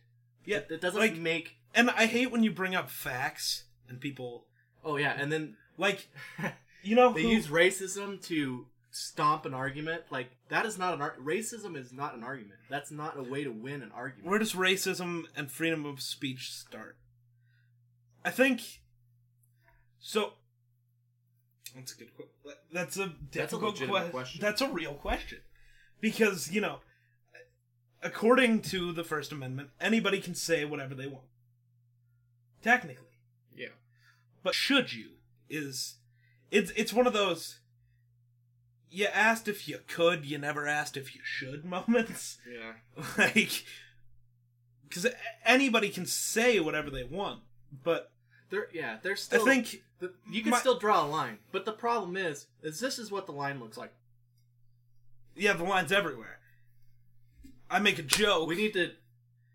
Yeah. 0.47 0.61
That 0.71 0.81
doesn't 0.81 0.99
like, 0.99 1.17
make. 1.17 1.59
and 1.75 1.91
I 1.91 2.07
hate 2.07 2.31
when 2.31 2.43
you 2.43 2.51
bring 2.53 2.75
up 2.75 2.91
facts 2.91 3.65
and 3.89 4.01
people 4.01 4.47
Oh 4.85 4.97
yeah, 4.97 5.15
and 5.19 5.31
then 5.31 5.57
like 5.79 6.09
you 6.83 6.97
know 6.97 7.13
they 7.13 7.23
who- 7.23 7.29
use 7.29 7.49
racism 7.49 8.23
to 8.27 8.67
stomp 8.91 9.45
an 9.47 9.55
argument. 9.55 10.03
Like 10.11 10.31
that 10.49 10.67
is 10.67 10.79
not 10.79 10.95
an 10.95 11.01
ar- 11.03 11.17
racism 11.23 11.77
is 11.77 11.93
not 11.93 12.15
an 12.15 12.23
argument. 12.25 12.59
That's 12.69 12.91
not 12.91 13.19
a 13.19 13.23
way 13.23 13.45
to 13.45 13.51
win 13.51 13.83
an 13.83 13.93
argument. 13.95 14.29
where 14.29 14.39
does 14.39 14.55
racism 14.55 15.25
and 15.37 15.51
freedom 15.51 15.85
of 15.87 16.01
speech 16.01 16.53
start? 16.53 16.97
I 18.25 18.31
think 18.31 18.61
so. 19.99 20.33
That's 21.75 21.93
a 21.95 21.99
good. 21.99 22.17
que- 22.17 22.53
That's 22.73 22.97
a 22.97 23.13
That's 23.33 23.53
a 23.53 23.57
difficult 23.59 23.77
que- 23.77 24.11
question. 24.11 24.41
That's 24.41 24.61
a 24.61 24.69
real 24.69 24.95
question 24.95 25.39
because 26.01 26.51
you 26.51 26.61
know, 26.61 26.79
according 28.03 28.63
to 28.63 28.93
the 28.93 29.05
First 29.05 29.31
Amendment, 29.33 29.71
anybody 29.81 30.21
can 30.21 30.35
say 30.35 30.65
whatever 30.65 30.95
they 30.95 31.07
want. 31.07 31.25
Technically, 32.63 33.07
yeah. 33.55 33.69
But 34.43 34.55
should 34.55 34.93
you 34.93 35.11
is 35.49 35.97
it's 36.51 36.71
it's 36.73 36.93
one 36.93 37.07
of 37.07 37.13
those 37.13 37.59
you 38.91 39.07
asked 39.07 39.47
if 39.49 39.69
you 39.69 39.79
could 39.87 40.25
you 40.25 40.37
never 40.39 40.67
asked 40.67 40.97
if 40.97 41.15
you 41.15 41.21
should 41.25 41.65
moments 41.77 42.39
Yeah. 42.51 43.03
like 43.19 43.65
because 44.89 45.07
anybody 45.45 45.89
can 45.91 46.07
say 46.07 46.59
whatever 46.61 46.91
they 46.91 47.05
want 47.05 47.41
but 47.85 48.11
There, 48.51 48.69
yeah, 48.73 48.97
there's 49.03 49.23
still 49.23 49.43
i 49.43 49.45
think 49.45 49.83
the, 50.01 50.13
you 50.31 50.43
can 50.43 50.51
my- 50.51 50.59
still 50.59 50.79
draw 50.79 51.05
a 51.05 51.07
line, 51.07 51.39
but 51.53 51.65
the 51.67 51.73
problem 51.73 52.17
is, 52.17 52.47
is 52.63 52.81
this 52.81 52.99
is 52.99 53.11
what 53.13 53.27
the 53.27 53.33
line 53.33 53.61
looks 53.61 53.77
like. 53.77 53.93
yeah 55.37 55.53
the 55.53 55.63
line's 55.65 55.93
everywhere 55.93 56.39
i 57.71 57.79
make 57.79 57.99
a 57.99 58.03
joke 58.03 58.49
We 58.49 58.57
need 58.57 58.73
to 58.75 58.93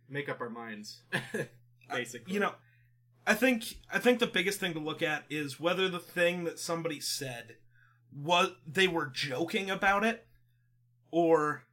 make 0.07 0.29
up 0.29 0.39
our 0.39 0.49
minds, 0.51 1.01
basically. 1.91 2.33
you 2.33 2.39
know 2.39 2.53
i 3.25 3.33
think 3.33 3.75
i 3.91 3.99
think 3.99 4.19
the 4.19 4.27
biggest 4.27 4.59
thing 4.59 4.73
to 4.73 4.79
look 4.79 5.01
at 5.01 5.23
is 5.29 5.59
whether 5.59 5.89
the 5.89 5.99
thing 5.99 6.43
that 6.43 6.59
somebody 6.59 6.99
said 6.99 7.55
was 8.15 8.51
they 8.65 8.87
were 8.87 9.07
joking 9.07 9.69
about 9.69 10.03
it 10.03 10.25
or 11.11 11.63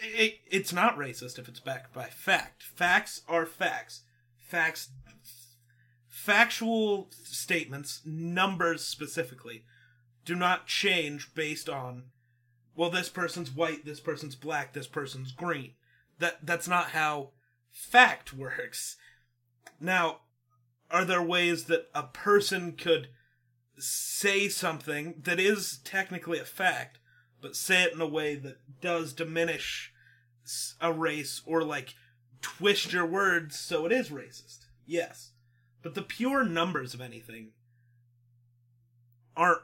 it, 0.00 0.40
it's 0.50 0.72
not 0.72 0.96
racist 0.96 1.38
if 1.38 1.48
it's 1.48 1.60
backed 1.60 1.92
by 1.92 2.04
fact. 2.04 2.62
Facts 2.62 3.22
are 3.28 3.46
facts. 3.46 4.02
Facts 4.38 4.90
factual 6.06 7.08
statements 7.22 8.02
numbers 8.04 8.84
specifically 8.84 9.64
do 10.24 10.34
not 10.34 10.66
change 10.66 11.32
based 11.34 11.68
on 11.68 12.02
well 12.74 12.90
this 12.90 13.08
person's 13.08 13.50
white 13.50 13.84
this 13.84 14.00
person's 14.00 14.34
black 14.34 14.72
this 14.72 14.86
person's 14.86 15.32
green. 15.32 15.72
That 16.18 16.44
that's 16.44 16.68
not 16.68 16.90
how 16.90 17.30
fact 17.78 18.34
works. 18.34 18.96
Now 19.80 20.20
are 20.90 21.04
there 21.04 21.22
ways 21.22 21.64
that 21.64 21.88
a 21.94 22.02
person 22.02 22.72
could 22.72 23.08
say 23.78 24.48
something 24.48 25.14
that 25.22 25.38
is 25.38 25.78
technically 25.84 26.38
a 26.38 26.44
fact 26.44 26.98
but 27.40 27.54
say 27.54 27.84
it 27.84 27.92
in 27.92 28.00
a 28.00 28.06
way 28.06 28.34
that 28.34 28.80
does 28.80 29.12
diminish 29.12 29.92
a 30.80 30.92
race 30.92 31.40
or 31.46 31.62
like 31.62 31.94
twist 32.40 32.92
your 32.92 33.06
words 33.06 33.56
so 33.56 33.86
it 33.86 33.92
is 33.92 34.08
racist? 34.08 34.66
Yes. 34.84 35.32
But 35.82 35.94
the 35.94 36.02
pure 36.02 36.44
numbers 36.44 36.94
of 36.94 37.00
anything 37.00 37.50
aren't 39.36 39.62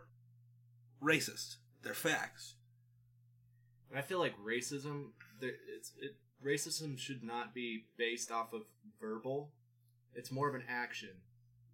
racist. 1.03 1.57
They're 1.83 1.95
facts. 1.95 2.55
I 3.97 4.03
feel 4.03 4.19
like 4.19 4.35
racism, 4.39 5.11
it's 5.41 5.93
it, 6.01 6.17
racism 6.45 6.99
should 6.99 7.23
not 7.23 7.55
be 7.55 7.85
based 7.97 8.31
off 8.31 8.53
of 8.53 8.63
verbal. 9.01 9.51
It's 10.15 10.31
more 10.31 10.49
of 10.49 10.55
an 10.55 10.63
action. 10.69 11.11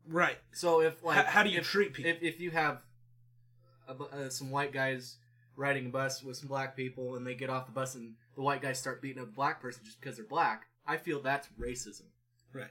right 0.07 0.39
So 0.53 0.81
if 0.81 1.03
like 1.05 1.19
H- 1.19 1.27
how 1.27 1.43
do 1.43 1.51
you 1.51 1.59
if, 1.59 1.67
treat 1.67 1.93
people 1.93 2.11
if 2.11 2.23
if 2.23 2.41
you 2.41 2.51
have 2.53 2.83
a, 3.89 3.93
uh, 3.93 4.31
some 4.31 4.51
white 4.51 4.73
guys 4.73 5.17
riding 5.57 5.87
a 5.87 5.89
bus 5.91 6.23
with 6.23 6.37
some 6.37 6.49
black 6.49 6.77
people 6.77 7.17
and 7.17 7.27
they 7.27 7.35
get 7.35 7.51
off 7.51 7.67
the 7.67 7.73
bus 7.73 7.95
and 7.95 8.15
the 8.35 8.41
white 8.43 8.63
guys 8.63 8.79
start 8.79 9.03
beating 9.03 9.21
up 9.21 9.27
the 9.29 9.35
black 9.35 9.61
person 9.61 9.83
just 9.85 10.01
because 10.01 10.17
they're 10.17 10.25
black, 10.25 10.67
I 10.87 10.97
feel 10.97 11.21
that's 11.21 11.49
racism. 11.59 12.05
right 12.53 12.71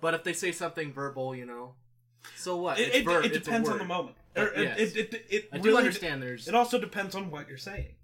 But 0.00 0.14
if 0.14 0.24
they 0.24 0.32
say 0.34 0.52
something 0.52 0.92
verbal, 0.92 1.34
you 1.34 1.46
know, 1.46 1.74
so 2.36 2.56
what? 2.56 2.78
it, 2.78 2.88
It's 2.94 3.08
it, 3.08 3.24
it 3.26 3.32
depends 3.32 3.68
on 3.68 3.78
the 3.78 3.84
moment 3.84 4.16
But 4.34 4.52
it, 4.56 4.62
yes. 4.64 4.78
it, 4.78 4.96
it, 5.14 5.26
it 5.30 5.48
I 5.52 5.58
do 5.58 5.76
understand. 5.78 6.22
There's 6.22 6.46
it 6.48 6.54
also 6.54 6.78
depends 6.78 7.14
on 7.14 7.30
what 7.30 7.48
you're 7.48 7.56
saying 7.56 7.94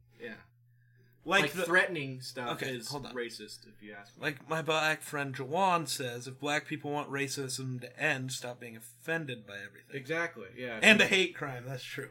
like, 1.27 1.43
like, 1.43 1.53
the, 1.53 1.63
threatening 1.63 2.21
stuff 2.21 2.63
Okay, 2.63 2.77
is 2.77 2.89
racist. 2.89 3.67
If 3.67 3.83
you 3.83 3.95
ask 3.99 4.17
me. 4.17 4.23
like 4.23 4.49
my 4.49 4.63
black 4.63 5.03
friend 5.03 5.35
Jawan 5.35 5.89
says 5.89 6.29
if 6.29 6.39
black 6.39 6.67
people 6.67 6.93
want 6.93 7.11
racism 7.11 7.81
to 7.81 8.01
end 8.01 8.33
stop 8.33 8.61
being 8.61 8.77
offended 8.77 9.47
by 9.47 9.55
everything 9.55 9.95
exactly. 9.95 10.47
Yeah. 10.57 10.79
and 10.81 11.01
a 11.01 11.07
hate 11.07 11.35
crime 11.35 11.65
that's 11.67 11.83
true 11.83 12.11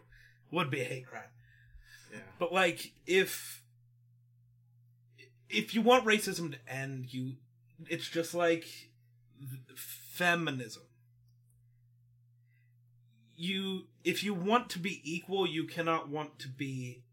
would 0.52 0.70
be 0.70 0.82
a 0.82 0.86
hate 0.86 1.08
crime 1.08 1.24
yeah. 2.12 2.20
but 2.38 2.52
like 2.52 2.92
if 3.08 3.64
if 5.50 5.74
you 5.74 5.82
want 5.82 6.06
racism 6.06 6.52
to 6.52 6.74
end 6.74 7.14
you 7.14 7.34
it's 7.88 8.10
just 8.10 8.34
like 8.34 8.66
feminism 9.76 10.84
you 13.38 13.84
if 14.04 14.24
you 14.24 14.34
want 14.34 14.70
to 14.70 14.80
be 14.80 15.02
equal 15.04 15.48
you 15.48 15.66
cannot 15.66 16.10
want 16.10 16.40
to 16.40 16.48
be 16.50 17.05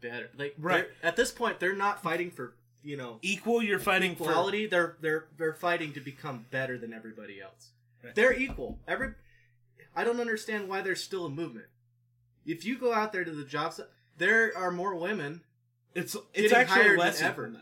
better. 0.00 0.30
Like 0.36 0.54
Right. 0.58 0.88
at 1.02 1.16
this 1.16 1.30
point, 1.32 1.60
they're 1.60 1.76
not 1.76 2.02
fighting 2.02 2.30
for 2.30 2.54
you 2.82 2.96
know 2.96 3.18
equal 3.22 3.62
you're 3.62 3.78
fighting 3.78 4.14
for 4.16 4.30
equality. 4.30 4.66
They're 4.66 4.96
they're 5.00 5.26
they're 5.36 5.54
fighting 5.54 5.92
to 5.94 6.00
become 6.00 6.46
better 6.50 6.78
than 6.78 6.92
everybody 6.92 7.40
else. 7.40 7.70
Right. 8.02 8.14
They're 8.14 8.32
equal. 8.32 8.78
Every 8.86 9.14
I 9.96 10.04
don't 10.04 10.20
understand 10.20 10.68
why 10.68 10.80
there's 10.82 11.02
still 11.02 11.26
a 11.26 11.30
movement. 11.30 11.66
If 12.46 12.64
you 12.64 12.78
go 12.78 12.94
out 12.94 13.12
there 13.12 13.24
to 13.24 13.30
the 13.32 13.44
jobs, 13.44 13.80
there 14.16 14.56
are 14.56 14.70
more 14.70 14.94
women, 14.94 15.42
it's 15.94 16.16
it's 16.34 16.52
actually 16.52 16.96
less 16.96 17.16
equal 17.20 17.28
ever. 17.30 17.48
now 17.48 17.60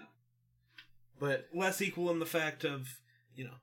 but 1.18 1.48
less 1.54 1.80
equal 1.80 2.10
in 2.10 2.18
the 2.18 2.26
fact 2.26 2.62
of 2.64 3.00
you 3.34 3.44
know 3.44 3.54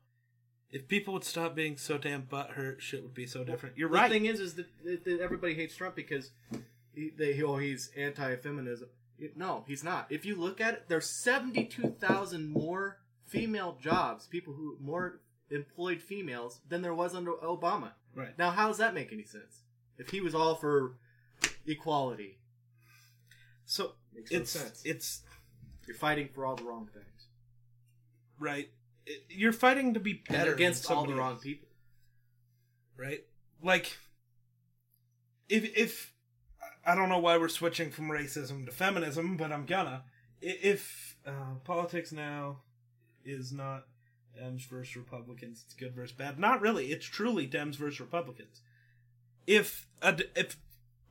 if 0.72 0.88
people 0.88 1.14
would 1.14 1.24
stop 1.24 1.54
being 1.56 1.78
so 1.78 1.98
damn 2.00 2.24
butthurt 2.24 2.80
shit 2.80 3.04
would 3.04 3.14
be 3.14 3.28
so 3.28 3.44
different 3.44 3.78
you're 3.78 3.90
the 3.90 3.94
right 3.96 4.10
thing 4.12 4.26
is, 4.26 4.40
is 4.40 4.56
that 4.56 4.66
that 5.06 5.20
everybody 5.22 5.54
hates 5.54 5.76
Trump 5.76 5.96
because 5.96 6.32
he, 6.94 7.12
they 7.18 7.41
oh 7.41 7.58
he's 7.58 7.91
anti-feminism. 7.98 8.89
No, 9.36 9.64
he's 9.68 9.84
not. 9.84 10.08
If 10.12 10.26
you 10.26 10.36
look 10.36 10.60
at 10.60 10.74
it, 10.74 10.84
there's 10.88 11.10
seventy-two 11.10 11.96
thousand 12.00 12.50
more 12.50 13.00
female 13.26 13.78
jobs, 13.82 14.28
people 14.28 14.54
who 14.54 14.78
more 14.82 15.22
employed 15.50 16.02
females 16.02 16.60
than 16.68 16.82
there 16.82 16.94
was 16.94 17.14
under 17.16 17.32
Obama. 17.32 17.91
right 18.16 18.38
Now, 18.38 18.52
how 18.52 18.68
does 18.68 18.78
that 18.80 18.94
make 18.94 19.14
any 19.14 19.24
sense? 19.24 19.62
If 19.98 20.10
he 20.10 20.20
was 20.22 20.34
all 20.36 20.56
for 20.56 20.98
equality, 21.66 22.39
so 23.66 23.94
makes 24.14 24.32
no 24.32 24.39
it's 24.39 24.52
sense. 24.52 24.82
it's 24.84 25.22
You're 25.88 25.96
fighting 25.98 26.30
for 26.34 26.46
all 26.46 26.56
the 26.56 26.64
wrong 26.64 26.89
things 26.94 27.08
right 28.39 28.70
It- 29.06 29.24
you're 29.30 29.54
fighting 29.54 29.94
to 29.94 30.00
be 30.00 30.24
and 30.28 30.38
better 30.38 30.54
against 30.54 30.89
all 30.89 31.06
the 31.06 31.14
wrong 31.14 31.38
people. 31.39 31.68
right 32.98 33.24
like 33.62 33.98
if 35.50 35.64
if 35.78 36.12
i 36.86 36.94
don't 36.96 37.10
know 37.10 37.20
why 37.20 37.38
we're 37.38 37.48
switching 37.50 37.90
from 37.92 38.10
racism 38.10 38.66
to 38.66 38.72
feminism 38.72 39.38
but 39.38 39.52
i'm 39.52 39.66
gonna 39.66 40.04
if 40.42 41.16
uh, 41.26 41.56
politics 41.64 42.12
now 42.12 42.58
is 43.24 43.52
not 43.52 43.86
dems 44.38 44.68
versus 44.68 44.96
republicans 44.96 45.64
it's 45.66 45.74
good 45.76 45.94
versus 45.96 46.16
bad 46.16 46.38
not 46.40 46.62
really 46.62 46.92
it's 46.92 47.06
truly 47.06 47.48
dems 47.48 47.76
versus 47.76 48.00
republicans 48.02 48.62
if 49.46 49.88
a, 50.02 50.18
if 50.36 50.56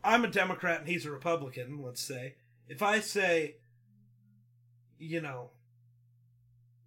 I'm 0.04 0.24
a 0.24 0.28
Democrat 0.28 0.80
and 0.80 0.88
he's 0.88 1.04
a 1.06 1.10
Republican, 1.12 1.80
let's 1.80 2.00
say, 2.02 2.34
if 2.66 2.82
I 2.82 2.98
say, 2.98 3.56
you 4.98 5.20
know, 5.20 5.50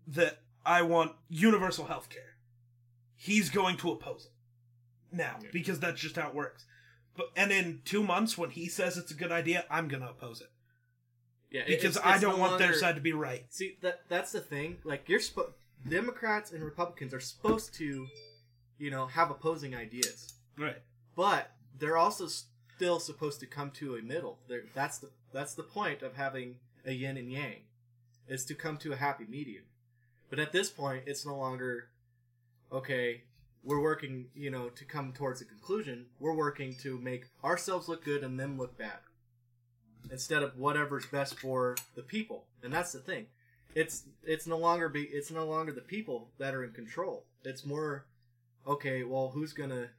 that 0.08 0.42
I 0.66 0.82
want 0.82 1.14
universal 1.30 1.86
health 1.86 2.10
care, 2.10 2.36
he's 3.16 3.50
going 3.50 3.78
to 3.78 3.92
oppose 3.92 4.26
it 4.26 5.16
now 5.16 5.38
Yeah. 5.42 5.50
because 5.54 5.80
that's 5.80 6.02
just 6.02 6.16
how 6.16 6.28
it 6.30 6.36
works. 6.36 6.66
But 7.18 7.32
and 7.36 7.51
in 7.51 7.82
two 7.86 8.03
months, 8.03 8.38
when 8.38 8.49
he 8.51 8.68
says 8.68 8.97
it's 8.97 9.11
a 9.11 9.16
good 9.16 9.32
idea, 9.32 9.66
I'm 9.70 9.88
gonna 9.88 10.09
oppose 10.09 10.41
it 10.41 10.51
Yeah, 11.49 11.61
it- 11.61 11.68
because 11.68 11.95
it's- 11.97 12.05
I 12.05 12.13
it's 12.16 12.22
don't 12.22 12.36
no 12.36 12.39
want 12.41 12.57
their 12.59 12.68
longer- 12.70 12.80
side 12.80 12.95
to 12.95 13.01
be 13.01 13.13
right. 13.13 13.45
See 13.53 13.78
that 13.82 14.07
that's 14.09 14.32
the 14.32 14.41
thing. 14.41 14.80
Like 14.84 15.07
you're 15.07 15.20
spo- 15.20 15.53
Democrats 15.88 16.51
and 16.51 16.63
Republicans 16.63 17.13
are 17.13 17.20
supposed 17.20 17.74
to, 17.76 18.07
you 18.78 18.89
know, 18.89 19.05
have 19.07 19.30
opposing 19.32 19.76
ideas, 19.76 20.34
Right. 20.57 20.82
but 21.16 21.51
they're 21.78 21.97
also 21.97 22.28
still 22.28 22.99
supposed 22.99 23.39
to 23.41 23.45
come 23.45 23.72
to 23.72 23.95
a 23.95 24.01
middle. 24.01 24.39
They're, 24.47 24.66
that's 24.74 24.97
the 24.97 25.11
that's 25.32 25.53
the 25.53 25.63
point 25.63 26.01
of 26.01 26.16
having 26.16 26.59
a 26.86 26.91
yin 26.91 27.18
and 27.18 27.32
yang, 27.32 27.63
is 28.28 28.45
to 28.45 28.55
come 28.55 28.78
to 28.78 28.91
a 28.93 28.95
happy 28.95 29.26
medium. 29.26 29.66
But 30.30 30.39
at 30.39 30.51
this 30.51 30.70
point, 30.70 31.03
it's 31.07 31.26
no 31.26 31.38
longer 31.38 31.89
okay. 32.72 33.24
We're 33.66 33.82
working, 33.82 34.28
you 34.34 34.51
know, 34.51 34.70
to 34.70 34.86
come 34.86 35.11
towards 35.11 35.41
a 35.41 35.45
conclusion. 35.45 36.05
We're 36.20 36.36
working 36.36 36.76
to 36.84 36.97
make 36.99 37.26
ourselves 37.43 37.89
look 37.89 38.05
good 38.05 38.24
and 38.24 38.39
them 38.39 38.57
look 38.57 38.78
bad, 38.78 38.99
instead 40.09 40.43
of 40.43 40.57
whatever's 40.57 41.07
best 41.07 41.39
for 41.39 41.76
the 41.95 42.03
people. 42.03 42.45
And 42.63 42.72
that's 42.72 42.93
the 42.93 42.99
thing 42.99 43.26
it's 43.76 44.05
it's 44.24 44.47
no 44.47 44.57
longer 44.57 44.89
be 44.89 45.03
it's 45.03 45.30
no 45.30 45.45
longer 45.45 45.74
the 45.74 45.82
people 45.82 46.32
that 46.39 46.55
are 46.55 46.63
in 46.63 46.72
control. 46.72 47.26
It's 47.43 47.66
more 47.66 48.07
okay, 48.66 49.03
well 49.03 49.32
who's 49.34 49.53
gonna 49.53 49.89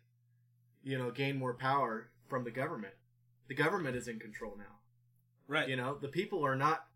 you 0.82 0.98
know 0.98 1.10
gain 1.10 1.38
more 1.38 1.54
power 1.54 2.08
from 2.28 2.42
the 2.42 2.50
government? 2.50 2.94
The 3.48 3.54
government 3.54 3.96
is 3.96 4.08
in 4.08 4.18
control 4.18 4.54
now. 4.56 4.80
Right. 5.46 5.68
You 5.68 5.76
know, 5.76 5.96
the 6.00 6.08
people 6.08 6.44
are 6.44 6.56
not 6.56 6.86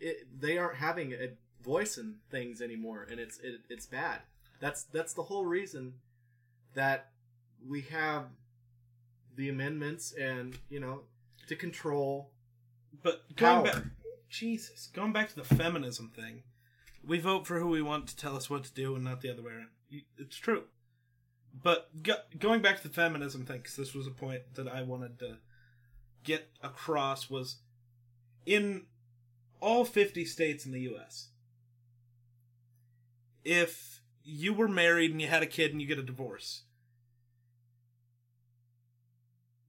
it, 0.00 0.26
they 0.40 0.56
aren't 0.56 0.78
having 0.78 1.12
a 1.12 1.36
voice 1.62 1.98
in 1.98 2.16
things 2.30 2.62
anymore 2.62 3.06
and 3.08 3.20
it's 3.20 3.38
it, 3.38 3.60
it's 3.68 3.86
bad. 3.86 4.20
That's 4.60 4.84
that's 4.84 5.14
the 5.14 5.22
whole 5.24 5.46
reason 5.46 5.94
that 6.74 7.10
we 7.66 7.82
have 7.82 8.26
the 9.36 9.48
amendments 9.48 10.12
and, 10.12 10.58
you 10.68 10.80
know, 10.80 11.02
to 11.46 11.56
control 11.56 12.30
But 13.02 13.36
going 13.36 13.64
Power. 13.64 13.72
back, 13.72 13.82
Jesus, 14.28 14.88
going 14.92 15.12
back 15.12 15.28
to 15.30 15.36
the 15.36 15.44
feminism 15.44 16.10
thing, 16.14 16.42
we 17.04 17.18
vote 17.18 17.46
for 17.46 17.58
who 17.58 17.68
we 17.68 17.82
want 17.82 18.06
to 18.08 18.16
tell 18.16 18.36
us 18.36 18.50
what 18.50 18.64
to 18.64 18.74
do, 18.74 18.94
and 18.94 19.04
not 19.04 19.20
the 19.20 19.30
other 19.30 19.42
way 19.42 19.52
around. 19.52 19.70
It's 20.18 20.36
true. 20.36 20.64
But 21.62 21.88
go, 22.02 22.14
going 22.38 22.62
back 22.62 22.76
to 22.78 22.88
the 22.88 22.94
feminism 22.94 23.44
thing, 23.44 23.58
because 23.58 23.76
this 23.76 23.94
was 23.94 24.06
a 24.06 24.12
point 24.12 24.42
that 24.54 24.68
I 24.68 24.82
wanted 24.82 25.18
to 25.20 25.38
get 26.22 26.48
across, 26.62 27.28
was 27.30 27.56
in 28.46 28.86
all 29.60 29.84
50 29.84 30.24
states 30.24 30.66
in 30.66 30.72
the 30.72 30.80
U.S., 30.82 31.28
if 33.44 33.99
you 34.24 34.52
were 34.52 34.68
married 34.68 35.10
and 35.10 35.20
you 35.20 35.28
had 35.28 35.42
a 35.42 35.46
kid 35.46 35.72
and 35.72 35.80
you 35.80 35.86
get 35.86 35.98
a 35.98 36.02
divorce, 36.02 36.62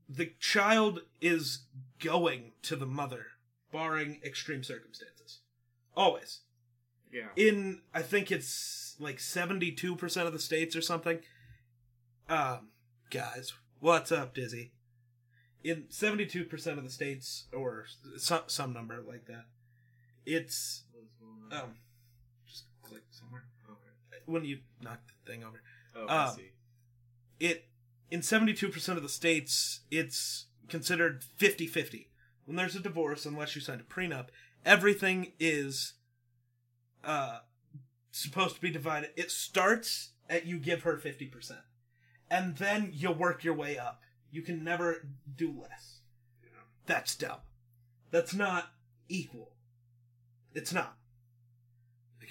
the 0.10 0.34
child 0.40 1.02
is 1.22 1.66
going 2.04 2.52
to 2.64 2.76
the 2.76 2.86
mother, 2.86 3.28
barring 3.72 4.20
extreme 4.24 4.64
circumstances. 4.64 5.40
Always. 5.96 6.42
yeah. 7.12 7.28
In, 7.36 7.82
I 7.94 8.02
think 8.02 8.32
it's 8.32 8.96
like 9.00 9.18
72% 9.18 10.26
of 10.26 10.34
the 10.34 10.40
states 10.40 10.76
or 10.76 10.82
something. 10.82 11.20
Um, 12.30 12.70
guys, 13.10 13.54
what's 13.80 14.12
up, 14.12 14.34
Dizzy? 14.34 14.72
In 15.64 15.84
72% 15.90 16.78
of 16.78 16.84
the 16.84 16.90
states, 16.90 17.46
or 17.54 17.86
some, 18.18 18.42
some 18.48 18.74
number 18.74 19.02
like 19.06 19.26
that, 19.28 19.46
it's, 20.26 20.84
um, 21.52 21.76
just 22.48 22.66
click 22.82 23.04
somewhere. 23.12 23.46
When 24.26 24.46
you 24.46 24.60
knock 24.82 25.00
the 25.08 25.32
thing 25.32 25.44
over. 25.44 25.62
Oh, 25.96 26.06
I 26.08 26.26
um, 26.26 26.36
see. 26.36 26.52
it 27.40 27.66
in 28.10 28.22
72% 28.22 28.90
of 28.90 29.04
the 29.04 29.10
states 29.10 29.82
it's 29.90 30.46
considered 30.70 31.24
50-50 31.38 32.08
when 32.46 32.56
there's 32.56 32.76
a 32.76 32.80
divorce 32.80 33.26
unless 33.26 33.56
you 33.56 33.62
signed 33.62 33.82
a 33.82 33.84
prenup 33.84 34.28
everything 34.66 35.34
is 35.38 35.94
uh 37.04 37.40
supposed 38.12 38.56
to 38.56 38.62
be 38.62 38.70
divided. 38.70 39.12
It 39.16 39.32
starts 39.32 40.12
at 40.30 40.46
you 40.46 40.60
give 40.60 40.84
her 40.84 40.98
50% 40.98 41.58
and 42.30 42.58
then 42.58 42.92
you 42.94 43.12
work 43.12 43.44
your 43.44 43.54
way 43.54 43.78
up. 43.78 44.02
You 44.32 44.42
can 44.42 44.64
never 44.64 45.08
do 45.36 45.54
less. 45.62 46.00
That's 46.86 47.16
dumb. 47.16 47.40
That's 48.12 48.34
not 48.34 48.72
equal. 49.10 49.52
It's 50.54 50.74
not 50.74 50.98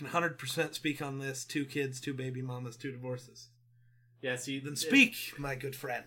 can 0.08 0.20
100% 0.20 0.74
speak 0.74 1.02
on 1.02 1.18
this 1.18 1.44
two 1.44 1.64
kids 1.64 2.00
two 2.00 2.14
baby 2.14 2.40
mamas 2.42 2.76
two 2.76 2.90
divorces 2.92 3.48
Yeah, 4.22 4.36
see, 4.36 4.58
then 4.60 4.74
it- 4.74 4.78
speak, 4.78 5.34
my 5.38 5.54
good 5.54 5.74
friend. 5.76 6.04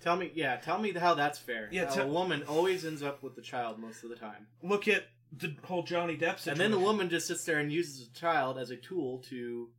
Tell 0.00 0.16
me, 0.16 0.30
yeah, 0.34 0.56
tell 0.56 0.78
me 0.78 0.92
how 0.92 1.14
that's 1.14 1.38
fair. 1.38 1.68
Yeah, 1.72 1.94
How 1.94 2.02
a 2.02 2.06
woman 2.06 2.42
always 2.42 2.84
ends 2.84 3.02
up 3.02 3.22
with 3.22 3.36
the 3.36 3.40
child 3.42 3.78
most 3.78 4.04
of 4.04 4.10
the 4.10 4.16
time, 4.16 4.46
Look 4.62 4.86
at 4.86 5.04
the 5.32 5.56
whole 5.64 5.82
Johnny 5.82 6.14
Depp 6.14 6.38
situation. 6.38 6.50
and 6.50 6.60
then 6.60 6.70
the 6.72 6.78
woman 6.78 7.08
just 7.08 7.26
sits 7.26 7.44
there 7.44 7.58
and 7.58 7.72
uses 7.72 8.08
the 8.08 8.14
child 8.18 8.58
as 8.58 8.70
a 8.70 8.76
tool 8.76 9.18
to 9.30 9.70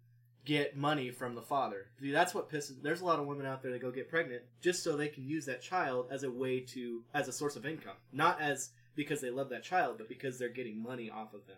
get 0.43 0.75
money 0.75 1.11
from 1.11 1.35
the 1.35 1.41
father. 1.43 1.87
See, 1.99 2.11
that's 2.11 2.33
what 2.33 2.49
pisses. 2.51 2.81
There's 2.81 3.01
a 3.01 3.05
lot 3.05 3.19
of 3.19 3.25
women 3.27 3.45
out 3.45 3.61
there 3.61 3.71
that 3.71 3.81
go 3.81 3.91
get 3.91 4.09
pregnant 4.09 4.41
just 4.61 4.83
so 4.83 4.95
they 4.97 5.07
can 5.09 5.23
use 5.27 5.45
that 5.45 5.61
child 5.61 6.07
as 6.11 6.23
a 6.23 6.31
way 6.31 6.59
to, 6.59 7.03
as 7.13 7.27
a 7.27 7.31
source 7.31 7.55
of 7.55 7.65
income, 7.65 7.95
not 8.11 8.41
as 8.41 8.71
because 8.95 9.21
they 9.21 9.29
love 9.29 9.49
that 9.49 9.63
child, 9.63 9.97
but 9.99 10.07
because 10.09 10.37
they're 10.39 10.49
getting 10.49 10.81
money 10.81 11.09
off 11.09 11.33
of 11.35 11.45
them. 11.47 11.57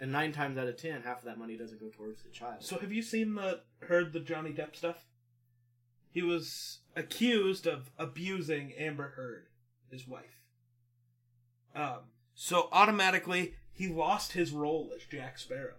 And 0.00 0.10
nine 0.10 0.32
times 0.32 0.56
out 0.56 0.66
of 0.66 0.78
ten, 0.78 1.02
half 1.02 1.18
of 1.18 1.24
that 1.26 1.38
money 1.38 1.56
doesn't 1.56 1.78
go 1.78 1.90
towards 1.90 2.22
the 2.22 2.30
child. 2.30 2.62
So 2.64 2.78
have 2.78 2.90
you 2.90 3.02
seen 3.02 3.34
the 3.34 3.60
heard 3.80 4.12
the 4.14 4.20
Johnny 4.20 4.50
Depp 4.50 4.74
stuff? 4.74 5.04
He 6.10 6.22
was 6.22 6.78
accused 6.96 7.66
of 7.66 7.90
abusing 7.98 8.72
Amber 8.78 9.10
Heard, 9.10 9.46
his 9.90 10.08
wife. 10.08 10.40
Um, 11.74 11.98
so 12.34 12.68
automatically 12.72 13.54
he 13.72 13.88
lost 13.88 14.32
his 14.32 14.52
role 14.52 14.90
as 14.96 15.02
Jack 15.04 15.38
Sparrow, 15.38 15.76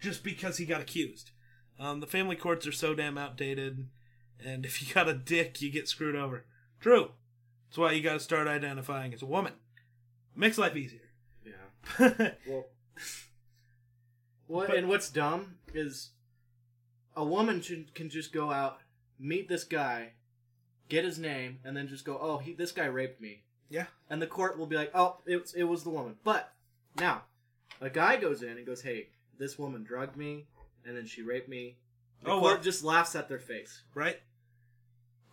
just 0.00 0.24
because 0.24 0.56
he 0.56 0.64
got 0.64 0.80
accused. 0.80 1.30
Um, 1.78 2.00
the 2.00 2.06
family 2.06 2.34
courts 2.34 2.66
are 2.66 2.72
so 2.72 2.94
damn 2.94 3.18
outdated, 3.18 3.88
and 4.44 4.64
if 4.64 4.80
you 4.82 4.92
got 4.94 5.08
a 5.08 5.14
dick, 5.14 5.60
you 5.60 5.70
get 5.70 5.86
screwed 5.86 6.16
over. 6.16 6.46
True. 6.80 7.10
That's 7.68 7.78
why 7.78 7.92
you 7.92 8.02
got 8.02 8.14
to 8.14 8.20
start 8.20 8.48
identifying 8.48 9.12
as 9.12 9.22
a 9.22 9.26
woman. 9.26 9.52
Makes 10.34 10.56
life 10.56 10.74
easier. 10.76 11.10
yeah. 11.44 12.30
Well, 12.48 12.66
what 14.46 14.68
But- 14.68 14.76
and 14.76 14.88
what's 14.88 15.10
dumb 15.10 15.58
is 15.74 16.10
a 17.16 17.24
woman 17.24 17.60
should, 17.60 17.94
can 17.94 18.08
just 18.08 18.32
go 18.32 18.50
out, 18.50 18.80
meet 19.18 19.48
this 19.48 19.64
guy, 19.64 20.12
get 20.88 21.04
his 21.04 21.18
name, 21.18 21.58
and 21.64 21.76
then 21.76 21.88
just 21.88 22.04
go, 22.04 22.18
"Oh, 22.20 22.38
he, 22.38 22.52
this 22.54 22.72
guy 22.72 22.86
raped 22.86 23.20
me," 23.20 23.42
yeah. 23.68 23.86
and 24.08 24.22
the 24.22 24.26
court 24.26 24.56
will 24.58 24.66
be 24.66 24.76
like, 24.76 24.90
"Oh, 24.94 25.18
it 25.26 25.40
was, 25.42 25.54
it 25.54 25.64
was 25.64 25.82
the 25.84 25.90
woman." 25.90 26.16
But 26.24 26.54
now, 26.96 27.24
a 27.80 27.90
guy 27.90 28.16
goes 28.16 28.42
in 28.42 28.56
and 28.56 28.64
goes, 28.66 28.82
"Hey, 28.82 29.08
this 29.38 29.58
woman 29.58 29.82
drugged 29.84 30.16
me, 30.16 30.46
and 30.84 30.96
then 30.96 31.06
she 31.06 31.22
raped 31.22 31.48
me." 31.48 31.76
The 32.22 32.30
Oh, 32.30 32.40
court 32.40 32.54
well. 32.54 32.62
just 32.62 32.82
laughs 32.84 33.14
at 33.14 33.28
their 33.28 33.38
face. 33.38 33.82
Right. 33.94 34.20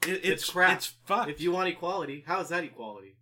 It, 0.03 0.09
it's, 0.17 0.25
It's 0.43 0.49
crap. 0.49 0.77
It's 0.77 0.87
fucked. 1.05 1.31
If 1.31 1.41
you 1.41 1.51
want 1.51 1.67
equality, 1.69 2.23
how 2.27 2.41
is 2.41 2.49
that 2.49 2.63
equality? 2.63 3.15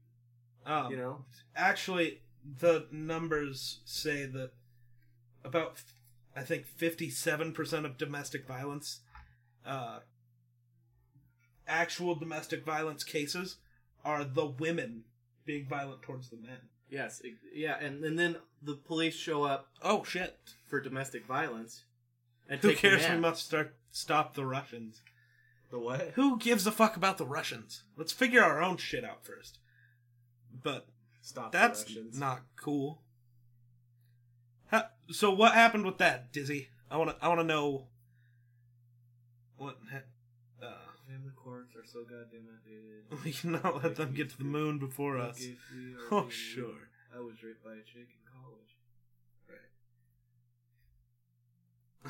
um, 0.66 0.92
You 0.92 0.98
know? 0.98 1.26
actually 1.56 2.22
the 2.60 2.88
numbers 2.92 3.80
say 3.86 4.26
that 4.26 4.52
about 5.44 5.82
i 6.36 6.42
think 6.42 6.66
57% 6.80 7.86
of 7.86 7.98
domestic 7.98 8.48
violence 8.48 9.02
uh, 9.66 10.00
actual 11.68 12.16
domestic 12.16 12.66
violence 12.66 13.04
cases 13.04 13.58
are 14.04 14.24
the 14.24 14.46
women 14.46 15.04
being 15.46 15.66
violent 15.66 16.02
towards 16.02 16.30
the 16.30 16.38
men. 16.38 16.58
Yes, 16.90 17.22
yeah, 17.54 17.78
and, 17.80 18.04
and 18.04 18.20
then 18.20 18.38
the 18.62 18.76
police 18.76 19.16
show 19.16 19.44
up 19.44 19.68
oh 19.82 20.04
shit. 20.04 20.38
for 20.68 20.80
domestic 20.80 21.26
violence. 21.26 21.86
And 22.48 22.60
who 22.62 22.70
take 22.70 22.82
the 22.82 22.90
cares? 22.90 23.10
We 23.10 23.18
must 23.18 23.46
start 23.46 23.76
stop 23.92 24.36
the 24.36 24.46
russians. 24.46 25.02
The 25.72 25.80
what? 25.80 26.12
who 26.14 26.38
gives 26.38 26.68
a 26.68 26.72
fuck 26.72 26.96
about 26.96 27.18
the 27.18 27.26
russians? 27.26 27.84
Let's 27.98 28.12
figure 28.12 28.44
our 28.44 28.62
own 28.62 28.78
shit 28.78 29.04
out 29.04 29.26
first. 29.26 29.58
But 30.62 30.88
Stop 31.26 31.52
That's 31.54 31.86
not 32.14 32.42
cool. 32.58 33.02
Ha- 34.72 34.90
so 35.10 35.32
what 35.32 35.54
happened 35.54 35.86
with 35.86 35.98
that, 36.00 36.34
Dizzy? 36.34 36.68
I 36.92 36.98
want 36.98 37.12
to. 37.12 37.26
I 37.26 37.30
want 37.30 37.40
to 37.40 37.46
know. 37.46 37.88
What? 39.56 39.78
ha- 39.90 40.00
Uh, 40.62 40.68
Family 41.08 41.32
courts 41.36 41.76
are 41.78 41.86
so 41.86 42.04
goddamn 42.04 42.48
outdated. 42.54 43.24
we 43.24 43.32
cannot 43.32 43.82
let 43.84 43.96
them 43.96 44.14
get 44.14 44.30
to 44.32 44.38
the 44.38 44.44
moon 44.44 44.80
before 44.80 45.18
us. 45.18 45.40
If 45.40 45.58
we 45.74 45.94
are 46.18 46.24
Oh 46.24 46.30
sure. 46.30 46.90
I 47.16 47.20
was 47.22 47.42
raped 47.42 47.64
by 47.64 47.72
a 47.72 47.84
chick 47.84 48.10
in 48.10 48.32
college. 48.32 48.76
Right. 49.48 49.72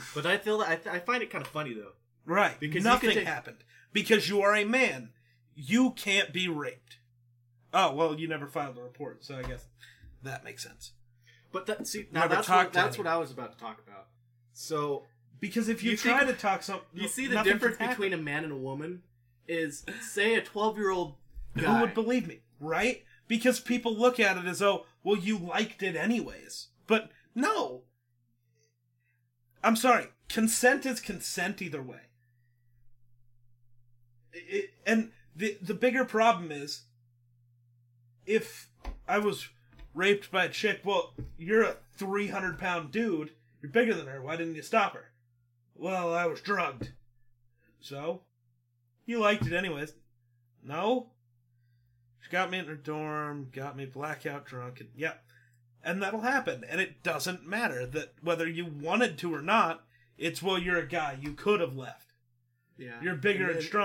But 0.16 0.26
I 0.26 0.38
feel 0.38 0.58
that 0.60 0.70
I, 0.70 0.76
th- 0.78 0.96
I 0.96 1.00
find 1.00 1.22
it 1.22 1.30
kind 1.30 1.44
of 1.46 1.52
funny 1.52 1.74
though. 1.74 1.92
Right. 2.26 2.60
Because 2.60 2.84
Because 2.84 2.86
nothing 2.86 3.10
take- 3.12 3.28
happened. 3.28 3.58
because 3.92 4.28
you 4.28 4.42
are 4.42 4.56
a 4.56 4.64
man. 4.66 5.12
You 5.56 5.92
can't 5.92 6.34
be 6.34 6.48
raped. 6.48 6.98
Oh 7.74 7.94
well, 7.94 8.20
you 8.20 8.28
never 8.28 8.48
filed 8.48 8.78
a 8.78 8.82
report, 8.82 9.24
so 9.26 9.36
I 9.38 9.44
guess 9.44 9.66
that 10.24 10.44
makes 10.44 10.64
sense. 10.64 10.92
But 11.52 11.66
that, 11.68 11.86
see, 11.88 12.08
now 12.12 12.22
Never 12.22 12.36
that's 12.36 12.48
talked 12.48 12.68
what, 12.68 12.74
to 12.74 12.80
that's 12.80 12.96
anyone. 12.96 13.12
what 13.12 13.16
I 13.16 13.20
was 13.20 13.32
about 13.32 13.52
to 13.52 13.58
talk 13.64 13.80
about. 13.88 14.08
So 14.54 15.04
Because 15.40 15.70
if 15.70 15.84
you, 15.84 15.92
You 15.92 15.98
try 15.98 16.20
think- 16.24 16.32
to 16.32 16.42
talk 16.42 16.64
some, 16.64 16.82
you 16.94 17.08
see 17.08 17.28
the 17.28 17.42
difference 17.44 17.78
between 17.78 18.14
a 18.14 18.18
man 18.18 18.44
and 18.44 18.54
a 18.54 18.58
woman 18.58 19.04
is 19.48 19.86
say 20.02 20.36
a 20.36 20.42
twelve 20.42 20.78
year 20.78 20.90
old 20.90 21.16
Who 21.56 21.80
would 21.82 21.94
believe 21.94 22.28
me, 22.28 22.40
right? 22.60 23.04
Because 23.28 23.60
people 23.60 23.96
look 23.96 24.20
at 24.20 24.38
it 24.38 24.46
as 24.46 24.60
though, 24.60 24.86
well, 25.04 25.18
you 25.18 25.38
liked 25.38 25.82
it 25.84 25.96
anyways. 25.96 26.68
But 26.88 27.10
no. 27.36 27.84
I'm 29.64 29.76
sorry. 29.76 30.08
Consent 30.30 30.86
is 30.86 31.00
consent 31.00 31.62
either 31.62 31.82
way. 31.82 32.02
It, 34.34 34.72
and 34.86 35.12
the 35.36 35.58
the 35.62 35.74
bigger 35.74 36.06
problem 36.06 36.52
is 36.52 36.84
if 38.26 38.70
I 39.08 39.20
was 39.20 39.48
raped 39.94 40.32
by 40.32 40.46
a 40.46 40.50
chick, 40.50 40.82
well, 40.84 41.14
you're 41.38 41.64
a 41.64 41.78
300 41.98 42.58
pound 42.58 42.92
dude. 42.92 43.32
You're 43.62 43.72
bigger 43.72 43.94
than 43.94 44.08
her. 44.08 44.22
Why 44.22 44.36
didn't 44.36 44.56
you 44.56 44.62
stop 44.62 44.94
her? 44.94 45.12
Well, 45.76 46.14
I 46.14 46.26
was 46.26 46.42
drugged. 46.42 46.92
So? 47.80 48.22
You 49.06 49.20
liked 49.20 49.46
it 49.46 49.54
anyways. 49.54 49.94
No? 50.64 51.08
She 52.22 52.30
got 52.30 52.50
me 52.50 52.60
in 52.60 52.66
her 52.66 52.76
dorm, 52.76 53.50
got 53.52 53.76
me 53.76 53.86
blackout 53.86 54.46
drunk, 54.46 54.80
and 54.80 54.90
yep. 54.96 55.24
And 55.84 56.02
that'll 56.02 56.22
happen. 56.22 56.64
And 56.70 56.80
it 56.80 57.04
doesn't 57.04 57.46
matter 57.46 57.86
that 57.86 58.14
whether 58.22 58.48
you 58.48 58.66
wanted 58.66 59.18
to 59.20 59.34
or 59.34 59.42
not, 59.42 59.84
it's 60.18 60.42
well, 60.42 60.58
you're 60.58 60.78
a 60.78 60.88
guy. 60.88 61.18
You 61.22 61.34
could 61.34 61.60
have 61.60 61.76
left. 61.76 62.14
Yeah. 62.78 63.02
You're 63.02 63.16
bigger 63.16 63.48
and, 63.48 63.58
And- 63.58 63.64
stronger. 63.64 63.82